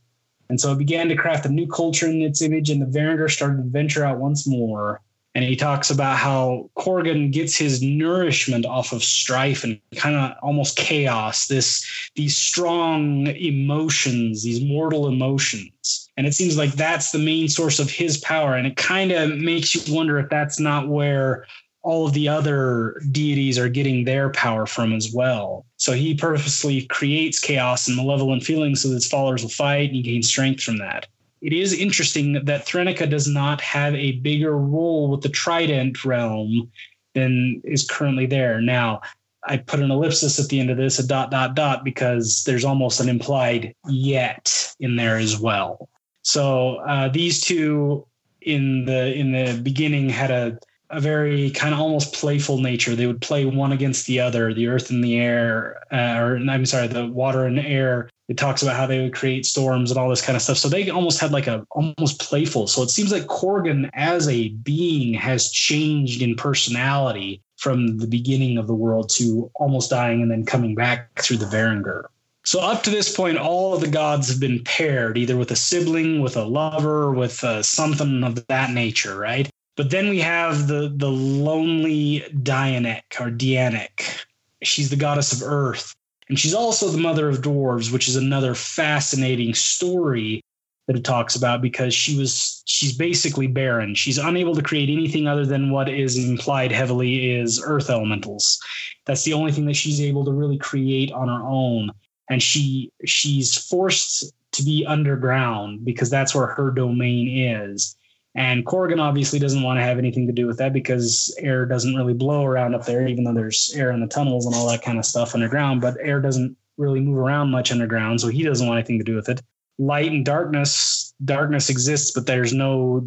And 0.50 0.60
so 0.60 0.72
it 0.72 0.78
began 0.78 1.08
to 1.08 1.16
craft 1.16 1.46
a 1.46 1.48
new 1.48 1.68
culture 1.68 2.08
in 2.08 2.20
its 2.22 2.42
image, 2.42 2.70
and 2.70 2.82
the 2.82 2.98
Varangur 2.98 3.30
started 3.30 3.58
to 3.58 3.62
venture 3.62 4.04
out 4.04 4.18
once 4.18 4.48
more. 4.48 5.00
And 5.36 5.44
he 5.44 5.54
talks 5.54 5.90
about 5.90 6.18
how 6.18 6.68
Korgaan 6.76 7.30
gets 7.30 7.56
his 7.56 7.80
nourishment 7.80 8.66
off 8.66 8.92
of 8.92 9.04
strife 9.04 9.62
and 9.62 9.80
kind 9.94 10.16
of 10.16 10.32
almost 10.42 10.76
chaos, 10.76 11.46
this 11.46 11.88
these 12.16 12.36
strong 12.36 13.28
emotions, 13.28 14.42
these 14.42 14.60
mortal 14.60 15.06
emotions. 15.06 16.10
And 16.16 16.26
it 16.26 16.34
seems 16.34 16.58
like 16.58 16.72
that's 16.72 17.12
the 17.12 17.20
main 17.20 17.48
source 17.48 17.78
of 17.78 17.88
his 17.88 18.18
power. 18.18 18.56
And 18.56 18.66
it 18.66 18.76
kind 18.76 19.12
of 19.12 19.38
makes 19.38 19.72
you 19.72 19.94
wonder 19.94 20.18
if 20.18 20.28
that's 20.30 20.58
not 20.58 20.88
where 20.88 21.46
all 21.82 22.06
of 22.06 22.12
the 22.12 22.28
other 22.28 23.00
deities 23.10 23.58
are 23.58 23.68
getting 23.68 24.04
their 24.04 24.30
power 24.30 24.66
from 24.66 24.92
as 24.92 25.12
well. 25.12 25.64
So 25.76 25.92
he 25.92 26.14
purposely 26.14 26.86
creates 26.86 27.38
chaos 27.38 27.88
and 27.88 27.96
malevolent 27.96 28.42
feelings 28.42 28.82
so 28.82 28.88
that 28.88 28.94
his 28.94 29.08
followers 29.08 29.42
will 29.42 29.50
fight 29.50 29.88
and 29.88 29.96
he 29.96 30.02
gains 30.02 30.28
strength 30.28 30.62
from 30.62 30.78
that. 30.78 31.06
It 31.40 31.54
is 31.54 31.72
interesting 31.72 32.34
that 32.44 32.66
Threnica 32.66 33.08
does 33.08 33.26
not 33.26 33.62
have 33.62 33.94
a 33.94 34.12
bigger 34.12 34.58
role 34.58 35.08
with 35.08 35.22
the 35.22 35.30
Trident 35.30 36.04
realm 36.04 36.70
than 37.14 37.62
is 37.64 37.88
currently 37.88 38.26
there. 38.26 38.60
Now, 38.60 39.00
I 39.44 39.56
put 39.56 39.80
an 39.80 39.90
ellipsis 39.90 40.38
at 40.38 40.48
the 40.48 40.60
end 40.60 40.68
of 40.68 40.76
this, 40.76 40.98
a 40.98 41.06
dot, 41.06 41.30
dot, 41.30 41.54
dot, 41.54 41.82
because 41.82 42.44
there's 42.44 42.64
almost 42.64 43.00
an 43.00 43.08
implied 43.08 43.74
yet 43.88 44.74
in 44.80 44.96
there 44.96 45.16
as 45.16 45.40
well. 45.40 45.88
So 46.22 46.76
uh, 46.76 47.08
these 47.08 47.40
two 47.40 48.06
in 48.42 48.84
the 48.84 49.14
in 49.14 49.32
the 49.32 49.60
beginning 49.62 50.08
had 50.08 50.30
a 50.30 50.58
a 50.90 51.00
very 51.00 51.50
kind 51.50 51.72
of 51.72 51.80
almost 51.80 52.14
playful 52.14 52.58
nature. 52.58 52.94
They 52.94 53.06
would 53.06 53.20
play 53.20 53.44
one 53.44 53.72
against 53.72 54.06
the 54.06 54.20
other, 54.20 54.52
the 54.52 54.68
earth 54.68 54.90
and 54.90 55.02
the 55.02 55.18
air, 55.18 55.82
uh, 55.92 56.18
or 56.18 56.36
I'm 56.36 56.66
sorry, 56.66 56.88
the 56.88 57.06
water 57.06 57.46
and 57.46 57.58
air. 57.58 58.08
It 58.28 58.36
talks 58.36 58.62
about 58.62 58.76
how 58.76 58.86
they 58.86 59.00
would 59.00 59.14
create 59.14 59.46
storms 59.46 59.90
and 59.90 59.98
all 59.98 60.08
this 60.08 60.22
kind 60.22 60.36
of 60.36 60.42
stuff. 60.42 60.58
So 60.58 60.68
they 60.68 60.88
almost 60.90 61.20
had 61.20 61.32
like 61.32 61.46
a 61.46 61.66
almost 61.70 62.20
playful. 62.20 62.66
So 62.66 62.82
it 62.82 62.90
seems 62.90 63.12
like 63.12 63.26
Korgaan 63.26 63.90
as 63.94 64.28
a 64.28 64.48
being 64.48 65.14
has 65.14 65.50
changed 65.50 66.22
in 66.22 66.36
personality 66.36 67.42
from 67.56 67.98
the 67.98 68.06
beginning 68.06 68.56
of 68.56 68.66
the 68.66 68.74
world 68.74 69.10
to 69.10 69.50
almost 69.54 69.90
dying 69.90 70.22
and 70.22 70.30
then 70.30 70.44
coming 70.44 70.74
back 70.74 71.20
through 71.20 71.36
the 71.36 71.46
Varangur. 71.46 72.04
So 72.44 72.60
up 72.60 72.82
to 72.84 72.90
this 72.90 73.14
point, 73.14 73.36
all 73.36 73.74
of 73.74 73.80
the 73.80 73.88
gods 73.88 74.28
have 74.28 74.40
been 74.40 74.64
paired, 74.64 75.18
either 75.18 75.36
with 75.36 75.50
a 75.50 75.56
sibling, 75.56 76.20
with 76.20 76.36
a 76.36 76.44
lover, 76.44 77.12
with 77.12 77.44
uh, 77.44 77.62
something 77.62 78.24
of 78.24 78.46
that 78.46 78.70
nature, 78.70 79.16
right? 79.16 79.48
But 79.80 79.88
then 79.88 80.10
we 80.10 80.18
have 80.18 80.66
the 80.66 80.92
the 80.94 81.08
lonely 81.08 82.22
Dianek 82.42 83.18
or 83.18 83.30
Dianek. 83.30 84.26
She's 84.62 84.90
the 84.90 84.96
goddess 84.96 85.32
of 85.32 85.40
earth. 85.42 85.96
And 86.28 86.38
she's 86.38 86.52
also 86.52 86.88
the 86.88 86.98
mother 86.98 87.30
of 87.30 87.40
dwarves, 87.40 87.90
which 87.90 88.06
is 88.06 88.14
another 88.14 88.54
fascinating 88.54 89.54
story 89.54 90.44
that 90.86 90.96
it 90.96 91.04
talks 91.04 91.34
about 91.34 91.62
because 91.62 91.94
she 91.94 92.18
was 92.18 92.62
she's 92.66 92.94
basically 92.94 93.46
barren. 93.46 93.94
She's 93.94 94.18
unable 94.18 94.54
to 94.54 94.62
create 94.62 94.90
anything 94.90 95.26
other 95.26 95.46
than 95.46 95.70
what 95.70 95.88
is 95.88 96.14
implied 96.18 96.72
heavily 96.72 97.34
is 97.34 97.58
earth 97.64 97.88
elementals. 97.88 98.60
That's 99.06 99.24
the 99.24 99.32
only 99.32 99.50
thing 99.50 99.64
that 99.64 99.76
she's 99.76 100.02
able 100.02 100.26
to 100.26 100.30
really 100.30 100.58
create 100.58 101.10
on 101.10 101.28
her 101.28 101.42
own. 101.42 101.90
And 102.28 102.42
she 102.42 102.92
she's 103.06 103.56
forced 103.56 104.30
to 104.52 104.62
be 104.62 104.84
underground 104.84 105.86
because 105.86 106.10
that's 106.10 106.34
where 106.34 106.48
her 106.48 106.70
domain 106.70 107.46
is. 107.48 107.96
And 108.34 108.64
Korgaan 108.64 109.00
obviously 109.00 109.38
doesn't 109.38 109.62
want 109.62 109.78
to 109.78 109.82
have 109.82 109.98
anything 109.98 110.26
to 110.26 110.32
do 110.32 110.46
with 110.46 110.58
that 110.58 110.72
because 110.72 111.34
air 111.38 111.66
doesn't 111.66 111.96
really 111.96 112.14
blow 112.14 112.44
around 112.44 112.74
up 112.74 112.86
there, 112.86 113.06
even 113.08 113.24
though 113.24 113.34
there's 113.34 113.72
air 113.74 113.90
in 113.90 114.00
the 114.00 114.06
tunnels 114.06 114.46
and 114.46 114.54
all 114.54 114.68
that 114.68 114.82
kind 114.82 114.98
of 114.98 115.04
stuff 115.04 115.34
underground. 115.34 115.80
But 115.80 115.96
air 116.00 116.20
doesn't 116.20 116.56
really 116.76 117.00
move 117.00 117.18
around 117.18 117.50
much 117.50 117.72
underground, 117.72 118.20
so 118.20 118.28
he 118.28 118.42
doesn't 118.42 118.66
want 118.66 118.78
anything 118.78 118.98
to 118.98 119.04
do 119.04 119.16
with 119.16 119.28
it. 119.28 119.42
Light 119.78 120.12
and 120.12 120.24
darkness, 120.24 121.12
darkness 121.24 121.70
exists, 121.70 122.12
but 122.12 122.26
there's 122.26 122.52
no. 122.52 123.04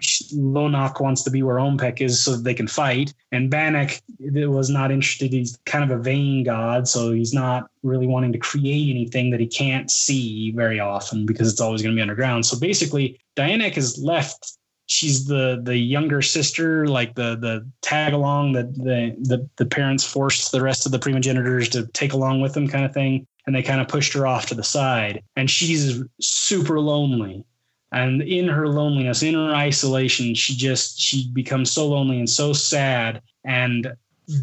Lonak 0.00 1.00
wants 1.00 1.22
to 1.22 1.30
be 1.30 1.42
where 1.42 1.56
Ompek 1.56 2.00
is 2.00 2.22
so 2.22 2.36
they 2.36 2.54
can 2.54 2.68
fight. 2.68 3.14
And 3.32 3.50
Bannock 3.50 4.00
was 4.20 4.70
not 4.70 4.90
interested. 4.90 5.32
He's 5.32 5.58
kind 5.66 5.84
of 5.84 5.98
a 5.98 6.02
vain 6.02 6.44
god, 6.44 6.88
so 6.88 7.12
he's 7.12 7.32
not 7.32 7.70
really 7.82 8.06
wanting 8.06 8.32
to 8.32 8.38
create 8.38 8.90
anything 8.90 9.30
that 9.30 9.40
he 9.40 9.46
can't 9.46 9.90
see 9.90 10.52
very 10.52 10.80
often 10.80 11.26
because 11.26 11.50
it's 11.50 11.60
always 11.60 11.82
going 11.82 11.94
to 11.94 11.98
be 11.98 12.02
underground. 12.02 12.46
So 12.46 12.58
basically, 12.58 13.18
Dianek 13.36 13.76
is 13.76 13.98
left. 13.98 14.58
She's 14.88 15.26
the 15.26 15.60
the 15.64 15.76
younger 15.76 16.22
sister, 16.22 16.86
like 16.86 17.14
the 17.16 17.36
the 17.36 17.68
tag 17.82 18.12
along 18.12 18.52
that 18.52 18.72
the, 18.74 19.16
the 19.18 19.48
the 19.56 19.66
parents 19.66 20.04
forced 20.04 20.52
the 20.52 20.62
rest 20.62 20.86
of 20.86 20.92
the 20.92 20.98
primogenitors 20.98 21.68
to 21.72 21.86
take 21.88 22.12
along 22.12 22.40
with 22.40 22.54
them, 22.54 22.68
kind 22.68 22.84
of 22.84 22.94
thing. 22.94 23.26
And 23.46 23.54
they 23.54 23.62
kind 23.62 23.80
of 23.80 23.88
pushed 23.88 24.12
her 24.12 24.26
off 24.26 24.46
to 24.46 24.54
the 24.54 24.64
side, 24.64 25.22
and 25.36 25.50
she's 25.50 26.02
super 26.20 26.80
lonely. 26.80 27.44
And 27.92 28.22
in 28.22 28.48
her 28.48 28.68
loneliness, 28.68 29.22
in 29.22 29.34
her 29.34 29.54
isolation, 29.54 30.34
she 30.34 30.54
just 30.54 31.00
she 31.00 31.30
becomes 31.32 31.70
so 31.70 31.88
lonely 31.88 32.18
and 32.18 32.28
so 32.28 32.52
sad. 32.52 33.22
And 33.44 33.94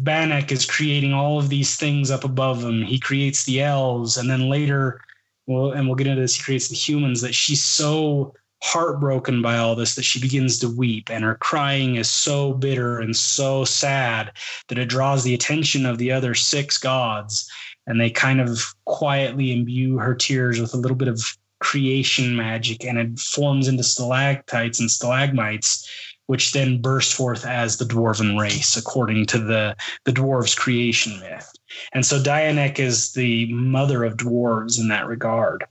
Bannock 0.02 0.50
is 0.50 0.64
creating 0.64 1.12
all 1.12 1.38
of 1.38 1.50
these 1.50 1.76
things 1.76 2.10
up 2.10 2.24
above 2.24 2.64
him. 2.64 2.82
He 2.82 2.98
creates 2.98 3.44
the 3.44 3.60
elves, 3.60 4.16
and 4.16 4.30
then 4.30 4.48
later, 4.48 5.00
well, 5.46 5.72
and 5.72 5.86
we'll 5.86 5.96
get 5.96 6.06
into 6.06 6.22
this. 6.22 6.36
He 6.36 6.42
creates 6.42 6.68
the 6.68 6.74
humans. 6.74 7.20
That 7.20 7.34
she's 7.34 7.62
so 7.62 8.34
heartbroken 8.64 9.42
by 9.42 9.58
all 9.58 9.76
this 9.76 9.94
that 9.94 10.04
she 10.04 10.18
begins 10.18 10.58
to 10.58 10.74
weep 10.74 11.10
and 11.10 11.22
her 11.22 11.34
crying 11.34 11.96
is 11.96 12.08
so 12.08 12.54
bitter 12.54 12.98
and 12.98 13.14
so 13.14 13.62
sad 13.62 14.32
that 14.68 14.78
it 14.78 14.88
draws 14.88 15.22
the 15.22 15.34
attention 15.34 15.84
of 15.84 15.98
the 15.98 16.10
other 16.10 16.34
six 16.34 16.78
gods 16.78 17.46
and 17.86 18.00
they 18.00 18.08
kind 18.08 18.40
of 18.40 18.74
quietly 18.86 19.52
imbue 19.52 19.98
her 19.98 20.14
tears 20.14 20.58
with 20.58 20.72
a 20.72 20.78
little 20.78 20.96
bit 20.96 21.08
of 21.08 21.36
creation 21.64 22.36
magic 22.36 22.84
and 22.84 22.98
it 22.98 23.18
forms 23.18 23.66
into 23.66 23.82
stalactites 23.82 24.78
and 24.78 24.90
stalagmites 24.90 25.88
which 26.26 26.52
then 26.52 26.80
burst 26.80 27.14
forth 27.14 27.44
as 27.44 27.78
the 27.78 27.84
dwarven 27.84 28.38
race 28.38 28.76
according 28.76 29.24
to 29.24 29.38
the 29.38 29.74
the 30.04 30.12
dwarves 30.12 30.54
creation 30.54 31.18
myth 31.20 31.50
and 31.94 32.04
so 32.04 32.22
dianek 32.22 32.78
is 32.78 33.14
the 33.14 33.50
mother 33.52 34.04
of 34.04 34.18
dwarves 34.18 34.78
in 34.78 34.88
that 34.88 35.06
regard 35.06 35.64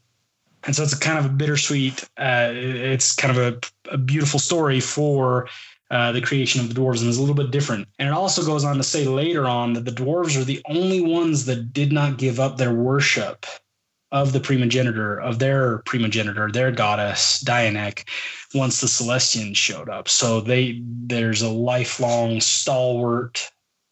and 0.66 0.76
so 0.76 0.84
it's 0.84 0.94
a 0.94 1.00
kind 1.00 1.20
of 1.20 1.26
a 1.26 1.30
bittersweet. 1.30 2.04
Uh, 2.18 2.50
it's 2.54 3.14
kind 3.14 3.38
of 3.38 3.38
a, 3.38 3.94
a 3.94 3.98
beautiful 3.98 4.40
story 4.40 4.80
for 4.80 5.50
uh, 5.92 6.12
the 6.12 6.22
creation 6.22 6.62
of 6.62 6.74
the 6.74 6.80
dwarves, 6.80 7.02
and 7.02 7.10
is 7.10 7.18
a 7.18 7.22
little 7.22 7.36
bit 7.36 7.52
different. 7.52 7.88
And 8.00 8.08
it 8.08 8.14
also 8.14 8.44
goes 8.44 8.64
on 8.64 8.78
to 8.78 8.84
say 8.84 9.06
later 9.06 9.46
on 9.46 9.74
that 9.74 9.86
the 9.86 9.92
dwarves 9.92 10.40
are 10.40 10.46
the 10.46 10.62
only 10.70 11.02
ones 11.02 11.46
that 11.46 11.74
did 11.74 11.92
not 11.92 12.18
give 12.18 12.40
up 12.40 12.58
their 12.58 12.74
worship 12.74 13.46
of 14.14 14.32
the 14.32 14.40
primogenitor 14.40 15.20
of 15.22 15.40
their 15.40 15.80
primogenitor, 15.80 16.50
their 16.52 16.72
goddess 16.72 17.44
Dianek, 17.44 18.08
once 18.54 18.80
the 18.80 18.88
Celestians 18.88 19.58
showed 19.58 19.90
up. 19.90 20.08
So 20.08 20.40
they 20.40 20.82
there's 20.86 21.42
a 21.42 21.50
lifelong 21.50 22.40
stalwart 22.40 23.50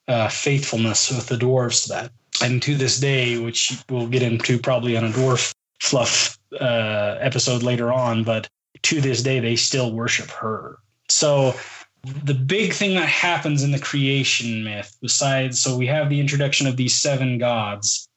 uh, 0.08 0.30
faithfulness 0.30 1.10
with 1.10 1.26
the 1.26 1.38
dwarves 1.38 1.84
to 1.84 1.90
that. 1.90 2.12
And 2.42 2.62
to 2.62 2.76
this 2.76 3.00
day, 3.00 3.40
which 3.40 3.74
we'll 3.90 4.08
get 4.08 4.22
into 4.22 4.60
probably 4.60 4.96
on 4.96 5.04
a 5.04 5.10
dwarf 5.10 5.54
fluff 5.82 6.38
uh, 6.60 7.18
episode 7.20 7.64
later 7.64 7.92
on, 7.92 8.24
but 8.24 8.48
to 8.84 9.02
this 9.02 9.24
day, 9.24 9.40
they 9.40 9.56
still 9.56 9.92
worship 9.92 10.30
her. 10.30 10.78
So 11.10 11.54
the 12.24 12.34
big 12.34 12.74
thing 12.74 12.96
that 12.96 13.08
happens 13.08 13.64
in 13.64 13.72
the 13.72 13.80
creation 13.80 14.64
myth, 14.64 14.96
besides, 15.02 15.60
so 15.60 15.78
we 15.78 15.88
have 15.88 16.10
the 16.10 16.20
introduction 16.20 16.68
of 16.68 16.78
these 16.78 16.96
seven 16.96 17.38
gods. 17.38 18.08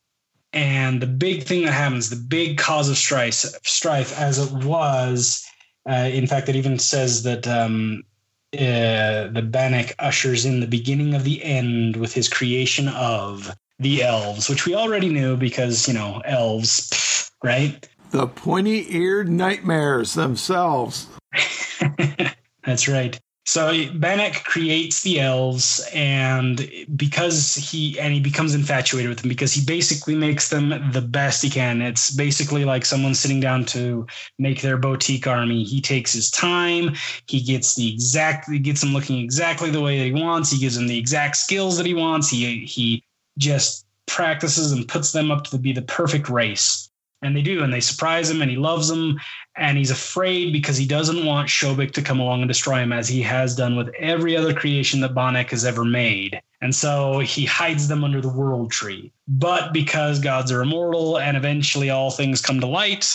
And 0.55 1.03
the 1.03 1.07
big 1.09 1.43
thing 1.43 1.65
that 1.65 1.73
happens, 1.73 2.11
the 2.11 2.17
big 2.17 2.59
cause 2.59 2.89
of 2.89 2.97
strife, 2.97 3.45
strife 3.65 4.17
as 4.19 4.39
it 4.39 4.65
was, 4.65 5.45
uh, 5.89 6.09
in 6.13 6.29
fact, 6.29 6.49
it 6.49 6.55
even 6.55 6.79
says 6.79 7.25
that 7.25 7.47
um, 7.49 8.05
uh, 8.55 9.29
the 9.29 9.47
Bannock 9.51 9.95
ushers 9.99 10.45
in 10.45 10.61
the 10.61 10.69
beginning 10.69 11.15
of 11.15 11.25
the 11.25 11.43
end 11.43 11.97
with 11.97 12.15
his 12.15 12.29
creation 12.29 12.89
of 12.89 13.53
the 13.81 14.05
elves, 14.05 14.49
which 14.49 14.65
we 14.65 14.77
already 14.77 15.09
knew 15.09 15.37
because, 15.37 15.89
you 15.89 15.95
know, 15.95 16.23
elves, 16.25 17.31
right? 17.43 17.89
The 18.13 18.29
pointy 18.29 18.87
eared 18.97 19.29
nightmares 19.29 20.15
themselves. 20.15 21.09
That's 22.65 22.87
right. 22.87 23.19
So 23.47 23.91
Bannock 23.95 24.43
creates 24.45 25.03
the 25.03 25.21
elves, 25.21 25.87
and 25.93 26.67
because 26.97 27.55
he 27.55 27.99
and 28.01 28.15
he 28.15 28.21
becomes 28.21 28.55
infatuated 28.55 29.11
with 29.11 29.19
them 29.19 29.29
because 29.29 29.53
he 29.53 29.63
basically 29.63 30.15
makes 30.15 30.49
them 30.49 30.71
the 30.93 31.03
best 31.03 31.43
he 31.43 31.51
can. 31.51 31.83
It's 31.83 32.11
basically 32.11 32.65
like 32.65 32.87
someone 32.87 33.15
sitting 33.15 33.41
down 33.41 33.67
to 33.67 34.07
make 34.39 34.63
their 34.63 34.79
boutique 34.79 35.27
army. 35.27 35.63
He 35.63 35.83
takes 35.83 36.15
his 36.15 36.31
time. 36.31 36.95
He 37.27 37.43
gets 37.43 37.75
the 37.75 37.93
exact 37.93 38.51
he 38.51 38.59
gets 38.59 38.81
them 38.81 38.95
looking 38.95 39.19
exactly 39.23 39.71
the 39.71 39.83
way 39.83 39.99
that 39.99 40.17
he 40.17 40.23
wants. 40.23 40.51
He 40.51 40.59
gives 40.59 40.77
them 40.77 40.87
the 40.87 40.99
exact 40.99 41.37
skills 41.37 41.77
that 41.77 41.87
he 41.87 41.95
wants. 41.95 42.31
He 42.31 42.65
he 42.65 43.05
just 43.37 43.85
practices 44.07 44.73
and 44.73 44.89
puts 44.89 45.13
them 45.13 45.31
up 45.31 45.45
to 45.45 45.59
be 45.59 45.73
the 45.73 45.83
perfect 45.83 46.31
race 46.31 46.89
and 47.25 47.37
they 47.37 47.43
do 47.43 47.63
and 47.63 47.73
they 47.73 47.81
surprise 47.81 48.31
him 48.31 48.43
and 48.43 48.51
he 48.51 48.57
loves 48.57 48.89
them 48.89 49.19
and 49.57 49.79
he's 49.79 49.91
afraid 49.91 50.53
because 50.53 50.77
he 50.77 50.87
doesn't 50.87 51.25
want 51.25 51.49
Shobek 51.49 51.93
to 51.93 52.03
come 52.03 52.21
along 52.21 52.43
and 52.43 52.49
destroy 52.49 52.81
him 52.81 52.93
as 52.93 53.09
he 53.09 53.23
has 53.23 53.57
done 53.57 53.77
with 53.77 53.89
every 53.99 54.37
other 54.37 54.53
creation 54.53 55.01
that 55.01 55.15
Bannock 55.15 55.51
has 55.51 55.65
ever 55.65 55.85
made. 55.85 56.41
And 56.61 56.75
so 56.75 57.21
he 57.21 57.45
hides 57.45 57.89
them 57.89 58.05
under 58.05 58.21
the 58.21 58.29
world 58.29 58.71
tree. 58.71 59.13
But 59.27 59.73
because 59.73 60.19
gods 60.19 60.53
are 60.53 60.63
immortal 60.63 61.19
and 61.19 61.37
eventually 61.37 61.91
all 61.91 62.11
things 62.11 62.43
come 62.43 62.61
to 62.61 62.67
light, 62.67 63.07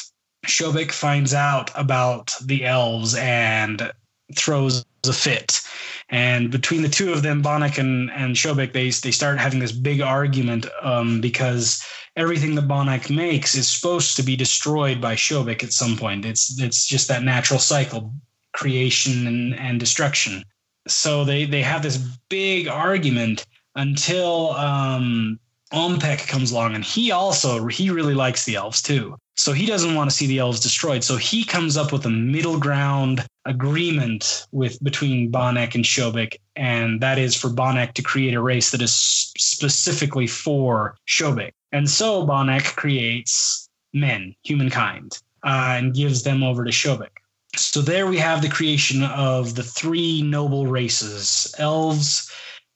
Shobek 0.46 0.92
finds 0.92 1.34
out 1.34 1.72
about 1.76 2.34
the 2.44 2.66
elves 2.66 3.16
and 3.16 3.92
throws 4.36 4.86
a 5.06 5.14
fit. 5.14 5.62
And 6.10 6.50
between 6.52 6.82
the 6.82 6.90
two 6.90 7.12
of 7.12 7.22
them, 7.22 7.42
Bannock 7.42 7.78
and, 7.78 8.10
and 8.12 8.36
Shobek, 8.36 8.74
they, 8.74 8.90
they 8.90 9.12
start 9.12 9.40
having 9.40 9.60
this 9.60 9.72
big 9.72 10.02
argument 10.02 10.66
um, 10.82 11.22
because 11.22 11.84
everything 12.20 12.56
that 12.56 12.68
Bannock 12.68 13.10
makes 13.10 13.56
is 13.56 13.72
supposed 13.72 14.18
to 14.18 14.24
be 14.24 14.36
destroyed 14.36 15.00
by 15.00 15.16
Shobek 15.16 15.64
at 15.64 15.74
some 15.74 15.96
point. 15.98 16.26
It's 16.26 16.60
it's 16.62 16.86
just 16.86 17.08
that 17.08 17.24
natural 17.24 17.60
cycle, 17.60 18.14
creation 18.54 19.26
and, 19.26 19.56
and 19.56 19.80
destruction. 19.80 20.44
So 20.88 21.24
they 21.24 21.46
they 21.46 21.62
have 21.62 21.82
this 21.82 21.98
big 22.30 22.68
argument 22.68 23.46
until 23.76 24.52
um, 24.52 25.40
Ompek 25.72 26.28
comes 26.28 26.52
along, 26.52 26.76
and 26.76 26.84
he 26.84 27.12
also 27.12 27.68
he 27.68 27.90
really 27.90 28.16
likes 28.16 28.44
the 28.46 28.56
elves 28.56 28.82
too. 28.82 29.16
So 29.36 29.54
he 29.54 29.66
doesn't 29.66 29.96
want 29.96 30.10
to 30.10 30.16
see 30.16 30.28
the 30.28 30.40
elves 30.40 30.60
destroyed. 30.60 31.02
So 31.02 31.16
he 31.16 31.46
comes 31.46 31.78
up 31.78 31.94
with 31.94 32.06
a 32.06 32.10
middle 32.10 32.60
ground 32.60 33.26
agreement 33.46 34.46
with 34.52 34.84
between 34.84 35.32
Bannock 35.32 35.76
and 35.76 35.86
Shobek, 35.86 36.36
and 36.58 37.00
that 37.00 37.18
is 37.18 37.36
for 37.36 37.50
Bannock 37.50 37.94
to 37.94 38.02
create 38.02 38.34
a 38.34 38.42
race 38.42 38.72
that 38.72 38.82
is 38.82 38.94
specifically 38.94 40.28
for 40.28 40.98
Shobek. 41.08 41.52
And 41.72 41.90
so 41.90 42.26
Bannock 42.26 42.76
creates 42.76 43.70
men, 43.94 44.36
humankind, 44.44 45.20
uh, 45.44 45.76
and 45.78 45.94
gives 45.94 46.24
them 46.24 46.44
over 46.44 46.64
to 46.64 46.72
Shobek. 46.72 47.10
So 47.56 47.82
there 47.82 48.08
we 48.08 48.18
have 48.18 48.42
the 48.42 48.50
creation 48.50 49.04
of 49.04 49.56
the 49.56 49.64
three 49.64 50.22
noble 50.22 50.68
races 50.68 51.54
elves, 51.58 52.32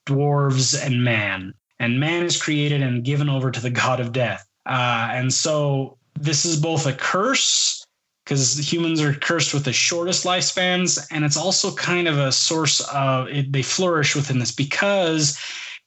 dwarves, 0.06 0.80
and 0.80 1.04
man. 1.04 1.54
And 1.78 2.00
man 2.00 2.24
is 2.24 2.40
created 2.40 2.82
and 2.82 3.04
given 3.04 3.28
over 3.28 3.50
to 3.50 3.60
the 3.60 3.70
god 3.70 4.00
of 4.00 4.12
death. 4.12 4.46
Uh, 4.66 5.08
and 5.12 5.32
so 5.32 5.98
this 6.18 6.44
is 6.44 6.60
both 6.60 6.86
a 6.86 6.92
curse 6.92 7.84
because 8.24 8.72
humans 8.72 9.02
are 9.02 9.12
cursed 9.12 9.52
with 9.52 9.64
the 9.64 9.72
shortest 9.72 10.24
lifespans, 10.24 11.06
and 11.10 11.24
it's 11.24 11.36
also 11.36 11.74
kind 11.74 12.08
of 12.08 12.18
a 12.18 12.32
source 12.32 12.80
of 12.92 13.28
it, 13.28 13.52
they 13.52 13.60
flourish 13.60 14.16
within 14.16 14.38
this 14.38 14.52
because 14.52 15.38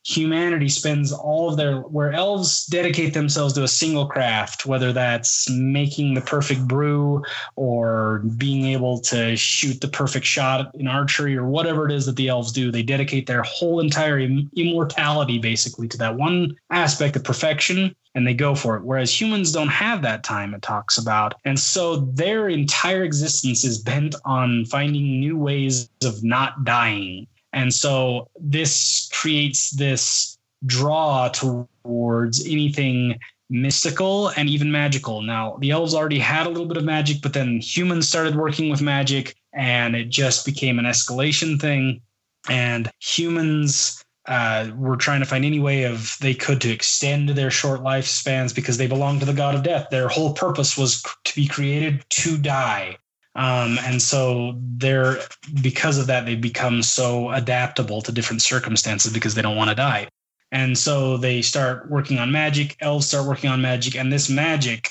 humanity 0.08 0.70
spends 0.70 1.12
all 1.12 1.50
of 1.50 1.58
their 1.58 1.82
where 1.82 2.14
elves 2.14 2.66
dedicate 2.68 3.14
themselves 3.14 3.54
to 3.54 3.64
a 3.64 3.68
single 3.68 4.08
craft 4.08 4.66
whether 4.66 4.94
that's 4.94 5.50
making 5.50 6.14
the 6.14 6.22
perfect 6.22 6.66
brew 6.66 7.22
or 7.58 8.20
being 8.38 8.66
able 8.68 9.00
to 9.00 9.36
shoot 9.36 9.82
the 9.82 9.88
perfect 9.90 10.26
shot 10.26 10.74
in 10.76 10.88
archery 10.88 11.36
or 11.36 11.46
whatever 11.46 11.86
it 11.86 11.92
is 11.92 12.06
that 12.06 12.16
the 12.16 12.30
elves 12.30 12.54
do 12.54 12.72
they 12.72 12.84
dedicate 12.84 13.28
their 13.28 13.44
whole 13.44 13.82
entire 13.82 14.18
immortality 14.56 15.40
basically 15.40 15.90
to 15.90 15.98
that 15.98 16.16
one 16.16 16.56
aspect 16.70 17.18
of 17.18 17.24
perfection 17.26 17.94
and 18.16 18.26
they 18.26 18.34
go 18.34 18.56
for 18.56 18.76
it. 18.76 18.84
Whereas 18.84 19.22
humans 19.22 19.52
don't 19.52 19.68
have 19.68 20.02
that 20.02 20.24
time 20.24 20.56
it 20.56 20.64
talks 20.64 20.98
about. 20.98 21.36
And 21.46 21.60
so 21.60 21.98
their 21.98 22.50
entire 22.50 23.04
existence 23.04 23.64
is 23.64 23.78
bent 23.78 24.16
on 24.26 24.66
finding 24.66 25.20
new 25.20 25.38
ways 25.38 25.88
of 26.04 26.24
not 26.24 26.64
dying 26.64 27.28
and 27.58 27.74
so 27.74 28.30
this 28.40 29.10
creates 29.12 29.72
this 29.72 30.38
draw 30.68 31.28
towards 31.30 32.46
anything 32.46 33.18
mystical 33.50 34.28
and 34.38 34.48
even 34.48 34.72
magical. 34.72 35.24
Now, 35.24 35.58
the 35.60 35.72
elves 35.72 35.96
already 35.96 36.20
had 36.20 36.46
a 36.46 36.50
little 36.50 36.68
bit 36.68 36.78
of 36.78 36.84
magic, 36.84 37.24
but 37.24 37.34
then 37.34 37.60
humans 37.60 38.08
started 38.08 38.36
working 38.36 38.70
with 38.70 38.80
magic 38.80 39.36
and 39.54 39.96
it 39.96 40.10
just 40.10 40.46
became 40.46 40.78
an 40.78 40.86
escalation 40.86 41.60
thing. 41.60 42.00
And 42.48 42.92
humans 43.00 44.04
uh, 44.28 44.70
were 44.76 44.96
trying 44.96 45.22
to 45.22 45.26
find 45.26 45.44
any 45.44 45.60
way 45.60 45.86
of 45.86 46.16
they 46.22 46.36
could 46.36 46.62
to 46.62 46.70
extend 46.70 47.30
their 47.30 47.50
short 47.50 47.82
lifespans 47.82 48.54
because 48.54 48.78
they 48.78 48.86
belong 48.86 49.20
to 49.20 49.26
the 49.26 49.34
god 49.34 49.56
of 49.56 49.64
death. 49.64 49.88
Their 49.90 50.10
whole 50.10 50.34
purpose 50.34 50.78
was 50.78 51.04
to 51.24 51.36
be 51.36 51.48
created 51.48 52.06
to 52.10 52.38
die. 52.38 52.98
Um, 53.38 53.78
and 53.84 54.02
so 54.02 54.56
they're 54.58 55.20
because 55.62 56.00
of 56.00 56.08
that 56.08 56.26
they 56.26 56.36
become 56.36 56.82
so 56.82 57.30
adaptable 57.30 58.02
to 58.02 58.12
different 58.12 58.42
circumstances 58.42 59.14
because 59.14 59.36
they 59.36 59.44
don't 59.44 59.56
want 59.56 59.70
to 59.70 59.76
die. 59.76 60.10
And 60.52 60.76
so 60.76 61.18
they 61.18 61.44
start 61.44 61.90
working 61.90 62.18
on 62.18 62.32
magic. 62.32 62.76
Elves 62.80 63.08
start 63.08 63.28
working 63.28 63.50
on 63.50 63.62
magic, 63.62 63.96
and 63.96 64.12
this 64.12 64.28
magic 64.30 64.90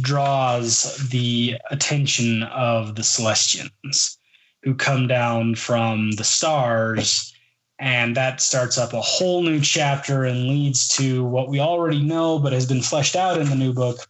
draws 0.00 1.08
the 1.08 1.56
attention 1.70 2.42
of 2.42 2.94
the 2.94 3.02
Celestians, 3.02 4.18
who 4.64 4.74
come 4.74 5.06
down 5.06 5.54
from 5.54 6.10
the 6.12 6.24
stars. 6.24 7.32
And 7.78 8.16
that 8.16 8.40
starts 8.42 8.76
up 8.76 8.92
a 8.92 9.00
whole 9.00 9.42
new 9.42 9.60
chapter 9.60 10.24
and 10.24 10.48
leads 10.48 10.88
to 10.96 11.24
what 11.24 11.48
we 11.48 11.60
already 11.60 12.02
know, 12.02 12.38
but 12.38 12.52
has 12.52 12.66
been 12.66 12.82
fleshed 12.82 13.16
out 13.16 13.40
in 13.40 13.48
the 13.48 13.54
new 13.54 13.72
book 13.72 14.06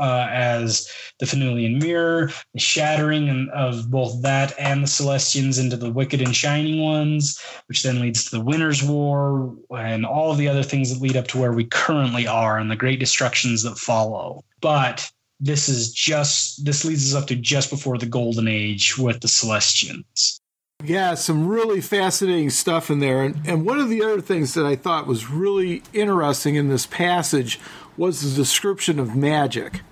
uh, 0.00 0.28
as 0.30 0.90
the 1.18 1.26
Fenulian 1.26 1.80
Mirror, 1.80 2.32
the 2.54 2.60
shattering 2.60 3.48
of 3.54 3.90
both 3.90 4.20
that 4.22 4.54
and 4.58 4.82
the 4.82 4.88
Celestians 4.88 5.60
into 5.60 5.76
the 5.76 5.92
wicked 5.92 6.22
and 6.22 6.34
shining 6.34 6.80
ones, 6.82 7.38
which 7.68 7.82
then 7.82 8.00
leads 8.00 8.24
to 8.24 8.30
the 8.30 8.44
Winter's 8.44 8.82
War 8.82 9.54
and 9.76 10.06
all 10.06 10.32
of 10.32 10.38
the 10.38 10.48
other 10.48 10.62
things 10.62 10.92
that 10.92 11.02
lead 11.02 11.16
up 11.16 11.28
to 11.28 11.38
where 11.38 11.52
we 11.52 11.64
currently 11.64 12.26
are 12.26 12.58
and 12.58 12.70
the 12.70 12.76
great 12.76 12.98
destructions 12.98 13.62
that 13.62 13.78
follow. 13.78 14.42
But 14.60 15.10
this 15.38 15.68
is 15.68 15.92
just 15.92 16.64
this 16.64 16.84
leads 16.84 17.12
us 17.14 17.20
up 17.22 17.28
to 17.28 17.36
just 17.36 17.70
before 17.70 17.98
the 17.98 18.06
golden 18.06 18.48
age 18.48 18.96
with 18.98 19.20
the 19.20 19.28
celestians. 19.28 20.40
Yeah 20.82 21.14
some 21.14 21.46
really 21.46 21.80
fascinating 21.80 22.50
stuff 22.50 22.90
in 22.90 23.00
there. 23.00 23.22
And, 23.22 23.36
and 23.46 23.66
one 23.66 23.78
of 23.78 23.90
the 23.90 24.02
other 24.02 24.20
things 24.20 24.54
that 24.54 24.64
i 24.64 24.76
thought 24.76 25.06
was 25.06 25.30
really 25.30 25.82
interesting 25.92 26.54
in 26.54 26.68
this 26.68 26.86
passage 26.86 27.58
was 27.96 28.22
the 28.22 28.34
description 28.34 28.98
of 28.98 29.14
magic 29.14 29.82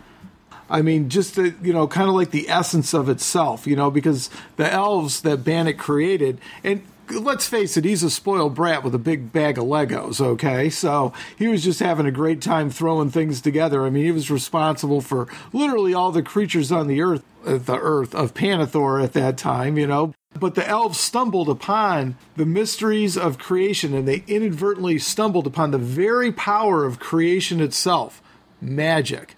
I 0.70 0.83
mean, 0.83 1.09
just 1.09 1.37
the, 1.37 1.54
you 1.62 1.72
know, 1.72 1.87
kind 1.87 2.09
of 2.09 2.14
like 2.14 2.31
the 2.31 2.48
essence 2.48 2.92
of 2.92 3.09
itself, 3.09 3.66
you 3.66 3.76
know, 3.76 3.90
because 3.90 4.31
the 4.57 4.70
elves 4.70 5.22
that 5.22 5.44
Bannock 5.44 5.78
created, 5.78 6.40
and 6.62 6.83
let's 7.11 7.48
face 7.48 7.76
it, 7.76 7.85
he's 7.85 8.02
a 8.02 8.11
spoiled 8.11 8.54
brat 8.54 8.85
with 8.85 8.94
a 8.94 8.98
big 8.98 9.33
bag 9.33 9.59
of 9.59 9.64
Legos, 9.64 10.20
okay? 10.20 10.68
So 10.68 11.12
he 11.37 11.48
was 11.48 11.64
just 11.64 11.81
having 11.81 12.07
a 12.07 12.11
great 12.11 12.42
time 12.42 12.70
throwing 12.70 13.11
things 13.11 13.40
together. 13.40 13.85
I 13.85 13.90
mean, 13.90 14.04
he 14.04 14.12
was 14.12 14.31
responsible 14.31 15.00
for 15.00 15.26
literally 15.52 15.94
all 15.94 16.12
the 16.12 16.22
creatures 16.22 16.70
on 16.70 16.87
the 16.87 17.00
earth, 17.00 17.24
uh, 17.46 17.59
the 17.59 17.78
earth 17.78 18.14
of 18.14 18.35
Pannithor 18.35 19.02
at 19.02 19.14
that 19.14 19.38
time, 19.38 19.78
you 19.78 19.87
know. 19.87 20.12
But 20.38 20.54
the 20.54 20.68
elves 20.68 21.00
stumbled 21.00 21.48
upon 21.48 22.16
the 22.37 22.46
mysteries 22.46 23.16
of 23.16 23.38
creation 23.38 23.94
and 23.94 24.07
they 24.07 24.24
inadvertently 24.26 24.98
stumbled 24.98 25.46
upon 25.46 25.70
the 25.70 25.78
very 25.78 26.31
power 26.31 26.85
of 26.85 27.00
creation 27.00 27.61
itself 27.61 28.22
magic. 28.61 29.35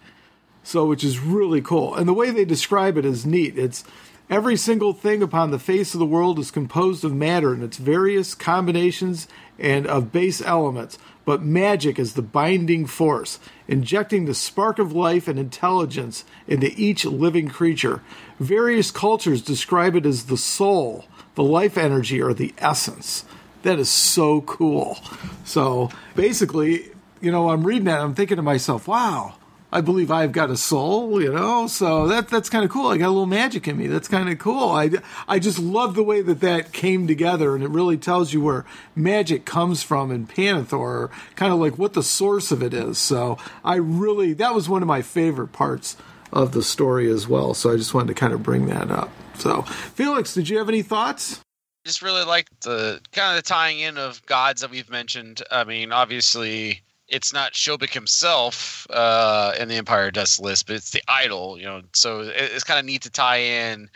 So, 0.63 0.87
which 0.87 1.05
is 1.05 1.19
really 1.19 1.63
cool. 1.63 1.95
And 1.95 2.07
the 2.07 2.15
way 2.15 2.31
they 2.31 2.45
describe 2.45 2.97
it 2.97 3.05
is 3.05 3.27
neat. 3.27 3.59
It's 3.59 3.83
every 4.29 4.57
single 4.57 4.93
thing 4.93 5.23
upon 5.23 5.51
the 5.51 5.59
face 5.59 5.95
of 5.95 6.01
the 6.01 6.07
world 6.07 6.39
is 6.39 6.51
composed 6.51 7.05
of 7.05 7.15
matter 7.15 7.53
and 7.53 7.63
its 7.63 7.79
various 7.79 8.35
combinations 8.35 9.27
and 9.59 9.87
of 9.87 10.13
base 10.13 10.41
elements. 10.43 10.99
But 11.25 11.43
magic 11.43 11.99
is 11.99 12.15
the 12.15 12.23
binding 12.23 12.87
force, 12.87 13.39
injecting 13.69 14.25
the 14.25 14.35
spark 14.35 14.79
of 14.79 14.93
life 14.93 15.29
and 15.29 15.39
intelligence 15.39 16.25
into 16.47 16.73
each 16.77 17.05
living 17.05 17.49
creature. 17.49 18.03
Various 18.39 18.91
cultures 18.91 19.43
describe 19.43 19.95
it 19.97 20.07
as 20.07 20.25
the 20.25 20.37
soul, 20.37 21.05
the 21.35 21.43
life 21.43 21.77
energy, 21.77 22.21
or 22.21 22.35
the 22.35 22.55
essence. 22.59 23.25
That 23.63 23.79
is 23.79 23.91
so 23.91 24.41
cool. 24.43 24.99
So 25.45 25.91
basically, 26.15 26.91
you 27.21 27.31
know, 27.31 27.51
I'm 27.51 27.67
reading 27.67 27.85
that, 27.85 28.01
I'm 28.01 28.15
thinking 28.15 28.37
to 28.37 28.43
myself, 28.43 28.89
wow, 28.89 29.35
I 29.73 29.81
believe 29.81 30.11
I've 30.11 30.33
got 30.33 30.51
a 30.51 30.57
soul, 30.57 31.23
you 31.23 31.33
know. 31.33 31.67
So 31.67 32.07
that 32.09 32.29
that's 32.29 32.51
kind 32.51 32.65
of 32.65 32.71
cool. 32.71 32.89
I 32.89 32.99
got 32.99 33.09
a 33.09 33.11
little 33.11 33.27
magic 33.27 33.69
in 33.69 33.77
me. 33.77 33.87
That's 33.87 34.09
kind 34.09 34.29
of 34.29 34.39
cool. 34.39 34.71
I 34.71 34.91
I 35.29 35.39
just 35.39 35.59
love 35.59 35.95
the 35.95 36.03
way 36.03 36.23
that 36.23 36.41
that 36.41 36.73
came 36.73 37.07
together, 37.07 37.55
and 37.55 37.63
it 37.63 37.71
really 37.71 37.97
tells 37.97 38.33
you 38.33 38.41
where 38.41 38.65
magic 38.95 39.45
comes 39.45 39.83
from 39.83 40.11
in 40.11 40.27
Pannithor, 40.27 41.11
kind 41.37 41.53
of 41.53 41.59
like 41.59 41.79
what 41.79 41.95
the 41.95 42.03
source 42.03 42.51
of 42.51 42.63
it 42.63 42.75
is. 42.75 42.99
So 42.99 43.39
I 43.65 43.77
really 43.77 44.33
that 44.35 44.55
was 44.55 44.69
one 44.69 44.83
of 44.83 44.89
my 44.89 45.03
favorite 45.03 45.53
parts 45.53 45.97
of 46.33 46.53
the 46.53 46.63
story 46.63 47.11
as 47.11 47.27
well. 47.29 47.55
So 47.55 47.73
I 47.73 47.77
just 47.77 47.95
wanted 47.95 48.09
to 48.09 48.15
kind 48.15 48.33
of 48.33 48.43
bring 48.43 48.67
that 48.67 48.91
up. 48.91 49.11
So 49.39 49.63
Felix, 49.63 50.35
did 50.35 50.49
you 50.49 50.59
have 50.59 50.69
any 50.69 50.83
thoughts? 50.83 51.41
just 51.87 52.03
really 52.03 52.25
like 52.25 52.47
the 52.61 53.01
kind 53.13 53.37
of 53.37 53.43
the 53.43 53.49
tying 53.49 53.79
in 53.79 53.97
of 53.97 54.25
gods 54.27 54.61
that 54.61 54.71
we've 54.71 54.91
mentioned. 54.91 55.43
I 55.51 55.65
mean, 55.65 55.93
obviously, 55.93 56.83
it's 57.11 57.33
not 57.33 57.53
Shobik 57.53 57.93
himself 57.93 58.87
uh, 58.91 59.53
in 59.59 59.69
the 59.69 59.75
Empire 59.75 60.11
Dust 60.11 60.41
list, 60.41 60.67
but 60.67 60.77
it's 60.77 60.91
the 60.91 61.03
idol, 61.09 61.59
you 61.59 61.65
know. 61.65 61.83
So 61.93 62.21
it's 62.35 62.65
kind 62.65 62.79
of 62.79 62.87
neat 62.87 63.03
to 63.03 63.11
tie 63.11 63.39
in, 63.39 63.91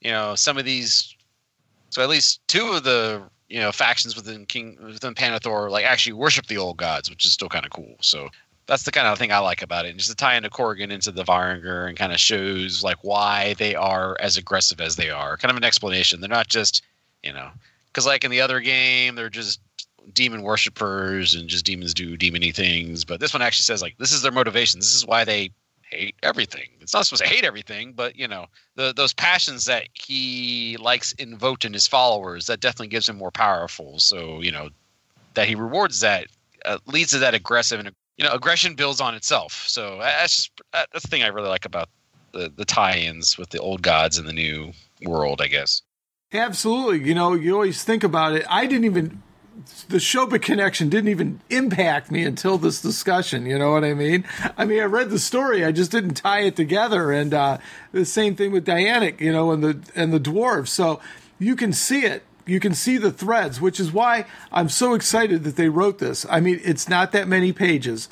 you 0.00 0.10
know, 0.10 0.34
some 0.34 0.56
of 0.56 0.64
these. 0.64 1.14
So 1.90 2.02
at 2.02 2.08
least 2.08 2.40
two 2.46 2.68
of 2.68 2.84
the 2.84 3.22
you 3.48 3.58
know 3.58 3.72
factions 3.72 4.14
within 4.14 4.46
King 4.46 4.78
within 4.82 5.14
Pannithor 5.14 5.70
like 5.70 5.84
actually 5.84 6.12
worship 6.12 6.46
the 6.46 6.56
old 6.56 6.76
gods, 6.76 7.10
which 7.10 7.26
is 7.26 7.32
still 7.32 7.48
kind 7.48 7.66
of 7.66 7.72
cool. 7.72 7.96
So 8.00 8.28
that's 8.66 8.84
the 8.84 8.92
kind 8.92 9.08
of 9.08 9.18
thing 9.18 9.32
I 9.32 9.38
like 9.38 9.62
about 9.62 9.84
it. 9.84 9.90
And 9.90 9.98
just 9.98 10.10
to 10.10 10.16
tie 10.16 10.36
into 10.36 10.48
Korrigan 10.48 10.92
into 10.92 11.10
the 11.10 11.24
Varangur 11.24 11.88
and 11.88 11.98
kind 11.98 12.12
of 12.12 12.20
shows 12.20 12.84
like 12.84 12.98
why 13.02 13.54
they 13.54 13.74
are 13.74 14.16
as 14.20 14.36
aggressive 14.36 14.80
as 14.80 14.94
they 14.94 15.10
are. 15.10 15.36
Kind 15.36 15.50
of 15.50 15.56
an 15.56 15.64
explanation. 15.64 16.20
They're 16.20 16.28
not 16.30 16.48
just 16.48 16.82
you 17.24 17.32
know, 17.32 17.50
because 17.88 18.06
like 18.06 18.24
in 18.24 18.30
the 18.30 18.40
other 18.40 18.60
game, 18.60 19.16
they're 19.16 19.28
just 19.28 19.60
demon 20.12 20.42
worshippers 20.42 21.34
and 21.34 21.48
just 21.48 21.64
demons 21.64 21.94
do 21.94 22.16
demony 22.16 22.54
things. 22.54 23.04
But 23.04 23.20
this 23.20 23.32
one 23.32 23.42
actually 23.42 23.64
says 23.64 23.82
like 23.82 23.96
this 23.98 24.12
is 24.12 24.22
their 24.22 24.32
motivation. 24.32 24.80
This 24.80 24.94
is 24.94 25.06
why 25.06 25.24
they 25.24 25.50
hate 25.90 26.14
everything. 26.22 26.68
It's 26.80 26.94
not 26.94 27.06
supposed 27.06 27.22
to 27.22 27.28
hate 27.28 27.44
everything, 27.44 27.92
but 27.92 28.16
you 28.16 28.28
know, 28.28 28.46
the 28.76 28.92
those 28.94 29.12
passions 29.12 29.64
that 29.66 29.88
he 29.94 30.76
likes 30.78 31.12
invoked 31.12 31.64
in 31.64 31.72
his 31.72 31.86
followers 31.86 32.46
that 32.46 32.60
definitely 32.60 32.88
gives 32.88 33.08
him 33.08 33.16
more 33.16 33.30
powerful. 33.30 33.98
So 33.98 34.40
you 34.40 34.52
know, 34.52 34.70
that 35.34 35.48
he 35.48 35.54
rewards 35.54 36.00
that 36.00 36.26
uh, 36.64 36.78
leads 36.86 37.10
to 37.10 37.18
that 37.18 37.34
aggressive 37.34 37.80
and 37.80 37.90
you 38.16 38.24
know 38.24 38.32
aggression 38.32 38.74
builds 38.74 39.00
on 39.00 39.14
itself. 39.14 39.64
So 39.66 39.98
that's 39.98 40.36
just 40.36 40.50
that's 40.72 41.02
the 41.02 41.08
thing 41.08 41.22
I 41.22 41.28
really 41.28 41.48
like 41.48 41.64
about 41.64 41.88
the 42.32 42.52
the 42.54 42.64
tie-ins 42.64 43.36
with 43.36 43.50
the 43.50 43.58
old 43.58 43.82
gods 43.82 44.18
and 44.18 44.28
the 44.28 44.32
new 44.32 44.72
world, 45.02 45.40
I 45.40 45.48
guess. 45.48 45.82
Absolutely. 46.32 47.08
You 47.08 47.14
know, 47.14 47.34
you 47.34 47.54
always 47.54 47.82
think 47.82 48.04
about 48.04 48.34
it. 48.34 48.46
I 48.48 48.66
didn't 48.66 48.84
even 48.84 49.20
the 49.88 49.98
Shobik 49.98 50.42
connection 50.42 50.88
didn't 50.88 51.10
even 51.10 51.40
impact 51.50 52.10
me 52.10 52.24
until 52.24 52.58
this 52.58 52.80
discussion. 52.80 53.46
You 53.46 53.58
know 53.58 53.72
what 53.72 53.84
I 53.84 53.94
mean? 53.94 54.24
I 54.56 54.64
mean, 54.64 54.80
I 54.80 54.84
read 54.84 55.10
the 55.10 55.18
story, 55.18 55.64
I 55.64 55.72
just 55.72 55.90
didn't 55.90 56.14
tie 56.14 56.40
it 56.40 56.56
together. 56.56 57.12
And 57.12 57.34
uh, 57.34 57.58
the 57.92 58.04
same 58.04 58.36
thing 58.36 58.52
with 58.52 58.66
Dianic, 58.66 59.20
you 59.20 59.32
know, 59.32 59.50
and 59.50 59.62
the 59.62 59.78
and 59.94 60.12
the 60.12 60.20
dwarves. 60.20 60.68
So 60.68 61.00
you 61.38 61.56
can 61.56 61.72
see 61.72 62.00
it. 62.04 62.24
You 62.46 62.58
can 62.58 62.74
see 62.74 62.96
the 62.96 63.12
threads, 63.12 63.60
which 63.60 63.78
is 63.78 63.92
why 63.92 64.26
I'm 64.50 64.68
so 64.68 64.94
excited 64.94 65.44
that 65.44 65.56
they 65.56 65.68
wrote 65.68 65.98
this. 65.98 66.26
I 66.28 66.40
mean, 66.40 66.60
it's 66.64 66.88
not 66.88 67.12
that 67.12 67.28
many 67.28 67.52
pages, 67.52 68.08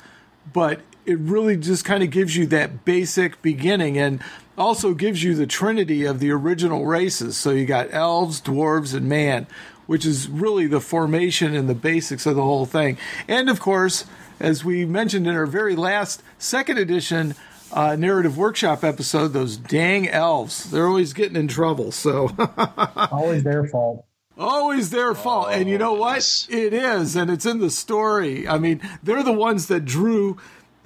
but 0.53 0.81
it 1.05 1.17
really 1.17 1.57
just 1.57 1.83
kind 1.83 2.03
of 2.03 2.11
gives 2.11 2.37
you 2.37 2.45
that 2.47 2.85
basic 2.85 3.41
beginning 3.41 3.97
and 3.97 4.21
also 4.57 4.93
gives 4.93 5.23
you 5.23 5.33
the 5.33 5.47
trinity 5.47 6.05
of 6.05 6.19
the 6.19 6.31
original 6.31 6.85
races. 6.85 7.35
So 7.37 7.51
you 7.51 7.65
got 7.65 7.91
elves, 7.93 8.41
dwarves, 8.41 8.93
and 8.93 9.07
man, 9.09 9.47
which 9.89 10.05
is 10.05 10.29
really 10.29 10.67
the 10.67 10.79
formation 10.79 11.55
and 11.55 11.67
the 11.67 11.73
basics 11.73 12.27
of 12.27 12.35
the 12.35 12.43
whole 12.43 12.67
thing. 12.67 12.95
And 13.27 13.49
of 13.49 13.59
course, 13.59 14.05
as 14.39 14.63
we 14.63 14.85
mentioned 14.85 15.25
in 15.25 15.33
our 15.33 15.47
very 15.47 15.75
last 15.75 16.21
second 16.37 16.77
edition 16.77 17.33
uh, 17.73 17.95
narrative 17.95 18.37
workshop 18.37 18.83
episode, 18.83 19.29
those 19.29 19.57
dang 19.57 20.07
elves, 20.07 20.69
they're 20.69 20.85
always 20.85 21.13
getting 21.13 21.35
in 21.35 21.47
trouble. 21.47 21.91
So 21.91 22.29
always 23.11 23.43
their 23.43 23.65
fault. 23.65 24.05
Always 24.37 24.91
their 24.91 25.15
fault. 25.15 25.47
Oh, 25.49 25.53
and 25.53 25.67
you 25.67 25.79
know 25.79 25.93
what? 25.93 26.17
Yes. 26.17 26.47
It 26.51 26.71
is. 26.71 27.15
And 27.15 27.31
it's 27.31 27.47
in 27.47 27.57
the 27.57 27.71
story. 27.71 28.47
I 28.47 28.59
mean, 28.59 28.87
they're 29.01 29.23
the 29.23 29.33
ones 29.33 29.69
that 29.69 29.85
drew 29.85 30.37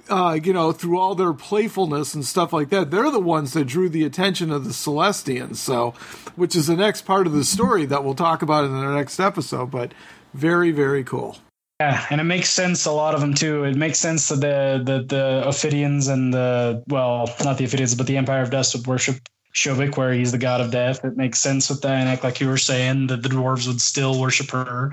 uh, 0.08 0.38
you 0.42 0.52
know, 0.52 0.72
through 0.72 0.98
all 0.98 1.14
their 1.14 1.32
playfulness 1.32 2.14
and 2.14 2.24
stuff 2.24 2.52
like 2.52 2.70
that, 2.70 2.90
they're 2.90 3.10
the 3.10 3.20
ones 3.20 3.52
that 3.52 3.66
drew 3.66 3.88
the 3.88 4.04
attention 4.04 4.50
of 4.50 4.64
the 4.64 4.70
Celestians. 4.70 5.56
So, 5.56 5.94
which 6.36 6.54
is 6.54 6.66
the 6.66 6.76
next 6.76 7.02
part 7.02 7.26
of 7.26 7.32
the 7.32 7.44
story 7.44 7.84
that 7.86 8.04
we'll 8.04 8.14
talk 8.14 8.42
about 8.42 8.64
in 8.64 8.72
the 8.72 8.94
next 8.94 9.18
episode. 9.20 9.70
But 9.70 9.92
very, 10.32 10.70
very 10.70 11.04
cool. 11.04 11.38
Yeah, 11.80 12.06
and 12.08 12.20
it 12.20 12.24
makes 12.24 12.50
sense. 12.50 12.86
A 12.86 12.92
lot 12.92 13.14
of 13.14 13.20
them 13.20 13.34
too. 13.34 13.64
It 13.64 13.76
makes 13.76 13.98
sense 13.98 14.28
that 14.28 14.40
the 14.40 14.82
the 14.84 15.04
the 15.04 15.42
Ophidians 15.46 16.08
and 16.08 16.32
the 16.32 16.84
well, 16.88 17.28
not 17.42 17.58
the 17.58 17.64
Ophidians, 17.64 17.96
but 17.96 18.06
the 18.06 18.16
Empire 18.16 18.42
of 18.42 18.50
Dust 18.50 18.76
would 18.76 18.86
worship 18.86 19.16
Shobik, 19.54 19.96
where 19.96 20.12
he's 20.12 20.32
the 20.32 20.38
god 20.38 20.60
of 20.60 20.70
death. 20.70 21.04
It 21.04 21.16
makes 21.16 21.40
sense 21.40 21.68
with 21.68 21.80
Dianic, 21.80 22.22
like 22.22 22.40
you 22.40 22.48
were 22.48 22.58
saying, 22.58 23.08
that 23.08 23.22
the 23.22 23.28
dwarves 23.28 23.66
would 23.66 23.80
still 23.80 24.20
worship 24.20 24.50
her. 24.50 24.92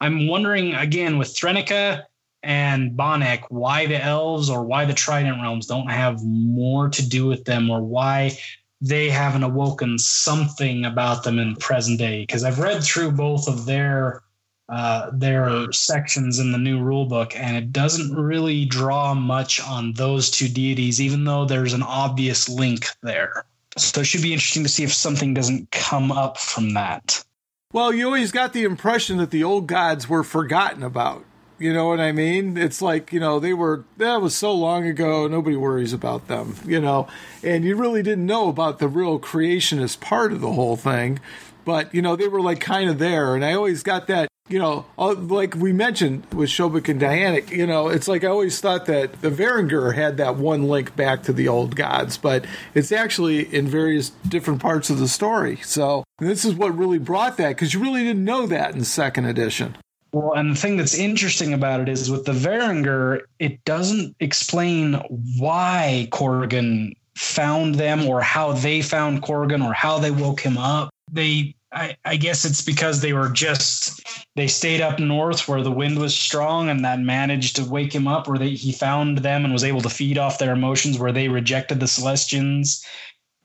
I'm 0.00 0.28
wondering 0.28 0.74
again 0.74 1.18
with 1.18 1.28
Threnica 1.28 2.04
and 2.42 2.92
Bonnek 2.92 3.44
why 3.48 3.86
the 3.86 4.02
elves 4.02 4.48
or 4.48 4.64
why 4.64 4.84
the 4.84 4.94
Trident 4.94 5.40
realms 5.40 5.66
don't 5.66 5.90
have 5.90 6.22
more 6.24 6.88
to 6.88 7.08
do 7.08 7.26
with 7.26 7.44
them 7.44 7.70
or 7.70 7.82
why 7.82 8.38
they 8.80 9.10
haven't 9.10 9.42
awoken 9.42 9.98
something 9.98 10.84
about 10.84 11.24
them 11.24 11.38
in 11.38 11.56
present 11.56 11.98
day. 11.98 12.22
Because 12.22 12.44
I've 12.44 12.60
read 12.60 12.82
through 12.82 13.12
both 13.12 13.48
of 13.48 13.66
their 13.66 14.22
uh, 14.68 15.10
their 15.14 15.72
sections 15.72 16.38
in 16.38 16.52
the 16.52 16.58
new 16.58 16.78
rulebook, 16.78 17.34
and 17.34 17.56
it 17.56 17.72
doesn't 17.72 18.14
really 18.14 18.66
draw 18.66 19.14
much 19.14 19.62
on 19.62 19.94
those 19.94 20.30
two 20.30 20.46
deities, 20.46 21.00
even 21.00 21.24
though 21.24 21.46
there's 21.46 21.72
an 21.72 21.82
obvious 21.82 22.50
link 22.50 22.84
there. 23.02 23.46
So 23.78 24.02
it 24.02 24.04
should 24.04 24.20
be 24.20 24.34
interesting 24.34 24.64
to 24.64 24.68
see 24.68 24.84
if 24.84 24.92
something 24.92 25.32
doesn't 25.32 25.70
come 25.70 26.12
up 26.12 26.36
from 26.36 26.74
that. 26.74 27.24
Well, 27.72 27.94
you 27.94 28.04
always 28.04 28.30
got 28.30 28.52
the 28.52 28.64
impression 28.64 29.16
that 29.18 29.30
the 29.30 29.44
old 29.44 29.68
gods 29.68 30.08
were 30.08 30.24
forgotten 30.24 30.82
about. 30.82 31.24
You 31.58 31.72
know 31.72 31.88
what 31.88 31.98
I 31.98 32.12
mean? 32.12 32.56
It's 32.56 32.80
like, 32.80 33.12
you 33.12 33.18
know, 33.18 33.40
they 33.40 33.52
were, 33.52 33.84
that 33.96 34.22
was 34.22 34.36
so 34.36 34.52
long 34.52 34.86
ago, 34.86 35.26
nobody 35.26 35.56
worries 35.56 35.92
about 35.92 36.28
them, 36.28 36.54
you 36.64 36.80
know, 36.80 37.08
and 37.42 37.64
you 37.64 37.74
really 37.74 38.02
didn't 38.02 38.26
know 38.26 38.48
about 38.48 38.78
the 38.78 38.86
real 38.86 39.18
creationist 39.18 39.98
part 39.98 40.32
of 40.32 40.40
the 40.40 40.52
whole 40.52 40.76
thing. 40.76 41.18
But, 41.64 41.92
you 41.92 42.00
know, 42.00 42.14
they 42.14 42.28
were 42.28 42.40
like 42.40 42.60
kind 42.60 42.88
of 42.88 42.98
there. 43.00 43.34
And 43.34 43.44
I 43.44 43.54
always 43.54 43.82
got 43.82 44.06
that, 44.06 44.28
you 44.48 44.58
know, 44.60 44.86
like 44.96 45.56
we 45.56 45.72
mentioned 45.72 46.32
with 46.32 46.48
Shobik 46.48 46.88
and 46.88 47.00
Dianic, 47.00 47.50
you 47.50 47.66
know, 47.66 47.88
it's 47.88 48.06
like 48.06 48.22
I 48.22 48.28
always 48.28 48.60
thought 48.60 48.86
that 48.86 49.20
the 49.20 49.28
Varangur 49.28 49.94
had 49.94 50.16
that 50.16 50.36
one 50.36 50.68
link 50.68 50.94
back 50.94 51.24
to 51.24 51.32
the 51.32 51.48
old 51.48 51.74
gods, 51.74 52.16
but 52.16 52.46
it's 52.72 52.92
actually 52.92 53.52
in 53.54 53.66
various 53.66 54.10
different 54.28 54.62
parts 54.62 54.90
of 54.90 54.98
the 54.98 55.08
story. 55.08 55.56
So 55.64 56.04
this 56.20 56.44
is 56.44 56.54
what 56.54 56.78
really 56.78 56.98
brought 56.98 57.36
that 57.36 57.50
because 57.50 57.74
you 57.74 57.80
really 57.80 58.04
didn't 58.04 58.24
know 58.24 58.46
that 58.46 58.74
in 58.74 58.84
second 58.84 59.26
edition. 59.26 59.76
Well, 60.18 60.32
and 60.32 60.50
the 60.50 60.56
thing 60.56 60.76
that's 60.76 60.98
interesting 60.98 61.54
about 61.54 61.80
it 61.80 61.88
is 61.88 62.10
with 62.10 62.24
the 62.24 62.32
Varangur, 62.32 63.20
it 63.38 63.64
doesn't 63.64 64.16
explain 64.18 64.94
why 65.38 66.08
Korrigan 66.10 66.94
found 67.14 67.76
them 67.76 68.04
or 68.04 68.20
how 68.20 68.50
they 68.50 68.82
found 68.82 69.22
Korrigan 69.22 69.64
or 69.64 69.72
how 69.72 70.00
they 70.00 70.10
woke 70.10 70.40
him 70.40 70.58
up. 70.58 70.90
They 71.12 71.54
I, 71.70 71.96
I, 72.04 72.16
guess 72.16 72.44
it's 72.44 72.62
because 72.62 73.00
they 73.00 73.12
were 73.12 73.28
just 73.28 74.02
they 74.34 74.48
stayed 74.48 74.80
up 74.80 74.98
north 74.98 75.46
where 75.46 75.62
the 75.62 75.70
wind 75.70 76.00
was 76.00 76.16
strong 76.16 76.68
and 76.68 76.84
that 76.84 76.98
managed 76.98 77.54
to 77.56 77.64
wake 77.64 77.94
him 77.94 78.08
up 78.08 78.26
where 78.26 78.40
he 78.40 78.72
found 78.72 79.18
them 79.18 79.44
and 79.44 79.52
was 79.52 79.64
able 79.64 79.82
to 79.82 79.90
feed 79.90 80.18
off 80.18 80.38
their 80.38 80.52
emotions 80.52 80.98
where 80.98 81.12
they 81.12 81.28
rejected 81.28 81.78
the 81.78 81.86
celestians 81.86 82.84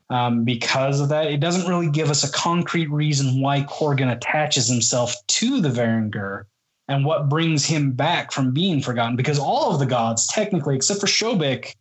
um, 0.09 0.45
because 0.45 1.01
of 1.01 1.09
that 1.09 1.27
it 1.27 1.41
doesn't 1.41 1.67
really 1.67 1.89
give 1.89 2.09
us 2.09 2.23
a 2.23 2.31
concrete 2.31 2.89
reason 2.89 3.41
why 3.41 3.61
Korgaan 3.63 4.11
attaches 4.11 4.69
himself 4.69 5.15
to 5.27 5.59
the 5.59 5.69
varangur 5.69 6.45
and 6.87 7.05
what 7.05 7.29
brings 7.29 7.65
him 7.65 7.91
back 7.91 8.31
from 8.31 8.53
being 8.53 8.81
forgotten 8.81 9.15
because 9.15 9.39
all 9.39 9.73
of 9.73 9.79
the 9.79 9.85
gods 9.85 10.27
technically 10.27 10.75
except 10.75 10.99
for 10.99 11.07
Shobik 11.07 11.75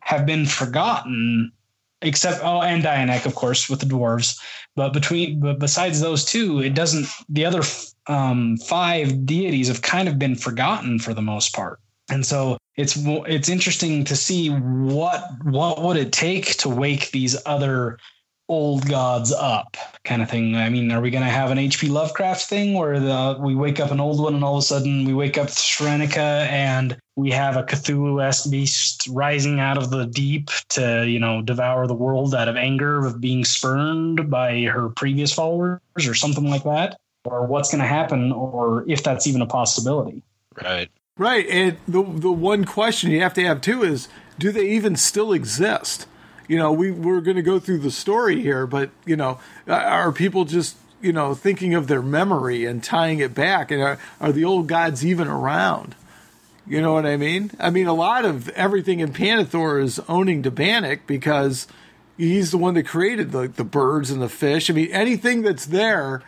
have 0.00 0.24
been 0.26 0.46
forgotten 0.46 1.52
except 2.00 2.40
oh 2.42 2.62
and 2.62 2.82
Dianic 2.82 3.26
of 3.26 3.34
course 3.34 3.68
with 3.68 3.80
the 3.80 3.86
dwarves. 3.86 4.38
But 4.76 4.92
between 4.92 5.40
but 5.40 5.58
besides 5.58 6.00
those 6.00 6.24
two 6.24 6.60
it 6.60 6.74
doesn't 6.74 7.06
the 7.28 7.44
other 7.44 7.62
um, 8.06 8.56
five 8.56 9.26
deities 9.26 9.68
have 9.68 9.82
kind 9.82 10.08
of 10.08 10.18
been 10.18 10.34
forgotten 10.34 10.98
for 10.98 11.12
the 11.12 11.22
most 11.22 11.54
part. 11.54 11.80
And 12.10 12.24
so 12.24 12.56
it's 12.76 12.96
it's 12.96 13.48
interesting 13.48 14.04
to 14.04 14.16
see 14.16 14.48
what 14.48 15.28
what 15.42 15.82
would 15.82 15.96
it 15.96 16.12
take 16.12 16.56
to 16.58 16.68
wake 16.68 17.10
these 17.10 17.36
other 17.44 17.98
old 18.48 18.88
gods 18.88 19.30
up 19.32 19.76
kind 20.04 20.22
of 20.22 20.30
thing. 20.30 20.56
I 20.56 20.70
mean, 20.70 20.90
are 20.90 21.00
we 21.00 21.10
going 21.10 21.24
to 21.24 21.30
have 21.30 21.50
an 21.50 21.58
H.P. 21.58 21.88
Lovecraft 21.88 22.46
thing 22.46 22.74
where 22.74 22.98
the, 22.98 23.38
we 23.40 23.54
wake 23.54 23.78
up 23.78 23.90
an 23.90 24.00
old 24.00 24.20
one 24.20 24.34
and 24.34 24.42
all 24.42 24.56
of 24.56 24.62
a 24.62 24.66
sudden 24.66 25.04
we 25.04 25.12
wake 25.12 25.36
up 25.36 25.48
Threnica 25.48 26.46
and 26.48 26.98
we 27.16 27.30
have 27.30 27.56
a 27.56 27.62
Cthulhu-esque 27.62 28.50
beast 28.50 29.06
rising 29.10 29.60
out 29.60 29.76
of 29.76 29.90
the 29.90 30.06
deep 30.06 30.48
to, 30.70 31.06
you 31.06 31.18
know, 31.18 31.42
devour 31.42 31.86
the 31.86 31.94
world 31.94 32.34
out 32.34 32.48
of 32.48 32.56
anger 32.56 33.04
of 33.04 33.20
being 33.20 33.44
spurned 33.44 34.30
by 34.30 34.62
her 34.62 34.88
previous 34.88 35.32
followers 35.32 35.80
or 36.06 36.14
something 36.14 36.48
like 36.48 36.64
that? 36.64 36.98
Or 37.24 37.46
what's 37.46 37.70
going 37.70 37.82
to 37.82 37.88
happen 37.88 38.32
or 38.32 38.84
if 38.88 39.02
that's 39.02 39.26
even 39.26 39.42
a 39.42 39.46
possibility. 39.46 40.22
Right. 40.62 40.88
Right. 41.18 41.46
And 41.48 41.76
the, 41.86 42.02
the 42.02 42.32
one 42.32 42.64
question 42.64 43.10
you 43.10 43.20
have 43.20 43.34
to 43.34 43.44
have 43.44 43.60
too 43.60 43.82
is 43.82 44.08
do 44.38 44.52
they 44.52 44.68
even 44.70 44.96
still 44.96 45.32
exist? 45.32 46.06
You 46.48 46.56
know, 46.56 46.72
we 46.72 46.90
we're 46.90 47.20
going 47.20 47.36
to 47.36 47.42
go 47.42 47.58
through 47.58 47.78
the 47.78 47.90
story 47.90 48.40
here, 48.40 48.66
but 48.66 48.90
you 49.04 49.16
know, 49.16 49.38
are 49.68 50.12
people 50.12 50.44
just 50.44 50.76
you 51.00 51.12
know 51.12 51.34
thinking 51.34 51.74
of 51.74 51.86
their 51.86 52.02
memory 52.02 52.64
and 52.64 52.82
tying 52.82 53.20
it 53.20 53.34
back? 53.34 53.70
And 53.70 53.82
are, 53.82 53.98
are 54.20 54.32
the 54.32 54.44
old 54.44 54.66
gods 54.66 55.04
even 55.04 55.28
around? 55.28 55.94
You 56.66 56.82
know 56.82 56.92
what 56.92 57.06
I 57.06 57.16
mean? 57.16 57.50
I 57.58 57.70
mean, 57.70 57.86
a 57.86 57.94
lot 57.94 58.24
of 58.24 58.48
everything 58.50 59.00
in 59.00 59.12
Pannithor 59.12 59.82
is 59.82 60.00
owning 60.08 60.42
to 60.42 60.50
Bannock 60.50 61.06
because 61.06 61.66
he's 62.18 62.50
the 62.50 62.58
one 62.58 62.74
that 62.74 62.86
created 62.86 63.32
the, 63.32 63.48
the 63.48 63.64
birds 63.64 64.10
and 64.10 64.20
the 64.20 64.28
fish. 64.28 64.68
I 64.68 64.74
mean, 64.74 64.90
anything 64.92 65.42
that's 65.42 65.64
there 65.64 66.22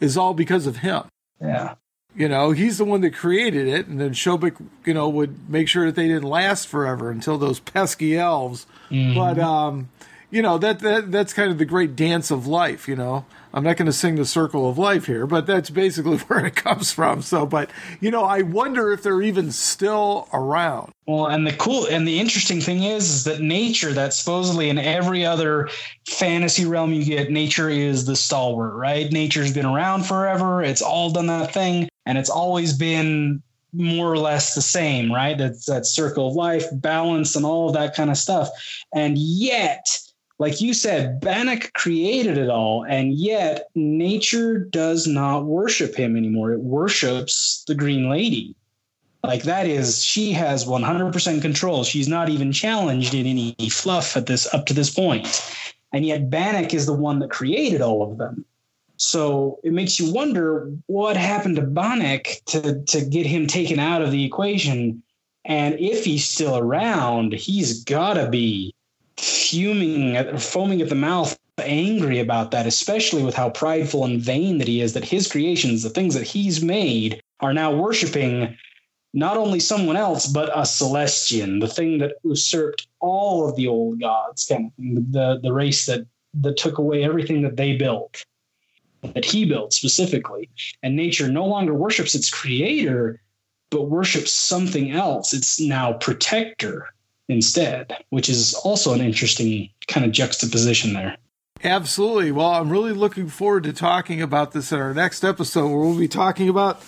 is 0.00 0.16
all 0.16 0.34
because 0.34 0.66
of 0.66 0.78
him. 0.78 1.04
Yeah. 1.40 1.74
You 2.16 2.28
know, 2.28 2.52
he's 2.52 2.78
the 2.78 2.84
one 2.84 3.00
that 3.00 3.14
created 3.14 3.66
it, 3.66 3.86
and 3.88 4.00
then 4.00 4.10
Sobek, 4.10 4.56
you 4.84 4.94
know, 4.94 5.08
would 5.08 5.50
make 5.50 5.68
sure 5.68 5.86
that 5.86 5.96
they 5.96 6.06
didn't 6.06 6.28
last 6.28 6.68
forever 6.68 7.10
until 7.10 7.38
those 7.38 7.58
pesky 7.58 8.16
elves. 8.16 8.66
Mm-hmm. 8.90 9.18
But 9.18 9.38
um, 9.40 9.88
you 10.34 10.42
know 10.42 10.58
that 10.58 10.80
that 10.80 11.12
that's 11.12 11.32
kind 11.32 11.52
of 11.52 11.58
the 11.58 11.64
great 11.64 11.94
dance 11.94 12.32
of 12.32 12.46
life. 12.46 12.88
You 12.88 12.96
know, 12.96 13.24
I'm 13.52 13.62
not 13.62 13.76
going 13.76 13.86
to 13.86 13.92
sing 13.92 14.16
the 14.16 14.24
circle 14.24 14.68
of 14.68 14.76
life 14.76 15.06
here, 15.06 15.28
but 15.28 15.46
that's 15.46 15.70
basically 15.70 16.16
where 16.26 16.44
it 16.44 16.56
comes 16.56 16.92
from. 16.92 17.22
So, 17.22 17.46
but 17.46 17.70
you 18.00 18.10
know, 18.10 18.24
I 18.24 18.42
wonder 18.42 18.92
if 18.92 19.04
they're 19.04 19.22
even 19.22 19.52
still 19.52 20.28
around. 20.32 20.90
Well, 21.06 21.26
and 21.26 21.46
the 21.46 21.52
cool 21.52 21.86
and 21.86 22.06
the 22.06 22.18
interesting 22.18 22.60
thing 22.60 22.82
is, 22.82 23.08
is 23.08 23.24
that 23.24 23.40
nature, 23.40 23.92
that 23.92 24.12
supposedly 24.12 24.70
in 24.70 24.78
every 24.78 25.24
other 25.24 25.68
fantasy 26.04 26.66
realm 26.66 26.92
you 26.92 27.04
get, 27.04 27.30
nature 27.30 27.70
is 27.70 28.04
the 28.04 28.16
stalwart, 28.16 28.74
right? 28.74 29.10
Nature's 29.12 29.54
been 29.54 29.66
around 29.66 30.04
forever. 30.04 30.64
It's 30.64 30.82
all 30.82 31.10
done 31.10 31.28
that 31.28 31.54
thing, 31.54 31.88
and 32.06 32.18
it's 32.18 32.30
always 32.30 32.72
been 32.72 33.42
more 33.72 34.10
or 34.10 34.18
less 34.18 34.54
the 34.54 34.62
same, 34.62 35.12
right? 35.12 35.36
That 35.36 35.86
circle 35.86 36.28
of 36.28 36.34
life, 36.34 36.64
balance, 36.74 37.34
and 37.34 37.44
all 37.44 37.68
of 37.68 37.74
that 37.74 37.94
kind 37.94 38.10
of 38.10 38.16
stuff. 38.16 38.48
And 38.94 39.18
yet, 39.18 39.98
like 40.38 40.60
you 40.60 40.74
said, 40.74 41.20
Bannock 41.20 41.72
created 41.72 42.38
it 42.38 42.50
all, 42.50 42.84
and 42.84 43.14
yet 43.14 43.68
nature 43.74 44.58
does 44.58 45.06
not 45.06 45.46
worship 45.46 45.94
him 45.94 46.16
anymore. 46.16 46.52
It 46.52 46.60
worships 46.60 47.64
the 47.66 47.74
Green 47.74 48.08
Lady. 48.08 48.54
Like 49.22 49.44
that 49.44 49.66
is, 49.66 50.04
she 50.04 50.32
has 50.32 50.66
100% 50.66 51.40
control. 51.40 51.82
She's 51.82 52.08
not 52.08 52.28
even 52.28 52.52
challenged 52.52 53.14
in 53.14 53.26
any 53.26 53.56
fluff 53.70 54.16
at 54.16 54.26
this 54.26 54.52
up 54.52 54.66
to 54.66 54.74
this 54.74 54.90
point. 54.90 55.24
point, 55.24 55.42
and 55.92 56.04
yet 56.04 56.30
Bannock 56.30 56.74
is 56.74 56.86
the 56.86 56.92
one 56.92 57.20
that 57.20 57.30
created 57.30 57.80
all 57.80 58.10
of 58.10 58.18
them. 58.18 58.44
So 58.96 59.58
it 59.64 59.72
makes 59.72 59.98
you 59.98 60.12
wonder 60.12 60.72
what 60.86 61.16
happened 61.16 61.56
to 61.56 61.62
Bannock 61.62 62.28
to 62.46 62.82
to 62.84 63.04
get 63.04 63.26
him 63.26 63.46
taken 63.46 63.78
out 63.78 64.02
of 64.02 64.10
the 64.10 64.24
equation, 64.24 65.02
and 65.44 65.78
if 65.78 66.04
he's 66.04 66.28
still 66.28 66.56
around, 66.56 67.32
he's 67.32 67.84
got 67.84 68.14
to 68.14 68.28
be 68.28 68.74
fuming, 69.16 70.16
at, 70.16 70.40
foaming 70.40 70.80
at 70.80 70.88
the 70.88 70.94
mouth, 70.94 71.38
angry 71.58 72.18
about 72.18 72.50
that, 72.50 72.66
especially 72.66 73.22
with 73.22 73.34
how 73.34 73.50
prideful 73.50 74.04
and 74.04 74.20
vain 74.20 74.58
that 74.58 74.68
he 74.68 74.80
is, 74.80 74.92
that 74.94 75.04
his 75.04 75.30
creations, 75.30 75.82
the 75.82 75.90
things 75.90 76.14
that 76.14 76.26
he's 76.26 76.62
made, 76.62 77.22
are 77.40 77.52
now 77.52 77.74
worshiping 77.74 78.56
not 79.12 79.36
only 79.36 79.60
someone 79.60 79.96
else, 79.96 80.26
but 80.26 80.48
a 80.48 80.62
Celestian, 80.62 81.60
the 81.60 81.68
thing 81.68 81.98
that 81.98 82.16
usurped 82.24 82.88
all 82.98 83.48
of 83.48 83.54
the 83.54 83.68
old 83.68 84.00
gods, 84.00 84.44
kind 84.46 84.66
of 84.66 84.74
thing, 84.74 85.06
the, 85.10 85.38
the 85.40 85.52
race 85.52 85.86
that, 85.86 86.04
that 86.40 86.56
took 86.56 86.78
away 86.78 87.04
everything 87.04 87.42
that 87.42 87.56
they 87.56 87.76
built, 87.76 88.24
that 89.12 89.24
he 89.24 89.44
built 89.44 89.72
specifically. 89.72 90.48
And 90.82 90.96
nature 90.96 91.28
no 91.28 91.46
longer 91.46 91.74
worships 91.74 92.14
its 92.14 92.30
creator, 92.30 93.20
but 93.70 93.88
worships 93.88 94.32
something 94.32 94.92
else. 94.92 95.32
It's 95.32 95.60
now 95.60 95.94
protector 95.94 96.88
instead, 97.28 98.04
which 98.10 98.28
is 98.28 98.54
also 98.54 98.92
an 98.92 99.00
interesting 99.00 99.70
kind 99.86 100.06
of 100.06 100.12
juxtaposition 100.12 100.92
there. 100.92 101.16
Absolutely. 101.62 102.30
Well, 102.30 102.50
I'm 102.50 102.68
really 102.68 102.92
looking 102.92 103.28
forward 103.28 103.64
to 103.64 103.72
talking 103.72 104.20
about 104.20 104.52
this 104.52 104.70
in 104.70 104.80
our 104.80 104.92
next 104.92 105.24
episode 105.24 105.68
where 105.68 105.78
we'll 105.78 105.98
be 105.98 106.08
talking 106.08 106.48
about 106.48 106.82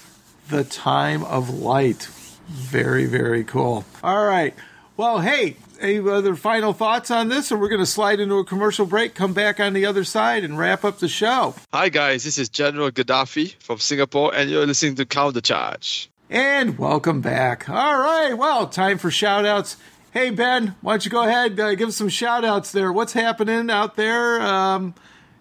the 0.48 0.64
time 0.64 1.24
of 1.24 1.48
light. 1.48 2.08
Very, 2.48 3.06
very 3.06 3.42
cool. 3.42 3.84
All 4.02 4.26
right. 4.26 4.54
Well, 4.96 5.20
hey, 5.20 5.56
any 5.80 5.98
other 5.98 6.34
final 6.34 6.72
thoughts 6.72 7.10
on 7.10 7.28
this? 7.28 7.50
Or 7.52 7.58
we're 7.58 7.68
going 7.68 7.80
to 7.80 7.86
slide 7.86 8.20
into 8.20 8.36
a 8.36 8.44
commercial 8.44 8.86
break, 8.86 9.14
come 9.14 9.32
back 9.32 9.60
on 9.60 9.72
the 9.72 9.86
other 9.86 10.04
side, 10.04 10.44
and 10.44 10.58
wrap 10.58 10.84
up 10.84 10.98
the 10.98 11.08
show. 11.08 11.54
Hi, 11.72 11.88
guys. 11.88 12.24
This 12.24 12.38
is 12.38 12.48
General 12.48 12.90
Gaddafi 12.90 13.54
from 13.62 13.78
Singapore, 13.78 14.34
and 14.34 14.50
you're 14.50 14.66
listening 14.66 14.94
to 14.96 15.06
Counter 15.06 15.40
Charge. 15.40 16.10
And 16.28 16.78
welcome 16.78 17.20
back. 17.20 17.68
All 17.68 17.98
right. 17.98 18.34
Well, 18.34 18.66
time 18.66 18.98
for 18.98 19.10
shout 19.10 19.44
outs. 19.46 19.76
Hey, 20.12 20.30
Ben, 20.30 20.74
why 20.80 20.94
don't 20.94 21.04
you 21.04 21.10
go 21.10 21.22
ahead 21.22 21.60
uh, 21.60 21.74
give 21.74 21.92
some 21.92 22.08
shout 22.08 22.44
outs 22.44 22.72
there? 22.72 22.92
What's 22.92 23.12
happening 23.12 23.70
out 23.70 23.96
there? 23.96 24.40
Um, 24.40 24.94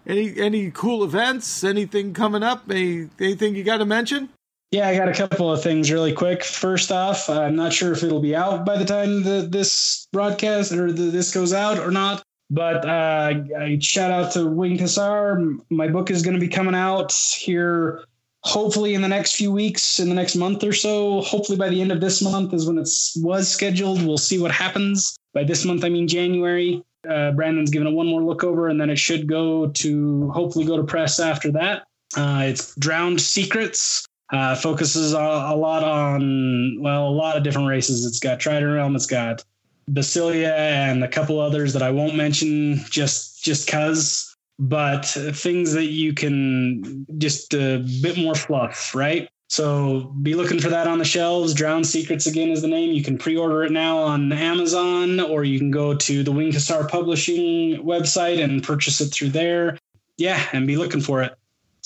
any 0.06 0.38
any 0.38 0.70
cool 0.70 1.02
events? 1.02 1.64
Anything 1.64 2.14
coming 2.14 2.42
up? 2.42 2.70
Any, 2.70 3.08
anything 3.18 3.56
you 3.56 3.64
got 3.64 3.78
to 3.78 3.86
mention? 3.86 4.28
Yeah, 4.72 4.88
I 4.88 4.96
got 4.96 5.08
a 5.08 5.14
couple 5.14 5.50
of 5.50 5.62
things 5.62 5.92
really 5.92 6.12
quick. 6.12 6.42
First 6.42 6.90
off, 6.90 7.30
I'm 7.30 7.54
not 7.54 7.72
sure 7.72 7.92
if 7.92 8.02
it'll 8.02 8.20
be 8.20 8.34
out 8.34 8.66
by 8.66 8.76
the 8.76 8.84
time 8.84 9.22
the, 9.22 9.46
this 9.48 10.08
broadcast 10.12 10.72
or 10.72 10.92
the, 10.92 11.04
this 11.04 11.32
goes 11.32 11.52
out 11.52 11.78
or 11.78 11.90
not. 11.90 12.22
But 12.50 12.84
uh, 12.84 13.34
I 13.58 13.78
shout 13.80 14.10
out 14.10 14.32
to 14.32 14.46
Winged 14.46 14.80
Hussar. 14.80 15.40
My 15.70 15.88
book 15.88 16.10
is 16.10 16.22
going 16.22 16.34
to 16.34 16.40
be 16.40 16.48
coming 16.48 16.74
out 16.74 17.12
here 17.12 18.04
hopefully 18.46 18.94
in 18.94 19.02
the 19.02 19.08
next 19.08 19.34
few 19.34 19.50
weeks, 19.50 19.98
in 19.98 20.08
the 20.08 20.14
next 20.14 20.36
month 20.36 20.62
or 20.62 20.72
so. 20.72 21.20
Hopefully 21.22 21.58
by 21.58 21.68
the 21.68 21.80
end 21.80 21.90
of 21.90 22.00
this 22.00 22.22
month 22.22 22.54
is 22.54 22.66
when 22.66 22.78
it 22.78 22.88
was 23.16 23.48
scheduled. 23.48 24.04
We'll 24.06 24.18
see 24.18 24.38
what 24.38 24.52
happens. 24.52 25.16
By 25.34 25.42
this 25.42 25.64
month, 25.64 25.84
I 25.84 25.88
mean 25.88 26.06
January. 26.06 26.82
Uh, 27.08 27.32
Brandon's 27.32 27.70
given 27.70 27.88
it 27.88 27.92
one 27.92 28.06
more 28.06 28.22
look 28.22 28.44
over, 28.44 28.68
and 28.68 28.80
then 28.80 28.90
it 28.90 28.98
should 28.98 29.26
go 29.26 29.68
to 29.68 30.30
hopefully 30.30 30.64
go 30.64 30.76
to 30.76 30.84
press 30.84 31.18
after 31.20 31.50
that. 31.52 31.86
Uh, 32.16 32.44
it's 32.46 32.74
Drowned 32.76 33.20
Secrets. 33.20 34.05
Uh, 34.30 34.56
focuses 34.56 35.12
a, 35.12 35.18
a, 35.18 35.54
lot 35.54 35.84
on 35.84 36.80
well, 36.80 37.08
a 37.08 37.10
lot 37.10 37.36
of 37.36 37.44
different 37.44 37.68
races. 37.68 38.04
It's 38.04 38.18
got 38.18 38.40
Trident 38.40 38.72
Realm. 38.72 38.96
It's 38.96 39.06
got 39.06 39.44
Basilea 39.88 40.52
and 40.52 41.04
a 41.04 41.08
couple 41.08 41.38
others 41.38 41.72
that 41.74 41.82
I 41.82 41.90
won't 41.90 42.16
mention 42.16 42.78
just 42.90 43.44
just 43.44 43.68
cause 43.68 44.36
but 44.58 45.06
things 45.06 45.72
that 45.74 45.86
you 45.86 46.14
can 46.14 47.06
just 47.18 47.54
a 47.54 47.84
bit 48.02 48.16
more 48.16 48.34
fluff, 48.34 48.94
right? 48.94 49.28
So 49.48 50.14
be 50.22 50.34
looking 50.34 50.58
for 50.58 50.68
that 50.70 50.88
on 50.88 50.98
the 50.98 51.04
shelves. 51.04 51.54
Drowned 51.54 51.86
Secrets 51.86 52.26
again 52.26 52.48
is 52.48 52.62
the 52.62 52.68
name. 52.68 52.92
You 52.92 53.02
can 53.02 53.16
pre-order 53.16 53.62
it 53.64 53.70
now 53.70 53.98
on 53.98 54.32
Amazon, 54.32 55.20
or 55.20 55.44
you 55.44 55.58
can 55.58 55.70
go 55.70 55.94
to 55.94 56.22
the 56.22 56.32
Wing 56.32 56.52
Publishing 56.88 57.84
website 57.84 58.42
and 58.42 58.62
purchase 58.62 59.00
it 59.00 59.08
through 59.08 59.30
there. 59.30 59.78
Yeah, 60.16 60.42
and 60.52 60.66
be 60.66 60.76
looking 60.76 61.00
for 61.00 61.22
it. 61.22 61.34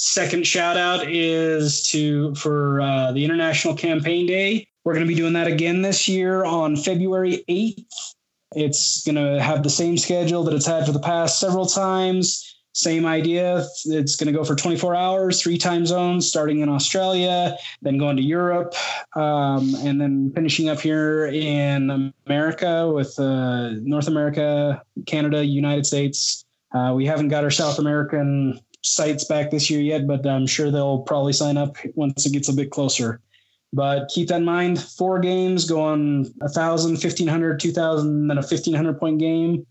Second 0.03 0.47
shout 0.47 0.79
out 0.79 1.11
is 1.11 1.83
to 1.89 2.35
for 2.35 2.81
uh, 2.81 3.13
the 3.13 3.23
International 3.23 3.75
Campaign 3.75 4.25
Day. 4.25 4.67
We're 4.83 4.95
going 4.95 5.05
to 5.05 5.09
be 5.09 5.15
doing 5.15 5.35
that 5.35 5.47
again 5.47 5.83
this 5.83 6.09
year 6.09 6.43
on 6.43 6.75
February 6.75 7.45
8th. 7.51 8.15
It's 8.57 9.05
going 9.05 9.17
to 9.17 9.43
have 9.43 9.63
the 9.63 9.69
same 9.69 9.99
schedule 9.99 10.43
that 10.45 10.55
it's 10.55 10.65
had 10.65 10.87
for 10.87 10.93
the 10.93 11.01
past 11.01 11.39
several 11.39 11.67
times. 11.67 12.57
Same 12.73 13.05
idea. 13.05 13.67
It's 13.85 14.17
going 14.17 14.33
to 14.33 14.33
go 14.33 14.43
for 14.43 14.57
24 14.57 14.95
hours, 14.95 15.43
three 15.43 15.59
time 15.59 15.85
zones, 15.85 16.27
starting 16.27 16.61
in 16.61 16.71
Australia, 16.71 17.59
then 17.83 17.99
going 17.99 18.17
to 18.17 18.23
Europe, 18.23 18.73
um, 19.17 19.75
and 19.81 20.01
then 20.01 20.33
finishing 20.35 20.71
up 20.71 20.81
here 20.81 21.27
in 21.27 22.15
America 22.27 22.91
with 22.91 23.19
uh, 23.19 23.73
North 23.83 24.09
America, 24.09 24.83
Canada, 25.05 25.45
United 25.45 25.85
States. 25.85 26.47
Uh, 26.73 26.95
we 26.97 27.05
haven't 27.05 27.29
got 27.29 27.45
our 27.45 27.51
South 27.51 27.79
American 27.79 28.59
sites 28.83 29.25
back 29.25 29.51
this 29.51 29.71
year 29.71 29.81
yet, 29.81 30.07
but 30.07 30.27
I'm 30.27 30.47
sure 30.47 30.71
they'll 30.71 31.01
probably 31.01 31.33
sign 31.33 31.57
up 31.57 31.77
once 31.95 32.27
it 32.27 32.33
gets 32.33 32.49
a 32.49 32.53
bit 32.53 32.71
closer. 32.71 33.21
But 33.73 34.09
keep 34.09 34.29
that 34.29 34.39
in 34.39 34.45
mind. 34.45 34.83
Four 34.83 35.21
games 35.21 35.65
going 35.65 36.25
1,000, 36.39 36.93
1,500, 36.93 37.61
2,000, 37.61 38.29
then 38.29 38.39
a 38.39 38.41
1,500 38.41 38.99
point 38.99 39.19
game. 39.19 39.67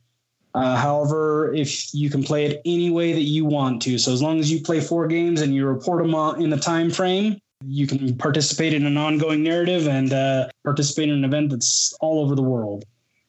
Uh, 0.56 0.76
however, 0.78 1.54
if 1.54 1.94
you 1.94 2.10
can 2.10 2.24
play 2.24 2.46
it 2.46 2.62
any 2.66 2.90
way 2.90 3.14
that 3.14 3.22
you 3.22 3.46
want 3.46 3.82
to, 3.84 3.98
so 4.00 4.12
as 4.12 4.22
long 4.22 4.40
as 4.40 4.52
you 4.52 4.62
play 4.62 4.80
four 4.80 5.08
games 5.08 5.42
and 5.42 5.54
you 5.54 5.66
report 5.66 6.02
them 6.02 6.16
in 6.42 6.50
the 6.50 6.58
time 6.58 6.90
frame, 6.90 7.40
you 7.66 7.86
can 7.86 8.16
participate 8.18 8.74
in 8.74 8.86
an 8.86 8.98
ongoing 8.98 9.44
narrative 9.44 9.88
and 9.88 10.14
uh, 10.14 10.48
participate 10.64 11.10
in 11.10 11.16
an 11.16 11.26
event 11.26 11.52
that's 11.52 11.94
all 12.02 12.24
over 12.24 12.36
the 12.36 12.42
world. 12.42 12.86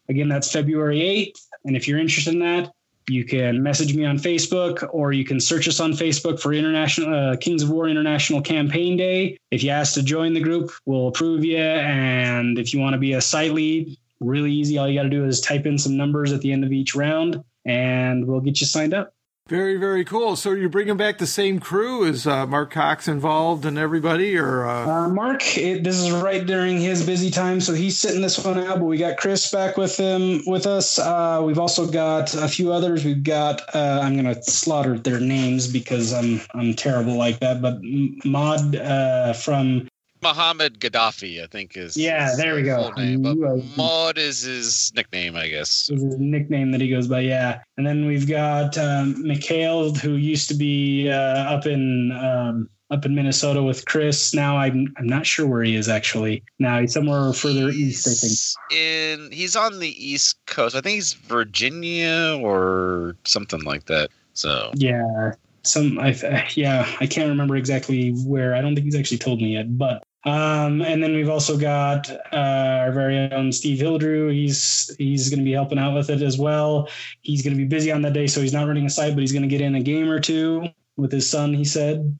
Again, 0.08 0.28
that's 0.28 0.50
February 0.50 1.00
8th. 1.00 1.40
And 1.64 1.76
if 1.76 1.86
you're 1.86 1.98
interested 1.98 2.32
in 2.32 2.40
that, 2.40 2.72
you 3.10 3.24
can 3.24 3.62
message 3.62 3.94
me 3.94 4.04
on 4.04 4.18
Facebook 4.18 4.88
or 4.92 5.12
you 5.12 5.24
can 5.24 5.40
search 5.40 5.66
us 5.66 5.80
on 5.80 5.92
Facebook 5.92 6.40
for 6.40 6.52
International 6.52 7.12
uh, 7.12 7.36
Kings 7.36 7.62
of 7.62 7.70
War 7.70 7.88
International 7.88 8.40
Campaign 8.40 8.96
Day. 8.96 9.36
If 9.50 9.64
you 9.64 9.70
ask 9.70 9.94
to 9.94 10.02
join 10.02 10.32
the 10.32 10.40
group, 10.40 10.70
we'll 10.86 11.08
approve 11.08 11.44
you. 11.44 11.58
And 11.58 12.58
if 12.58 12.72
you 12.72 12.80
want 12.80 12.94
to 12.94 12.98
be 12.98 13.14
a 13.14 13.20
site 13.20 13.52
lead, 13.52 13.96
really 14.20 14.52
easy. 14.52 14.78
All 14.78 14.88
you 14.88 14.98
got 14.98 15.04
to 15.04 15.10
do 15.10 15.24
is 15.24 15.40
type 15.40 15.66
in 15.66 15.76
some 15.76 15.96
numbers 15.96 16.32
at 16.32 16.40
the 16.40 16.52
end 16.52 16.64
of 16.64 16.72
each 16.72 16.94
round, 16.94 17.42
and 17.64 18.26
we'll 18.26 18.40
get 18.40 18.60
you 18.60 18.66
signed 18.66 18.94
up. 18.94 19.12
Very, 19.50 19.78
very 19.78 20.04
cool. 20.04 20.36
So 20.36 20.52
you're 20.52 20.68
bringing 20.68 20.96
back 20.96 21.18
the 21.18 21.26
same 21.26 21.58
crew? 21.58 22.04
Is 22.04 22.24
uh, 22.24 22.46
Mark 22.46 22.70
Cox 22.70 23.08
involved 23.08 23.66
and 23.66 23.76
everybody, 23.76 24.36
or 24.36 24.64
uh... 24.64 24.86
Uh, 24.86 25.08
Mark? 25.08 25.58
It, 25.58 25.82
this 25.82 25.98
is 25.98 26.12
right 26.12 26.46
during 26.46 26.78
his 26.78 27.04
busy 27.04 27.32
time, 27.32 27.60
so 27.60 27.74
he's 27.74 27.98
sitting 27.98 28.22
this 28.22 28.44
one 28.44 28.60
out. 28.60 28.78
But 28.78 28.84
we 28.84 28.96
got 28.96 29.16
Chris 29.16 29.50
back 29.50 29.76
with 29.76 29.96
him 29.96 30.42
with 30.46 30.68
us. 30.68 31.00
Uh, 31.00 31.42
we've 31.44 31.58
also 31.58 31.90
got 31.90 32.32
a 32.34 32.46
few 32.46 32.70
others. 32.72 33.04
We've 33.04 33.24
got 33.24 33.62
uh, 33.74 33.98
I'm 34.00 34.12
going 34.16 34.32
to 34.32 34.40
slaughter 34.44 34.96
their 34.96 35.18
names 35.18 35.66
because 35.66 36.12
I'm 36.12 36.40
I'm 36.54 36.74
terrible 36.74 37.16
like 37.16 37.40
that. 37.40 37.60
But 37.60 37.80
Mod 38.24 38.76
uh, 38.76 39.32
from 39.32 39.88
Muhammad 40.22 40.80
Gaddafi, 40.80 41.42
I 41.42 41.46
think 41.46 41.76
is 41.76 41.96
yeah. 41.96 42.34
There 42.36 42.54
we 42.54 42.62
go. 42.62 42.90
Name, 42.96 43.22
but 43.22 43.36
Maud 43.76 44.18
is 44.18 44.42
his 44.42 44.92
nickname, 44.94 45.36
I 45.36 45.48
guess. 45.48 45.88
Is 45.90 46.02
his 46.02 46.18
nickname 46.18 46.70
that 46.72 46.80
he 46.80 46.88
goes 46.88 47.08
by, 47.08 47.20
yeah. 47.20 47.62
And 47.76 47.86
then 47.86 48.06
we've 48.06 48.28
got 48.28 48.76
um, 48.78 49.22
Mikhail, 49.26 49.94
who 49.94 50.16
used 50.16 50.48
to 50.48 50.54
be 50.54 51.10
uh, 51.10 51.14
up 51.14 51.66
in 51.66 52.12
um, 52.12 52.68
up 52.90 53.06
in 53.06 53.14
Minnesota 53.14 53.62
with 53.62 53.86
Chris. 53.86 54.34
Now 54.34 54.56
I'm 54.56 54.92
I'm 54.96 55.06
not 55.06 55.26
sure 55.26 55.46
where 55.46 55.62
he 55.62 55.76
is 55.76 55.88
actually. 55.88 56.42
Now 56.58 56.80
he's 56.80 56.92
somewhere 56.92 57.32
further 57.32 57.68
east, 57.70 58.06
I 58.06 58.12
think. 58.12 58.78
In 58.78 59.32
he's 59.32 59.56
on 59.56 59.78
the 59.78 60.04
East 60.04 60.38
Coast. 60.46 60.74
I 60.74 60.80
think 60.80 60.96
he's 60.96 61.12
Virginia 61.12 62.38
or 62.42 63.16
something 63.24 63.62
like 63.62 63.86
that. 63.86 64.10
So 64.34 64.70
Yeah, 64.74 65.34
some 65.62 65.98
I 65.98 66.48
yeah 66.54 66.86
I 67.00 67.06
can't 67.06 67.28
remember 67.28 67.56
exactly 67.56 68.10
where. 68.10 68.54
I 68.54 68.60
don't 68.60 68.74
think 68.74 68.84
he's 68.84 68.96
actually 68.96 69.18
told 69.18 69.40
me 69.40 69.54
yet, 69.54 69.78
but. 69.78 70.02
Um, 70.24 70.82
and 70.82 71.02
then 71.02 71.14
we've 71.14 71.30
also 71.30 71.56
got 71.56 72.10
uh, 72.10 72.36
our 72.82 72.92
very 72.92 73.32
own 73.32 73.52
Steve 73.52 73.78
Hildrew. 73.78 74.32
He's 74.32 74.94
he's 74.98 75.30
going 75.30 75.38
to 75.40 75.44
be 75.44 75.52
helping 75.52 75.78
out 75.78 75.94
with 75.94 76.10
it 76.10 76.20
as 76.20 76.38
well. 76.38 76.88
He's 77.22 77.42
going 77.42 77.54
to 77.54 77.58
be 77.58 77.66
busy 77.66 77.90
on 77.90 78.02
that 78.02 78.12
day, 78.12 78.26
so 78.26 78.40
he's 78.40 78.52
not 78.52 78.66
running 78.66 78.84
a 78.84 78.90
site, 78.90 79.14
but 79.14 79.20
he's 79.20 79.32
going 79.32 79.42
to 79.42 79.48
get 79.48 79.62
in 79.62 79.76
a 79.76 79.82
game 79.82 80.10
or 80.10 80.20
two 80.20 80.66
with 80.96 81.10
his 81.10 81.28
son. 81.28 81.54
He 81.54 81.64
said, 81.64 82.18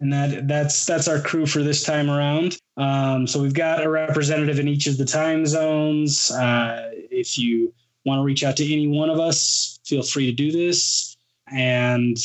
and 0.00 0.12
that 0.12 0.48
that's 0.48 0.84
that's 0.84 1.08
our 1.08 1.20
crew 1.20 1.46
for 1.46 1.62
this 1.62 1.82
time 1.82 2.10
around. 2.10 2.58
Um, 2.76 3.26
so 3.26 3.40
we've 3.40 3.54
got 3.54 3.82
a 3.82 3.88
representative 3.88 4.58
in 4.58 4.68
each 4.68 4.86
of 4.86 4.98
the 4.98 5.06
time 5.06 5.46
zones. 5.46 6.30
Uh, 6.30 6.90
if 6.92 7.38
you 7.38 7.72
want 8.04 8.18
to 8.18 8.22
reach 8.22 8.44
out 8.44 8.56
to 8.58 8.72
any 8.72 8.86
one 8.86 9.08
of 9.08 9.18
us, 9.18 9.80
feel 9.84 10.02
free 10.02 10.26
to 10.26 10.32
do 10.32 10.52
this. 10.52 11.16
And 11.50 12.18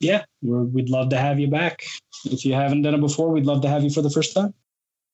yeah, 0.00 0.24
we're, 0.42 0.64
we'd 0.64 0.88
love 0.88 1.10
to 1.10 1.18
have 1.18 1.38
you 1.38 1.48
back. 1.48 1.84
If 2.24 2.44
you 2.44 2.54
haven't 2.54 2.82
done 2.82 2.94
it 2.94 3.00
before, 3.00 3.30
we'd 3.30 3.46
love 3.46 3.62
to 3.62 3.68
have 3.68 3.82
you 3.82 3.90
for 3.90 4.02
the 4.02 4.10
first 4.10 4.34
time. 4.34 4.54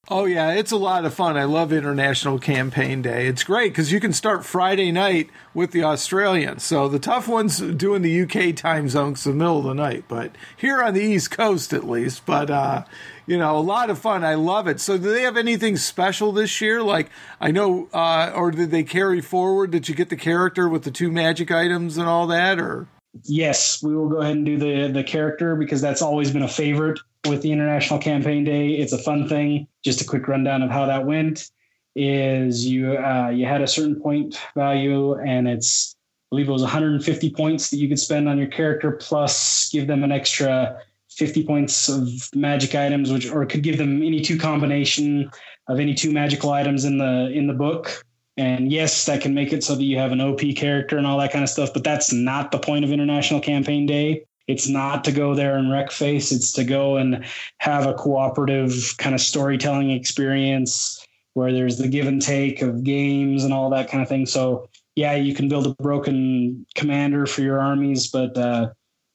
Oh 0.09 0.25
yeah, 0.25 0.53
it's 0.53 0.71
a 0.71 0.77
lot 0.77 1.05
of 1.05 1.15
fun. 1.15 1.37
I 1.37 1.45
love 1.45 1.73
International 1.73 2.39
Campaign 2.39 3.03
Day. 3.03 3.27
It's 3.27 3.43
great 3.43 3.73
because 3.73 3.91
you 3.91 3.99
can 3.99 4.13
start 4.13 4.45
Friday 4.45 4.93
night 4.93 5.31
with 5.53 5.73
the 5.73 5.83
Australians. 5.83 6.63
So 6.63 6.87
the 6.87 7.01
tough 7.01 7.27
ones 7.27 7.59
doing 7.59 8.03
the 8.03 8.23
UK 8.23 8.55
time 8.55 8.89
zone 8.89 9.11
because 9.11 9.25
the 9.25 9.33
middle 9.33 9.59
of 9.59 9.65
the 9.65 9.75
night, 9.75 10.05
but 10.07 10.31
here 10.57 10.81
on 10.81 10.95
the 10.95 11.03
East 11.03 11.33
Coast 11.33 11.73
at 11.73 11.89
least. 11.89 12.25
But 12.25 12.51
uh, 12.51 12.85
you 13.27 13.37
know, 13.37 13.59
a 13.59 13.59
lot 13.59 13.91
of 13.91 13.99
fun. 13.99 14.23
I 14.23 14.35
love 14.35 14.69
it. 14.69 14.79
So 14.79 14.97
do 14.97 15.13
they 15.13 15.23
have 15.23 15.37
anything 15.37 15.77
special 15.77 16.31
this 16.31 16.61
year? 16.61 16.85
Like 16.85 17.11
I 17.41 17.51
know, 17.51 17.89
uh, 17.93 18.31
or 18.33 18.53
did 18.53 18.71
they 18.71 18.85
carry 18.85 19.21
forward? 19.21 19.73
Did 19.73 19.89
you 19.89 19.97
get 19.97 20.09
the 20.09 20.17
character 20.17 20.69
with 20.69 20.85
the 20.85 20.93
two 20.93 21.11
magic 21.11 21.51
items 21.51 21.99
and 21.99 22.09
all 22.09 22.29
that, 22.29 22.61
or? 22.61 22.87
Yes, 23.25 23.83
we 23.83 23.95
will 23.97 24.09
go 24.09 24.19
ahead 24.19 24.37
and 24.37 24.47
do 24.47 24.59
the 24.59 24.89
the 24.93 25.05
character 25.05 25.57
because 25.57 25.81
that's 25.81 26.03
always 26.03 26.31
been 26.31 26.43
a 26.43 26.49
favorite 26.49 26.99
with 27.27 27.43
the 27.43 27.53
International 27.53 27.99
Campaign 27.99 28.45
Day. 28.45 28.71
It's 28.71 28.93
a 28.93 28.99
fun 28.99 29.29
thing. 29.29 29.67
Just 29.83 30.01
a 30.01 30.05
quick 30.05 30.29
rundown 30.29 30.63
of 30.63 30.71
how 30.71 30.87
that 30.87 31.07
went 31.07 31.51
is 31.95 32.67
you 32.67 32.97
uh, 32.97 33.31
you 33.31 33.47
had 33.47 33.63
a 33.63 33.67
certain 33.67 33.99
point 33.99 34.39
value 34.55 35.15
and 35.21 35.49
it's 35.49 35.97
I 35.97 36.29
believe 36.31 36.49
it 36.49 36.53
was 36.53 36.63
150 36.63 37.31
points 37.31 37.71
that 37.71 37.77
you 37.79 37.89
could 37.89 37.99
spend 37.99 38.29
on 38.29 38.37
your 38.37 38.49
character 38.49 38.93
plus 38.93 39.71
give 39.71 39.87
them 39.87 40.05
an 40.05 40.13
extra 40.13 40.83
50 41.11 41.47
points 41.47 41.89
of 41.89 42.09
magic 42.35 42.75
items 42.75 43.11
which 43.11 43.31
or 43.31 43.47
could 43.47 43.63
give 43.63 43.79
them 43.79 44.03
any 44.03 44.21
two 44.21 44.39
combination 44.39 45.31
of 45.69 45.81
any 45.81 45.95
two 45.95 46.13
magical 46.13 46.51
items 46.51 46.85
in 46.85 46.99
the 46.99 47.31
in 47.33 47.47
the 47.47 47.55
book 47.55 48.05
and 48.37 48.71
yes, 48.71 49.07
that 49.07 49.23
can 49.23 49.35
make 49.35 49.53
it 49.53 49.65
so 49.65 49.75
that 49.75 49.85
you 49.85 49.97
have 49.99 50.13
an 50.13 50.21
OP 50.21 50.41
character 50.57 50.99
and 50.99 51.07
all 51.07 51.19
that 51.19 51.33
kind 51.33 51.43
of 51.43 51.49
stuff, 51.49 51.71
but 51.73 51.85
that's 51.85 52.13
not 52.13 52.53
the 52.53 52.59
point 52.59 52.85
of 52.85 52.93
International 52.93 53.41
Campaign 53.41 53.87
Day. 53.87 54.25
It's 54.47 54.69
not 54.69 55.05
to 55.05 55.13
go 55.13 55.35
there 55.35 55.57
and 55.57 55.73
wreck 55.73 55.91
face, 55.91 56.31
it's 56.31 56.53
to 56.53 56.65
go 56.65 56.97
and 56.97 57.25
have 57.59 57.87
a 57.87 57.95
cooperative 57.95 58.95
kind 58.99 59.15
of 59.15 59.21
storytelling 59.21 59.91
experience 59.91 61.05
where 61.35 61.53
there's 61.53 61.79
the 61.79 61.89
give 61.89 62.07
and 62.07 62.23
take 62.23 62.63
of 62.63 62.85
games 62.85 63.43
and 63.43 63.53
all 63.53 63.71
that 63.71 63.91
kind 63.91 64.03
of 64.03 64.09
thing. 64.09 64.25
So, 64.27 64.69
yeah, 64.95 65.15
you 65.15 65.35
can 65.35 65.49
build 65.49 65.67
a 65.67 65.83
broken 65.83 66.65
commander 66.75 67.27
for 67.27 67.43
your 67.43 67.61
armies, 67.61 68.07
but 68.07 68.39
uh, 68.39 68.71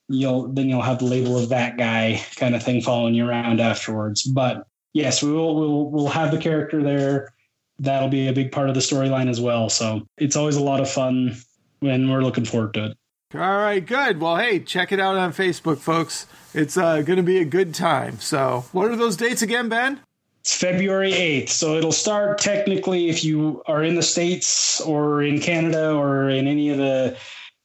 you'll 0.08 0.48
then 0.48 0.68
you'll 0.68 0.82
have 0.82 1.00
the 1.00 1.06
label 1.06 1.38
of 1.38 1.50
that 1.50 1.78
guy 1.78 2.24
kind 2.36 2.54
of 2.54 2.62
thing 2.62 2.82
following 2.82 3.16
you 3.16 3.28
around 3.28 3.62
afterwards. 3.62 4.24
But 4.24 4.68
yes, 4.94 5.24
we 5.24 5.32
will 5.32 5.56
we'll 5.56 5.90
we'll 5.90 6.10
have 6.10 6.32
the 6.32 6.38
character 6.38 6.84
there 6.84 7.34
that'll 7.82 8.10
be 8.10 8.28
a 8.28 8.34
big 8.34 8.52
part 8.52 8.70
of 8.70 8.76
the 8.76 8.82
storyline 8.82 9.30
as 9.30 9.42
well. 9.42 9.70
So 9.70 10.08
it's 10.18 10.36
always 10.36 10.56
a 10.56 10.64
lot 10.64 10.80
of 10.80 10.90
fun 10.90 11.36
and 11.82 12.10
we're 12.10 12.22
looking 12.22 12.46
forward 12.46 12.76
to 12.76 12.86
it. 12.86 12.98
All 13.34 13.40
right, 13.40 13.86
good. 13.86 14.20
Well, 14.20 14.38
hey, 14.38 14.60
check 14.60 14.92
it 14.92 15.00
out 15.00 15.18
on 15.18 15.32
Facebook, 15.32 15.78
folks. 15.78 16.28
It's 16.54 16.76
uh, 16.78 17.02
going 17.02 17.18
to 17.18 17.24
be 17.24 17.40
a 17.40 17.46
good 17.46 17.74
time. 17.74 18.20
So, 18.20 18.66
what 18.74 18.92
are 18.92 18.96
those 18.98 19.16
dates 19.16 19.42
again, 19.42 19.70
Ben? 19.70 20.02
It's 20.42 20.54
February 20.54 21.14
8th. 21.14 21.50
So, 21.50 21.78
it'll 21.78 21.94
start 21.94 22.40
technically 22.40 23.08
if 23.08 23.24
you 23.24 23.64
are 23.68 23.84
in 23.84 23.96
the 23.96 24.04
States 24.04 24.82
or 24.82 25.24
in 25.24 25.40
Canada 25.40 25.94
or 25.94 26.30
in 26.30 26.46
any 26.46 26.72
of 26.72 26.78
the, 26.78 27.18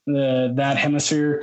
the 0.06 0.52
that 0.54 0.76
hemisphere. 0.76 1.42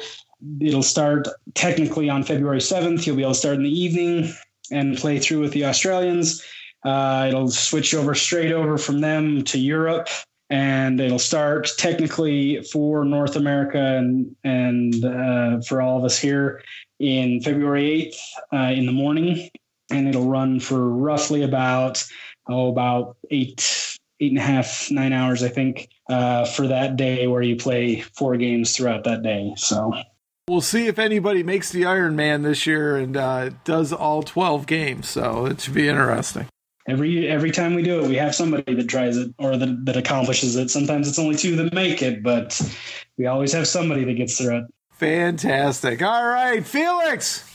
It'll 0.62 0.84
start 0.84 1.28
technically 1.54 2.10
on 2.10 2.24
February 2.24 2.60
7th. 2.60 3.06
You'll 3.06 3.18
be 3.18 3.24
able 3.24 3.34
to 3.34 3.38
start 3.38 3.56
in 3.56 3.64
the 3.64 3.82
evening 3.82 4.34
and 4.72 4.98
play 4.98 5.20
through 5.20 5.42
with 5.42 5.52
the 5.52 5.66
Australians. 5.66 6.42
Uh, 6.84 7.26
it'll 7.30 7.50
switch 7.50 7.94
over 7.94 8.14
straight 8.14 8.52
over 8.52 8.78
from 8.78 9.02
them 9.02 9.44
to 9.44 9.60
Europe 9.60 10.10
and 10.54 11.00
it'll 11.00 11.18
start 11.18 11.72
technically 11.78 12.62
for 12.64 13.04
North 13.04 13.36
America 13.36 13.80
and 13.80 14.36
and 14.44 15.04
uh, 15.04 15.62
for 15.62 15.82
all 15.82 15.98
of 15.98 16.04
us 16.04 16.18
here 16.18 16.62
in 17.00 17.42
February 17.42 18.14
8th 18.54 18.58
uh, 18.58 18.72
in 18.72 18.86
the 18.86 18.92
morning, 18.92 19.50
and 19.90 20.08
it'll 20.08 20.28
run 20.28 20.60
for 20.60 20.90
roughly 20.90 21.42
about 21.42 22.04
oh 22.50 22.70
about 22.70 23.18
eight 23.32 23.98
eight 24.20 24.32
and 24.32 24.38
a 24.38 24.42
half 24.42 24.92
nine 24.92 25.12
hours 25.12 25.42
I 25.42 25.50
think 25.50 25.90
uh, 26.08 26.46
for 26.46 26.68
that 26.68 26.98
day 26.98 27.26
where 27.26 27.42
you 27.42 27.56
play 27.56 28.02
four 28.02 28.38
games 28.38 28.76
throughout 28.76 29.06
that 29.06 29.24
day. 29.24 29.54
So. 29.58 29.94
We'll 30.50 30.60
see 30.60 30.88
if 30.88 31.00
anybody 31.00 31.42
makes 31.42 31.72
the 31.72 31.86
Iron 31.86 32.18
Man 32.18 32.42
this 32.42 32.68
year 32.68 32.98
and 32.98 33.16
uh, 33.16 33.52
does 33.64 33.94
all 33.94 34.24
12 34.24 34.68
games. 34.68 35.08
So 35.08 35.46
it 35.46 35.62
should 35.62 35.74
be 35.74 35.88
interesting 35.88 36.50
every 36.88 37.28
every 37.28 37.52
time 37.52 37.76
we 37.76 37.84
do 37.84 38.04
it, 38.04 38.08
we 38.08 38.16
have 38.16 38.36
somebody 38.36 38.74
that 38.76 38.88
tries 38.88 39.18
it 39.18 39.34
or 39.38 39.58
that, 39.58 39.86
that 39.86 39.98
accomplishes 39.98 40.56
it. 40.56 40.70
Sometimes 40.70 41.08
it's 41.08 41.20
only 41.20 41.36
two 41.36 41.56
that 41.58 41.74
make 41.74 42.02
it, 42.02 42.24
but 42.24 42.60
we 43.18 43.26
always 43.26 43.54
have 43.54 43.68
somebody 43.68 44.04
that 44.06 44.14
gets 44.14 44.38
through 44.38 44.58
it. 44.58 44.66
Fantastic. 44.92 46.02
All 46.02 46.26
right, 46.28 46.66
Felix. 46.66 47.50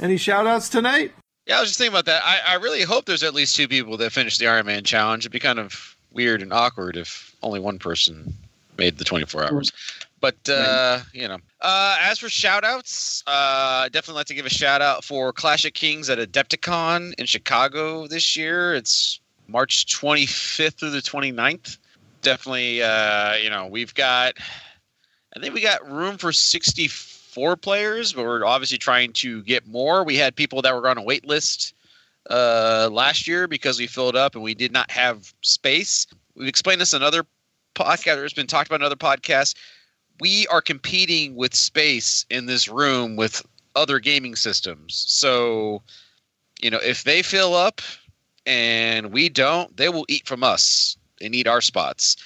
Any 0.00 0.16
shout 0.16 0.46
outs 0.46 0.68
tonight? 0.68 1.12
Yeah, 1.46 1.58
I 1.58 1.60
was 1.60 1.70
just 1.70 1.78
thinking 1.78 1.94
about 1.94 2.04
that. 2.06 2.22
I, 2.24 2.52
I 2.52 2.54
really 2.56 2.82
hope 2.82 3.06
there's 3.06 3.22
at 3.22 3.34
least 3.34 3.56
two 3.56 3.68
people 3.68 3.96
that 3.96 4.12
finish 4.12 4.38
the 4.38 4.44
Ironman 4.44 4.84
challenge. 4.84 5.22
It'd 5.22 5.32
be 5.32 5.40
kind 5.40 5.58
of 5.58 5.96
weird 6.12 6.42
and 6.42 6.52
awkward 6.52 6.96
if 6.96 7.34
only 7.42 7.58
one 7.60 7.78
person 7.78 8.34
made 8.76 8.98
the 8.98 9.04
24 9.04 9.44
hours. 9.44 9.72
But 10.20 10.48
uh, 10.48 11.00
you 11.12 11.28
know, 11.28 11.38
uh, 11.60 11.96
as 12.00 12.18
for 12.18 12.28
shout 12.28 12.64
outs, 12.64 13.22
uh, 13.26 13.84
I 13.84 13.88
definitely 13.92 14.18
like 14.18 14.26
to 14.26 14.34
give 14.34 14.46
a 14.46 14.50
shout 14.50 14.82
out 14.82 15.04
for 15.04 15.32
Clash 15.32 15.64
of 15.64 15.74
Kings 15.74 16.10
at 16.10 16.18
Adepticon 16.18 17.14
in 17.14 17.26
Chicago 17.26 18.06
this 18.06 18.36
year. 18.36 18.74
It's 18.74 19.20
March 19.46 19.86
25th 19.86 20.78
through 20.78 20.90
the 20.90 20.98
29th. 21.00 21.78
Definitely, 22.20 22.82
uh, 22.82 23.34
you 23.36 23.48
know, 23.48 23.66
we've 23.66 23.94
got, 23.94 24.34
I 25.36 25.40
think 25.40 25.54
we 25.54 25.60
got 25.60 25.88
room 25.88 26.18
for 26.18 26.32
64 26.32 27.56
players, 27.56 28.12
but 28.12 28.24
we're 28.24 28.44
obviously 28.44 28.78
trying 28.78 29.12
to 29.14 29.42
get 29.44 29.66
more. 29.66 30.02
We 30.04 30.16
had 30.16 30.34
people 30.34 30.62
that 30.62 30.74
were 30.74 30.88
on 30.88 30.98
a 30.98 31.02
wait 31.02 31.26
list 31.26 31.74
uh, 32.28 32.88
last 32.90 33.28
year 33.28 33.46
because 33.46 33.78
we 33.78 33.86
filled 33.86 34.16
up 34.16 34.34
and 34.34 34.42
we 34.42 34.54
did 34.54 34.72
not 34.72 34.90
have 34.90 35.32
space. 35.42 36.06
We've 36.34 36.48
explained 36.48 36.80
this 36.80 36.92
in 36.92 37.02
other 37.02 37.24
podcast. 37.76 38.24
it's 38.24 38.34
been 38.34 38.48
talked 38.48 38.68
about 38.68 38.80
in 38.80 38.86
other 38.86 38.96
podcasts 38.96 39.54
we 40.20 40.46
are 40.48 40.60
competing 40.60 41.36
with 41.36 41.54
space 41.54 42.26
in 42.30 42.46
this 42.46 42.68
room 42.68 43.16
with 43.16 43.44
other 43.76 43.98
gaming 43.98 44.36
systems. 44.36 45.04
So, 45.06 45.82
you 46.60 46.70
know, 46.70 46.78
if 46.78 47.04
they 47.04 47.22
fill 47.22 47.54
up 47.54 47.80
and 48.46 49.12
we 49.12 49.28
don't, 49.28 49.76
they 49.76 49.88
will 49.88 50.06
eat 50.08 50.26
from 50.26 50.42
us 50.42 50.96
and 51.20 51.34
eat 51.34 51.46
our 51.46 51.60
spots. 51.60 52.16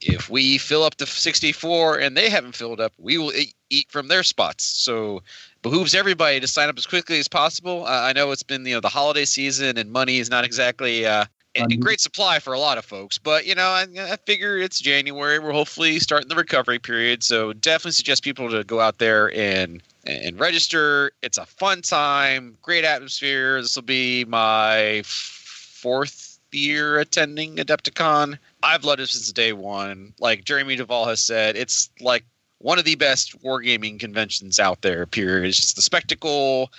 If 0.00 0.30
we 0.30 0.58
fill 0.58 0.84
up 0.84 0.96
the 0.96 1.06
64 1.06 1.98
and 1.98 2.16
they 2.16 2.30
haven't 2.30 2.54
filled 2.54 2.80
up, 2.80 2.92
we 2.98 3.18
will 3.18 3.32
eat 3.70 3.90
from 3.90 4.08
their 4.08 4.22
spots. 4.22 4.64
So, 4.64 5.22
behooves 5.62 5.94
everybody 5.96 6.38
to 6.38 6.46
sign 6.46 6.68
up 6.68 6.78
as 6.78 6.86
quickly 6.86 7.18
as 7.18 7.26
possible. 7.26 7.84
Uh, 7.84 8.02
I 8.02 8.12
know 8.12 8.30
it's 8.30 8.44
been 8.44 8.64
you 8.64 8.74
know 8.74 8.80
the 8.80 8.88
holiday 8.88 9.24
season 9.24 9.76
and 9.76 9.90
money 9.90 10.18
is 10.18 10.30
not 10.30 10.44
exactly 10.44 11.04
uh, 11.04 11.24
in, 11.56 11.72
in 11.72 11.78
um, 11.78 11.80
great 11.80 12.00
supply 12.00 12.38
for 12.38 12.52
a 12.52 12.58
lot 12.58 12.78
of 12.78 12.84
folks. 12.84 13.18
But 13.18 13.46
you 13.46 13.54
know, 13.54 13.68
I, 13.68 13.86
I 13.98 14.16
figure 14.26 14.58
it's 14.58 14.78
January. 14.78 15.38
We're 15.38 15.52
hopefully 15.52 15.98
starting 15.98 16.28
the 16.28 16.36
recovery 16.36 16.78
period, 16.78 17.22
so 17.22 17.52
definitely 17.52 17.92
suggest 17.92 18.22
people 18.22 18.50
to 18.50 18.64
go 18.64 18.80
out 18.80 18.98
there 18.98 19.34
and 19.34 19.82
and 20.04 20.38
register. 20.38 21.12
It's 21.22 21.38
a 21.38 21.46
fun 21.46 21.82
time, 21.82 22.56
great 22.62 22.84
atmosphere. 22.84 23.60
This 23.60 23.74
will 23.76 23.82
be 23.82 24.24
my 24.24 25.02
fourth 25.04 26.38
year 26.52 26.98
attending 26.98 27.56
Adepticon. 27.56 28.38
I've 28.62 28.84
loved 28.84 29.00
it 29.00 29.08
since 29.08 29.30
day 29.32 29.52
one. 29.52 30.12
Like 30.20 30.44
Jeremy 30.44 30.76
Duvall 30.76 31.06
has 31.06 31.22
said, 31.22 31.56
it's 31.56 31.90
like 32.00 32.24
one 32.58 32.78
of 32.78 32.84
the 32.84 32.94
best 32.94 33.40
wargaming 33.42 34.00
conventions 34.00 34.58
out 34.58 34.82
there. 34.82 35.06
Period. 35.06 35.48
It's 35.48 35.58
just 35.58 35.76
the 35.76 35.82
spectacle 35.82 36.72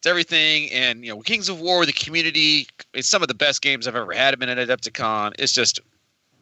it's 0.00 0.06
everything. 0.06 0.70
And 0.70 1.04
you 1.04 1.14
know, 1.14 1.20
Kings 1.20 1.50
of 1.50 1.60
War, 1.60 1.84
the 1.84 1.92
community, 1.92 2.66
it's 2.94 3.06
some 3.06 3.20
of 3.20 3.28
the 3.28 3.34
best 3.34 3.60
games 3.60 3.86
I've 3.86 3.94
ever 3.94 4.14
had. 4.14 4.38
Been 4.38 4.48
at 4.48 4.56
Adepticon. 4.56 5.34
It's 5.38 5.52
just 5.52 5.78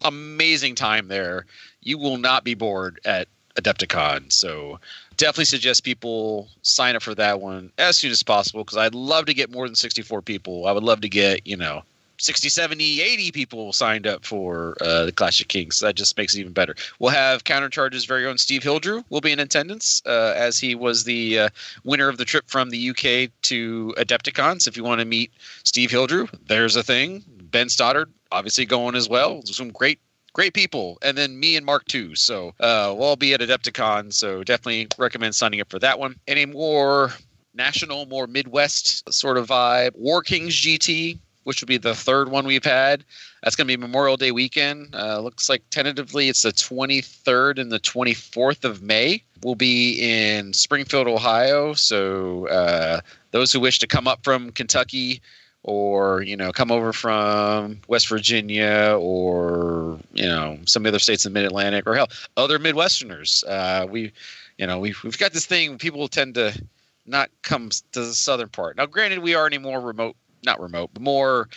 amazing 0.02 0.76
time 0.76 1.08
there. 1.08 1.44
You 1.80 1.98
will 1.98 2.18
not 2.18 2.44
be 2.44 2.54
bored 2.54 3.00
at 3.04 3.26
Adepticon. 3.56 4.32
So 4.32 4.78
definitely 5.16 5.46
suggest 5.46 5.82
people 5.82 6.48
sign 6.62 6.94
up 6.94 7.02
for 7.02 7.16
that 7.16 7.40
one 7.40 7.72
as 7.78 7.96
soon 7.96 8.12
as 8.12 8.22
possible 8.22 8.62
because 8.62 8.78
I'd 8.78 8.94
love 8.94 9.26
to 9.26 9.34
get 9.34 9.50
more 9.50 9.66
than 9.66 9.74
64 9.74 10.22
people. 10.22 10.68
I 10.68 10.72
would 10.72 10.84
love 10.84 11.00
to 11.00 11.08
get, 11.08 11.44
you 11.44 11.56
know, 11.56 11.82
60, 12.18 12.48
70, 12.48 13.00
80 13.00 13.32
people 13.32 13.72
signed 13.72 14.06
up 14.06 14.24
for 14.24 14.76
uh, 14.80 15.06
the 15.06 15.12
Clash 15.12 15.40
of 15.40 15.48
Kings. 15.48 15.78
That 15.80 15.94
just 15.94 16.16
makes 16.16 16.34
it 16.34 16.40
even 16.40 16.52
better. 16.52 16.74
We'll 16.98 17.12
have 17.12 17.44
Countercharge's 17.44 18.04
very 18.04 18.26
own 18.26 18.38
Steve 18.38 18.62
Hildrew 18.62 19.04
will 19.08 19.20
be 19.20 19.32
in 19.32 19.38
attendance 19.38 20.02
uh, 20.04 20.34
as 20.36 20.58
he 20.58 20.74
was 20.74 21.04
the 21.04 21.38
uh, 21.38 21.48
winner 21.84 22.08
of 22.08 22.18
the 22.18 22.24
trip 22.24 22.44
from 22.48 22.70
the 22.70 22.90
UK 22.90 23.30
to 23.42 23.94
Adepticon. 23.96 24.60
So 24.60 24.68
if 24.68 24.76
you 24.76 24.84
want 24.84 25.00
to 25.00 25.06
meet 25.06 25.32
Steve 25.62 25.90
Hildrew, 25.90 26.28
there's 26.46 26.76
a 26.76 26.82
thing. 26.82 27.24
Ben 27.50 27.68
Stoddard, 27.68 28.10
obviously 28.32 28.66
going 28.66 28.94
as 28.94 29.08
well. 29.08 29.42
Some 29.44 29.70
great 29.70 30.00
great 30.34 30.54
people 30.54 30.98
and 31.02 31.18
then 31.18 31.40
me 31.40 31.56
and 31.56 31.66
mark 31.66 31.84
too 31.86 32.14
so 32.14 32.50
uh, 32.60 32.94
we'll 32.96 33.08
all 33.08 33.16
be 33.16 33.34
at 33.34 33.40
adepticon 33.40 34.12
so 34.12 34.44
definitely 34.44 34.86
recommend 34.96 35.34
signing 35.34 35.60
up 35.60 35.68
for 35.68 35.80
that 35.80 35.98
one 35.98 36.14
any 36.28 36.46
more 36.46 37.12
national 37.54 38.06
more 38.06 38.28
midwest 38.28 39.10
sort 39.12 39.36
of 39.36 39.48
vibe 39.48 39.90
war 39.96 40.22
kings 40.22 40.54
gt 40.54 41.18
which 41.44 41.60
would 41.60 41.68
be 41.68 41.78
the 41.78 41.94
third 41.94 42.30
one 42.30 42.46
we've 42.46 42.64
had. 42.64 43.04
That's 43.42 43.56
going 43.56 43.66
to 43.68 43.76
be 43.76 43.80
Memorial 43.80 44.16
Day 44.16 44.32
weekend. 44.32 44.94
Uh, 44.94 45.20
looks 45.20 45.48
like 45.48 45.62
tentatively 45.70 46.28
it's 46.28 46.42
the 46.42 46.52
23rd 46.52 47.58
and 47.58 47.72
the 47.72 47.80
24th 47.80 48.64
of 48.64 48.82
May. 48.82 49.22
We'll 49.42 49.54
be 49.54 49.98
in 50.00 50.52
Springfield, 50.52 51.06
Ohio. 51.06 51.74
So 51.74 52.48
uh, 52.48 53.00
those 53.30 53.52
who 53.52 53.60
wish 53.60 53.78
to 53.78 53.86
come 53.86 54.08
up 54.08 54.24
from 54.24 54.50
Kentucky 54.52 55.20
or 55.64 56.22
you 56.22 56.36
know 56.36 56.52
come 56.52 56.70
over 56.70 56.92
from 56.92 57.80
West 57.88 58.08
Virginia 58.08 58.96
or 58.98 59.98
you 60.14 60.26
know 60.26 60.58
some 60.66 60.80
of 60.80 60.84
the 60.84 60.90
other 60.90 60.98
states 60.98 61.26
in 61.26 61.32
the 61.32 61.38
Mid 61.38 61.46
Atlantic 61.46 61.86
or 61.86 61.94
hell 61.94 62.08
other 62.36 62.58
Midwesterners. 62.58 63.44
Uh, 63.46 63.86
we 63.86 64.12
you 64.56 64.66
know 64.66 64.78
we've 64.78 65.02
we've 65.02 65.18
got 65.18 65.32
this 65.32 65.46
thing. 65.46 65.76
People 65.78 66.08
tend 66.08 66.34
to 66.34 66.58
not 67.06 67.30
come 67.42 67.70
to 67.70 68.00
the 68.00 68.14
southern 68.14 68.48
part. 68.48 68.76
Now, 68.76 68.86
granted, 68.86 69.20
we 69.20 69.34
are 69.34 69.46
any 69.46 69.58
more 69.58 69.80
remote 69.80 70.16
not 70.44 70.60
remote, 70.60 70.90
but 70.92 71.02
more 71.02 71.48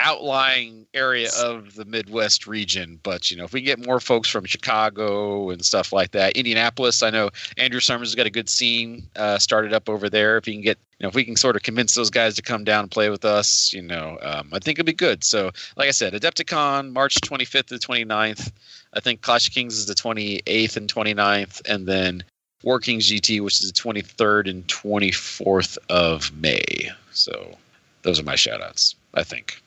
outlying 0.00 0.86
area 0.94 1.28
of 1.38 1.74
the 1.74 1.84
Midwest 1.84 2.46
region. 2.46 2.98
But 3.02 3.30
you 3.30 3.36
know, 3.36 3.44
if 3.44 3.52
we 3.52 3.60
get 3.60 3.84
more 3.84 4.00
folks 4.00 4.28
from 4.28 4.44
Chicago 4.44 5.50
and 5.50 5.64
stuff 5.64 5.92
like 5.92 6.12
that, 6.12 6.36
Indianapolis, 6.36 7.02
I 7.02 7.10
know 7.10 7.30
Andrew 7.56 7.80
Summers 7.80 8.08
has 8.08 8.14
got 8.14 8.26
a 8.26 8.30
good 8.30 8.48
scene 8.48 9.08
uh, 9.16 9.38
started 9.38 9.72
up 9.72 9.88
over 9.88 10.08
there. 10.08 10.36
If 10.38 10.48
you 10.48 10.54
can 10.54 10.62
get, 10.62 10.78
you 10.98 11.04
know, 11.04 11.08
if 11.08 11.14
we 11.14 11.24
can 11.24 11.36
sort 11.36 11.56
of 11.56 11.62
convince 11.62 11.94
those 11.94 12.10
guys 12.10 12.34
to 12.36 12.42
come 12.42 12.64
down 12.64 12.84
and 12.84 12.90
play 12.90 13.10
with 13.10 13.24
us, 13.24 13.72
you 13.72 13.82
know, 13.82 14.18
um, 14.22 14.48
I 14.52 14.58
think 14.58 14.78
it'd 14.78 14.86
be 14.86 14.92
good. 14.92 15.22
So, 15.22 15.50
like 15.76 15.88
I 15.88 15.92
said, 15.92 16.14
Adepticon, 16.14 16.92
March 16.92 17.16
25th 17.16 17.66
to 17.66 17.74
29th. 17.76 18.50
I 18.92 19.00
think 19.00 19.20
Clash 19.20 19.46
of 19.46 19.54
Kings 19.54 19.76
is 19.76 19.86
the 19.86 19.94
28th 19.94 20.76
and 20.76 20.92
29th, 20.92 21.62
and 21.68 21.86
then 21.86 22.24
War 22.62 22.80
Kings 22.80 23.08
GT, 23.08 23.42
which 23.42 23.60
is 23.60 23.70
the 23.70 23.80
23rd 23.80 24.50
and 24.50 24.66
24th 24.66 25.78
of 25.88 26.34
May. 26.36 26.90
So 27.12 27.56
those 28.02 28.20
are 28.20 28.24
my 28.24 28.36
shout 28.36 28.62
outs, 28.62 28.94
I 29.14 29.22
think. 29.22 29.60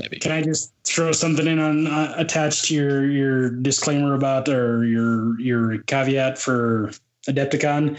Maybe. 0.00 0.18
Can 0.18 0.32
I 0.32 0.42
just 0.42 0.72
throw 0.84 1.10
something 1.10 1.46
in 1.46 1.58
on 1.58 1.86
uh, 1.88 2.14
attached 2.16 2.66
to 2.66 2.74
your 2.74 3.10
your 3.10 3.50
disclaimer 3.50 4.14
about 4.14 4.48
or 4.48 4.84
your 4.84 5.38
your 5.40 5.78
caveat 5.82 6.38
for 6.38 6.92
Adepticon 7.28 7.98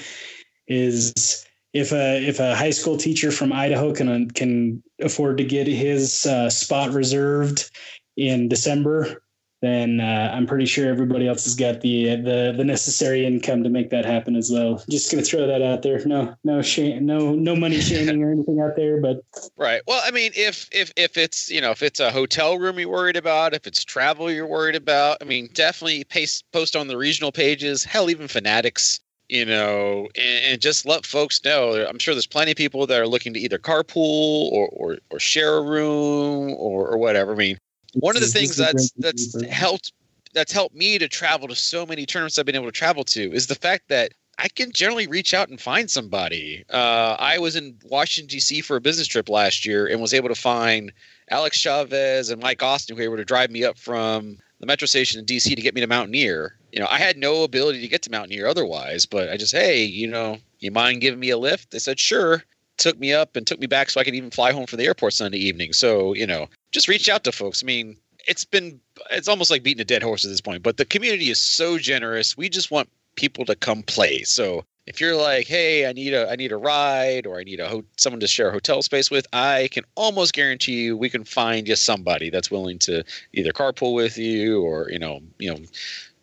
is 0.67 1.45
if 1.73 1.91
a 1.91 2.25
if 2.25 2.39
a 2.39 2.55
high 2.55 2.69
school 2.69 2.95
teacher 2.95 3.31
from 3.31 3.51
Idaho 3.51 3.93
can 3.93 4.31
can 4.31 4.81
afford 5.01 5.37
to 5.39 5.43
get 5.43 5.67
his 5.67 6.25
uh, 6.25 6.49
spot 6.49 6.91
reserved 6.91 7.69
in 8.15 8.47
December, 8.47 9.21
then 9.61 9.99
uh, 9.99 10.31
I'm 10.33 10.47
pretty 10.47 10.65
sure 10.65 10.89
everybody 10.89 11.27
else 11.27 11.43
has 11.43 11.55
got 11.55 11.81
the 11.81 12.15
the 12.15 12.53
the 12.55 12.63
necessary 12.63 13.25
income 13.25 13.63
to 13.63 13.69
make 13.69 13.89
that 13.89 14.05
happen 14.05 14.35
as 14.35 14.49
well. 14.49 14.81
Just 14.89 15.11
gonna 15.11 15.23
throw 15.23 15.47
that 15.47 15.61
out 15.61 15.81
there. 15.81 16.03
No, 16.05 16.33
no 16.45 16.61
shame, 16.61 17.05
no 17.05 17.33
no 17.33 17.55
money 17.55 17.81
shaming 17.81 18.23
or 18.23 18.31
anything 18.31 18.61
out 18.61 18.75
there, 18.77 19.01
but 19.01 19.21
right. 19.57 19.81
Well, 19.85 20.01
I 20.05 20.11
mean, 20.11 20.31
if 20.35 20.69
if 20.71 20.93
if 20.95 21.17
it's 21.17 21.49
you 21.49 21.59
know 21.59 21.71
if 21.71 21.83
it's 21.83 21.99
a 21.99 22.11
hotel 22.11 22.57
room 22.57 22.79
you're 22.79 22.89
worried 22.89 23.17
about, 23.17 23.53
if 23.53 23.67
it's 23.67 23.83
travel 23.83 24.31
you're 24.31 24.47
worried 24.47 24.75
about, 24.75 25.17
I 25.21 25.25
mean, 25.25 25.49
definitely 25.53 26.05
paste, 26.05 26.45
post 26.53 26.75
on 26.75 26.87
the 26.87 26.97
regional 26.97 27.31
pages. 27.31 27.83
Hell, 27.83 28.09
even 28.09 28.27
Fanatics. 28.27 28.99
You 29.27 29.45
know, 29.45 30.07
and, 30.15 30.45
and 30.45 30.61
just 30.61 30.87
let 30.87 31.05
folks 31.05 31.43
know. 31.45 31.85
I'm 31.87 31.99
sure 31.99 32.15
there's 32.15 32.25
plenty 32.25 32.49
of 32.49 32.57
people 32.57 32.87
that 32.87 32.99
are 32.99 33.07
looking 33.07 33.31
to 33.35 33.39
either 33.39 33.59
carpool 33.59 34.49
or 34.51 34.69
or, 34.71 34.97
or 35.11 35.19
share 35.19 35.57
a 35.57 35.61
room 35.61 36.55
or, 36.57 36.87
or 36.87 36.97
whatever. 36.97 37.33
I 37.33 37.35
mean, 37.35 37.59
one 37.93 38.15
of 38.15 38.21
the 38.21 38.27
things 38.27 38.57
that's 38.57 38.91
that's 38.97 39.41
helped 39.45 39.93
that's 40.33 40.51
helped 40.51 40.75
me 40.75 40.97
to 40.97 41.07
travel 41.07 41.47
to 41.47 41.55
so 41.55 41.85
many 41.85 42.05
tournaments 42.05 42.37
I've 42.37 42.45
been 42.45 42.55
able 42.55 42.65
to 42.65 42.71
travel 42.71 43.03
to 43.05 43.33
is 43.33 43.47
the 43.47 43.55
fact 43.55 43.89
that 43.89 44.13
I 44.37 44.47
can 44.47 44.71
generally 44.71 45.07
reach 45.07 45.33
out 45.33 45.49
and 45.49 45.59
find 45.59 45.91
somebody. 45.91 46.63
Uh, 46.69 47.17
I 47.19 47.39
was 47.39 47.57
in 47.57 47.77
Washington 47.83 48.29
D.C. 48.29 48.61
for 48.61 48.77
a 48.77 48.81
business 48.81 49.07
trip 49.07 49.27
last 49.27 49.65
year 49.65 49.85
and 49.85 49.99
was 49.99 50.13
able 50.13 50.29
to 50.29 50.35
find 50.35 50.93
Alex 51.29 51.57
Chavez 51.57 52.29
and 52.29 52.41
Mike 52.41 52.63
Austin 52.63 52.95
who 52.95 53.01
were 53.01 53.05
able 53.05 53.17
to 53.17 53.25
drive 53.25 53.51
me 53.51 53.65
up 53.65 53.77
from 53.77 54.37
the 54.61 54.65
metro 54.65 54.85
station 54.85 55.19
in 55.19 55.25
D.C. 55.25 55.53
to 55.53 55.61
get 55.61 55.75
me 55.75 55.81
to 55.81 55.87
Mountaineer. 55.87 56.55
You 56.71 56.79
know, 56.79 56.87
I 56.89 56.99
had 56.99 57.17
no 57.17 57.43
ability 57.43 57.81
to 57.81 57.87
get 57.87 58.01
to 58.03 58.11
Mountaineer 58.11 58.47
otherwise, 58.47 59.05
but 59.05 59.29
I 59.29 59.35
just, 59.35 59.53
hey, 59.53 59.83
you 59.83 60.07
know, 60.07 60.37
you 60.59 60.71
mind 60.71 61.01
giving 61.01 61.19
me 61.19 61.31
a 61.31 61.37
lift? 61.37 61.71
They 61.71 61.79
said, 61.79 61.99
sure. 61.99 62.43
Took 62.77 62.97
me 62.97 63.11
up 63.11 63.35
and 63.35 63.45
took 63.45 63.59
me 63.59 63.67
back 63.67 63.89
so 63.89 63.99
I 63.99 64.05
could 64.05 64.15
even 64.15 64.31
fly 64.31 64.53
home 64.53 64.65
from 64.65 64.79
the 64.79 64.85
airport 64.85 65.11
Sunday 65.11 65.39
evening. 65.39 65.73
So, 65.73 66.13
you 66.13 66.25
know, 66.25 66.47
just 66.71 66.87
reach 66.87 67.09
out 67.09 67.23
to 67.23 67.31
folks. 67.31 67.63
I 67.63 67.65
mean, 67.65 67.97
it's 68.27 68.45
been 68.45 68.79
it's 69.11 69.27
almost 69.27 69.51
like 69.51 69.63
beating 69.63 69.81
a 69.81 69.85
dead 69.85 70.03
horse 70.03 70.25
at 70.25 70.29
this 70.31 70.41
point, 70.41 70.63
but 70.63 70.77
the 70.77 70.85
community 70.85 71.29
is 71.29 71.39
so 71.39 71.77
generous. 71.77 72.37
We 72.37 72.49
just 72.49 72.71
want 72.71 72.89
people 73.15 73.45
to 73.45 73.55
come 73.55 73.83
play. 73.83 74.23
So 74.23 74.63
if 74.85 74.99
you're 74.99 75.15
like, 75.15 75.47
hey, 75.47 75.87
I 75.87 75.93
need 75.93 76.13
a 76.13 76.29
I 76.29 76.35
need 76.35 76.51
a 76.51 76.57
ride 76.57 77.25
or 77.25 77.39
I 77.39 77.43
need 77.43 77.59
a 77.59 77.67
ho- 77.67 77.85
someone 77.97 78.19
to 78.21 78.27
share 78.27 78.49
a 78.49 78.51
hotel 78.51 78.81
space 78.81 79.11
with, 79.11 79.27
I 79.33 79.69
can 79.71 79.83
almost 79.95 80.33
guarantee 80.33 80.81
you 80.83 80.97
we 80.97 81.09
can 81.09 81.23
find 81.23 81.67
you 81.67 81.75
somebody 81.75 82.29
that's 82.29 82.49
willing 82.49 82.79
to 82.79 83.03
either 83.33 83.51
carpool 83.51 83.93
with 83.93 84.17
you 84.17 84.61
or 84.61 84.89
you 84.89 84.99
know 84.99 85.19
you 85.37 85.51
know 85.53 85.59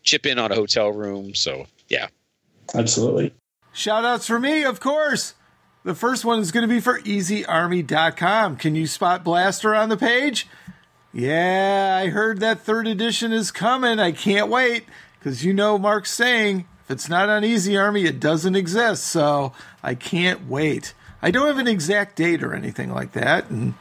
chip 0.03 0.27
in 0.27 0.39
on 0.39 0.53
a 0.53 0.55
hotel 0.55 0.93
room. 0.93 1.35
So 1.35 1.67
yeah, 1.89 2.09
absolutely. 2.75 3.35
Shout 3.73 4.05
outs 4.05 4.27
for 4.27 4.41
me, 4.41 4.65
of 4.65 4.81
course. 4.81 5.35
The 5.87 5.95
first 5.95 6.25
one 6.25 6.41
is 6.41 6.51
going 6.51 6.69
to 6.69 6.75
be 6.75 6.81
for 6.81 6.99
EasyArmy.com. 6.99 8.57
Can 8.57 8.75
you 8.75 8.89
spot 8.89 9.23
Blaster 9.23 9.73
on 9.73 9.89
the 9.89 9.97
page? 9.97 10.49
Yeah, 11.13 11.97
I 12.03 12.09
heard 12.09 12.41
that 12.41 12.59
third 12.59 12.89
edition 12.89 13.33
is 13.33 13.53
coming. 13.53 14.01
I 14.01 14.11
can't 14.11 14.49
wait 14.49 14.87
because 15.17 15.45
you 15.45 15.55
know 15.55 15.79
Mark's 15.79 16.11
saying 16.11 16.67
if 16.83 16.91
it's 16.91 17.09
not 17.09 17.29
on 17.29 17.45
Easy 17.45 17.77
Army, 17.77 18.05
it 18.05 18.19
doesn't 18.19 18.57
exist. 18.57 19.05
So 19.05 19.53
I 19.81 19.95
can't 19.95 20.49
wait. 20.49 20.93
I 21.23 21.31
don't 21.31 21.47
have 21.47 21.59
an 21.59 21.67
exact 21.67 22.17
date 22.17 22.43
or 22.43 22.55
anything 22.55 22.93
like 22.93 23.13
that. 23.13 23.49
And, 23.51 23.75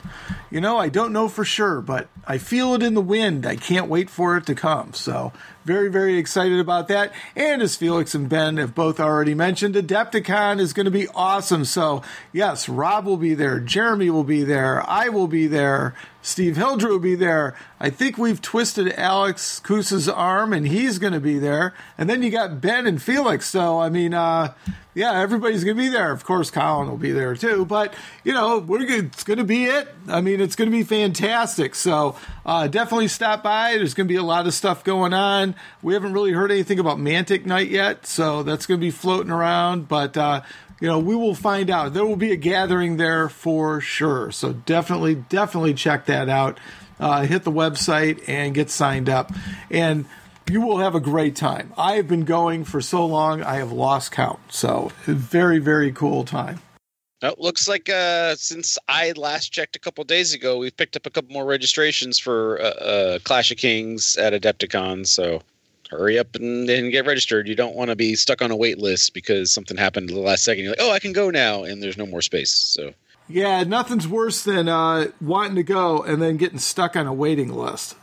you 0.50 0.62
know, 0.62 0.78
I 0.78 0.90
don't 0.90 1.12
know 1.12 1.28
for 1.28 1.44
sure, 1.44 1.82
but 1.82 2.08
I 2.26 2.38
feel 2.38 2.74
it 2.74 2.82
in 2.82 2.94
the 2.94 3.02
wind. 3.02 3.46
I 3.46 3.56
can't 3.56 3.88
wait 3.88 4.10
for 4.10 4.38
it 4.38 4.46
to 4.46 4.56
come. 4.56 4.94
So 4.94 5.34
very, 5.66 5.90
very 5.90 6.18
excited 6.18 6.60
about 6.60 6.88
that. 6.88 7.12
And 7.36 7.62
as 7.62 7.76
Felix 7.76 8.16
and 8.16 8.30
Ben 8.30 8.58
have 8.58 8.74
both 8.74 9.00
already 9.00 9.34
mentioned, 9.34 9.76
Adepticon 9.76 10.60
is 10.60 10.74
going 10.74 10.86
to 10.86 10.92
be 10.92 11.08
awesome. 11.10 11.66
So, 11.66 12.04
yes, 12.32 12.70
Rob 12.70 13.06
will 13.06 13.18
be 13.18 13.34
there, 13.34 13.60
Jeremy 13.60 14.10
will 14.10 14.24
be 14.24 14.44
there, 14.44 14.88
I 14.90 15.10
will 15.10 15.28
be 15.28 15.48
there, 15.48 15.94
Steve 16.26 16.56
Hildrew 16.56 17.00
be 17.00 17.14
there. 17.14 17.56
I 17.80 17.92
think 17.92 18.18
we've 18.18 18.42
twisted 18.42 18.92
Alex 18.94 19.62
Kusa's 19.64 20.10
arm, 20.10 20.54
and 20.54 20.68
he's 20.68 20.98
going 20.98 21.14
to 21.14 21.20
be 21.20 21.38
there. 21.38 21.76
And 22.00 22.10
then 22.10 22.24
you 22.24 22.32
got 22.32 22.60
Ben 22.60 22.88
and 22.88 23.00
Felix. 23.00 23.48
So, 23.48 23.80
I 23.80 23.90
mean, 23.90 24.16
uh, 24.16 24.56
yeah, 24.96 25.22
everybody's 25.22 25.64
going 25.64 25.78
to 25.78 25.84
be 25.84 25.90
there. 25.90 26.12
Of 26.12 26.24
course, 26.24 26.50
Colin 26.50 26.90
will 26.90 26.98
be 26.98 27.12
there 27.12 27.36
too. 27.36 27.64
But 27.64 27.94
you 28.24 28.34
know, 28.34 28.58
we're 28.58 28.82
it's 28.82 29.24
going 29.24 29.38
to 29.38 29.44
be 29.44 29.66
it. 29.66 29.88
I 30.08 30.22
mean, 30.22 30.42
it's 30.42 30.56
going 30.56 30.72
to 30.72 30.76
be 30.76 30.84
fantastic. 30.84 31.76
So 31.76 32.16
uh, 32.44 32.68
definitely 32.68 33.10
stop 33.10 33.44
by. 33.44 33.74
There's 33.76 33.94
going 33.94 34.08
to 34.08 34.12
be 34.12 34.18
a 34.18 34.24
lot 34.24 34.48
of 34.48 34.54
stuff 34.56 34.84
going 34.84 35.14
on. 35.14 35.54
We 35.84 35.94
haven't 35.94 36.14
really 36.14 36.32
heard 36.32 36.50
anything 36.50 36.80
about 36.80 36.98
Mantic 36.98 37.46
Night 37.46 37.70
yet, 37.70 38.08
so 38.08 38.42
that's 38.42 38.66
going 38.66 38.80
to 38.80 38.86
be 38.86 38.92
floating 38.92 39.32
around. 39.32 39.88
But 39.88 40.18
uh, 40.18 40.42
you 40.80 40.88
know, 40.88 41.00
we 41.00 41.16
will 41.16 41.36
find 41.36 41.70
out. 41.70 41.94
There 41.94 42.06
will 42.06 42.16
be 42.16 42.32
a 42.32 42.38
gathering 42.38 42.98
there 42.98 43.30
for 43.30 43.82
sure. 43.82 44.32
So 44.32 44.54
definitely, 44.54 45.16
definitely 45.16 45.74
check 45.74 46.06
that 46.08 46.30
out. 46.30 46.60
Uh, 47.00 47.26
hit 47.26 47.44
the 47.44 47.52
website 47.52 48.24
and 48.28 48.54
get 48.54 48.70
signed 48.70 49.10
up. 49.10 49.32
And 49.70 50.06
you 50.50 50.62
will 50.62 50.78
have 50.78 50.96
a 50.96 51.00
great 51.00 51.36
time. 51.36 51.74
I 51.78 51.96
have 51.96 52.08
been 52.08 52.26
going 52.26 52.64
for 52.66 52.82
so 52.82 53.06
long, 53.06 53.42
I 53.42 53.56
have 53.56 53.72
lost 53.72 54.12
count. 54.12 54.40
So, 54.50 54.92
very, 55.06 55.60
very 55.60 55.92
cool 55.92 56.24
time. 56.24 56.60
Oh, 57.22 57.34
looks 57.38 57.68
like 57.68 57.90
uh, 57.90 58.36
since 58.36 58.78
I 58.88 59.14
last 59.14 59.52
checked 59.52 59.76
a 59.76 59.80
couple 59.80 60.04
days 60.04 60.34
ago, 60.34 60.58
we've 60.58 60.76
picked 60.76 60.96
up 60.96 61.06
a 61.06 61.10
couple 61.10 61.34
more 61.34 61.46
registrations 61.46 62.20
for 62.20 62.62
uh, 62.62 62.64
uh, 62.64 63.20
Clash 63.24 63.52
of 63.52 63.58
Kings 63.58 64.16
at 64.18 64.34
Adepticon. 64.34 65.08
So 65.08 65.42
hurry 65.90 66.20
up 66.20 66.36
and, 66.36 66.70
and 66.70 66.92
get 66.92 67.06
registered. 67.06 67.48
You 67.48 67.56
don't 67.56 67.76
want 67.76 67.90
to 67.90 67.96
be 67.96 68.16
stuck 68.16 68.42
on 68.42 68.52
a 68.52 68.56
wait 68.56 68.78
list 68.78 69.14
because 69.14 69.52
something 69.52 69.78
happened 69.78 70.10
the 70.10 70.20
last 70.20 70.44
second. 70.44 70.64
You're 70.64 70.74
like, 70.74 70.82
oh, 70.82 70.92
I 70.92 71.00
can 71.00 71.14
go 71.14 71.30
now, 71.30 71.64
and 71.64 71.82
there's 71.82 71.98
no 71.98 72.06
more 72.06 72.22
space. 72.22 72.52
So 72.52 72.94
yeah, 73.28 73.64
nothing's 73.64 74.08
worse 74.08 74.44
than 74.44 74.70
uh, 74.70 75.08
wanting 75.20 75.56
to 75.56 75.64
go 75.64 76.04
and 76.04 76.22
then 76.22 76.38
getting 76.38 76.60
stuck 76.60 76.96
on 76.96 77.08
a 77.08 77.14
waiting 77.14 77.52
list. 77.52 77.96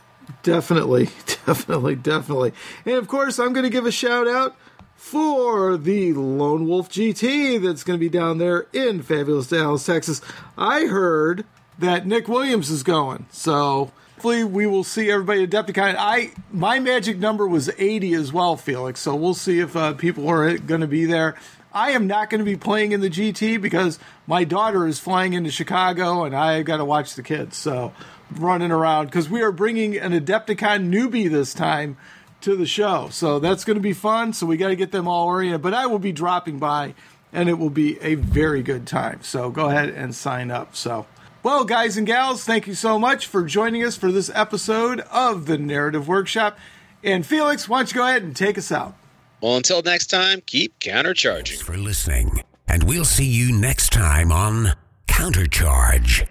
Definitely, 0.43 1.07
definitely, 1.47 1.97
definitely. 1.97 2.53
And 2.85 2.97
of 2.97 3.09
course, 3.09 3.39
I'm 3.39 3.53
going 3.53 3.65
to 3.65 3.71
give 3.71 3.87
a 3.87 3.93
shout 3.93 4.27
out 4.27 4.57
for 4.97 5.77
the 5.77 6.13
Lone 6.13 6.67
Wolf 6.67 6.89
GT 6.89 7.63
that's 7.63 7.85
going 7.85 7.99
to 7.99 8.01
be 8.01 8.09
down 8.09 8.39
there 8.39 8.67
in 8.73 9.03
fabulous 9.03 9.49
Dallas, 9.49 9.85
Texas. 9.85 10.21
I 10.57 10.87
heard 10.87 11.45
that 11.79 12.07
Nick 12.07 12.29
Williams 12.29 12.71
is 12.71 12.83
going, 12.83 13.27
so 13.31 13.93
hopefully 14.15 14.45
we 14.45 14.67
will 14.67 14.85
see 14.85 15.11
everybody 15.11 15.43
at 15.43 15.51
Adepticon. 15.51 15.97
I 15.99 16.33
my 16.53 16.79
magic 16.79 17.19
number 17.19 17.47
was 17.47 17.71
80 17.77 18.15
as 18.15 18.33
well, 18.33 18.57
Felix. 18.57 19.01
So 19.01 19.15
we'll 19.15 19.35
see 19.35 19.59
if 19.59 19.75
uh, 19.75 19.95
people 19.95 20.29
are 20.29 20.57
going 20.59 20.81
to 20.81 20.87
be 20.87 21.05
there. 21.05 21.37
I 21.73 21.93
am 21.93 22.07
not 22.07 22.31
going 22.31 22.39
to 22.39 22.45
be 22.45 22.57
playing 22.57 22.93
in 22.93 23.01
the 23.01 23.09
GT 23.09 23.61
because 23.61 23.99
my 24.27 24.45
daughter 24.45 24.87
is 24.87 24.99
flying 24.99 25.33
into 25.33 25.51
Chicago 25.51 26.25
and 26.25 26.37
I 26.37 26.63
got 26.63 26.77
to 26.77 26.85
watch 26.85 27.15
the 27.15 27.23
kids. 27.23 27.57
So 27.57 27.93
running 28.31 28.71
around 28.71 29.07
because 29.07 29.29
we 29.29 29.43
are 29.43 29.53
bringing 29.53 29.97
an 29.97 30.13
Adepticon 30.13 30.93
newbie 30.93 31.31
this 31.31 31.55
time 31.55 31.97
to 32.43 32.55
the 32.57 32.67
show. 32.67 33.09
So 33.11 33.39
that's 33.39 33.65
going 33.65 33.77
to 33.77 33.83
be 33.83 33.93
fun. 33.93 34.33
So 34.35 34.47
we 34.47 34.57
got 34.57 34.69
to 34.69 34.77
get 34.77 34.93
them 34.93 35.09
all 35.09 35.27
oriented. 35.27 35.63
But 35.63 35.75
I 35.75 35.87
will 35.87 35.99
be 35.99 36.13
dropping 36.13 36.59
by 36.59 36.95
and 37.33 37.49
it 37.49 37.55
will 37.55 37.71
be 37.71 37.99
a 38.01 38.15
very 38.15 38.63
good 38.63 38.87
time. 38.87 39.23
So 39.23 39.51
go 39.51 39.69
ahead 39.69 39.89
and 39.89 40.15
sign 40.15 40.51
up. 40.51 40.77
So, 40.77 41.07
well, 41.43 41.65
guys 41.65 41.97
and 41.97 42.07
gals, 42.07 42.45
thank 42.45 42.67
you 42.67 42.75
so 42.75 42.99
much 42.99 43.27
for 43.27 43.45
joining 43.45 43.85
us 43.85 43.97
for 43.97 44.13
this 44.13 44.31
episode 44.35 45.01
of 45.11 45.47
the 45.47 45.59
Narrative 45.59 46.07
Workshop. 46.07 46.57
And 47.03 47.27
Felix, 47.27 47.69
why 47.69 47.79
don't 47.79 47.93
you 47.93 48.01
go 48.01 48.07
ahead 48.07 48.23
and 48.23 48.37
take 48.37 48.57
us 48.57 48.71
out? 48.71 48.95
Well, 49.41 49.57
until 49.57 49.83
next 49.83 50.07
time, 50.07 50.41
keep 50.47 50.79
countercharging. 50.79 51.49
Thanks 51.49 51.63
for 51.63 51.77
listening, 51.77 52.43
and 52.69 52.85
we'll 52.85 53.05
see 53.05 53.27
you 53.27 53.53
next 53.53 53.93
time 53.93 54.31
on 54.31 54.75
Countercharge. 55.09 56.29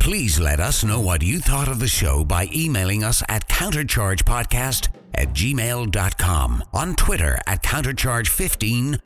Please 0.00 0.40
let 0.40 0.58
us 0.58 0.82
know 0.82 0.98
what 0.98 1.22
you 1.22 1.38
thought 1.38 1.68
of 1.68 1.78
the 1.78 1.86
show 1.86 2.24
by 2.24 2.48
emailing 2.52 3.04
us 3.04 3.22
at 3.28 3.48
counterchargepodcast 3.48 4.88
at 5.14 5.28
gmail.com, 5.28 6.64
on 6.72 6.94
Twitter 6.96 7.38
at 7.46 7.62
countercharge15. 7.62 9.00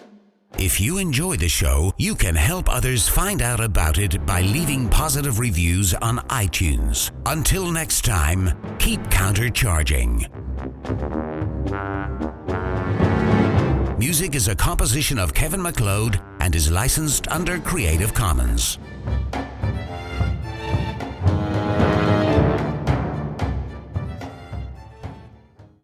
If 0.57 0.81
you 0.81 0.99
enjoy 0.99 1.37
the 1.37 1.49
show, 1.49 1.93
you 1.99 2.15
can 2.15 2.37
help 2.37 2.69
others 2.69 3.09
find 3.09 3.43
out 3.43 3.59
about 3.59 3.99
it 3.99 4.25
by 4.25 4.43
leaving 4.43 4.89
positive 4.89 5.41
reviews 5.41 5.95
on 5.95 6.19
iTunes. 6.29 7.11
Until 7.27 7.73
next 7.73 8.05
time, 8.05 8.57
keep 8.79 9.01
countercharging. 9.11 10.29
Music 13.99 14.37
is 14.37 14.47
a 14.47 14.55
composition 14.55 15.19
of 15.19 15.35
Kevin 15.35 15.61
MacLeod 15.61 16.21
and 16.39 16.55
is 16.55 16.71
licensed 16.71 17.27
under 17.29 17.59
Creative 17.59 18.15
Commons. 18.15 18.79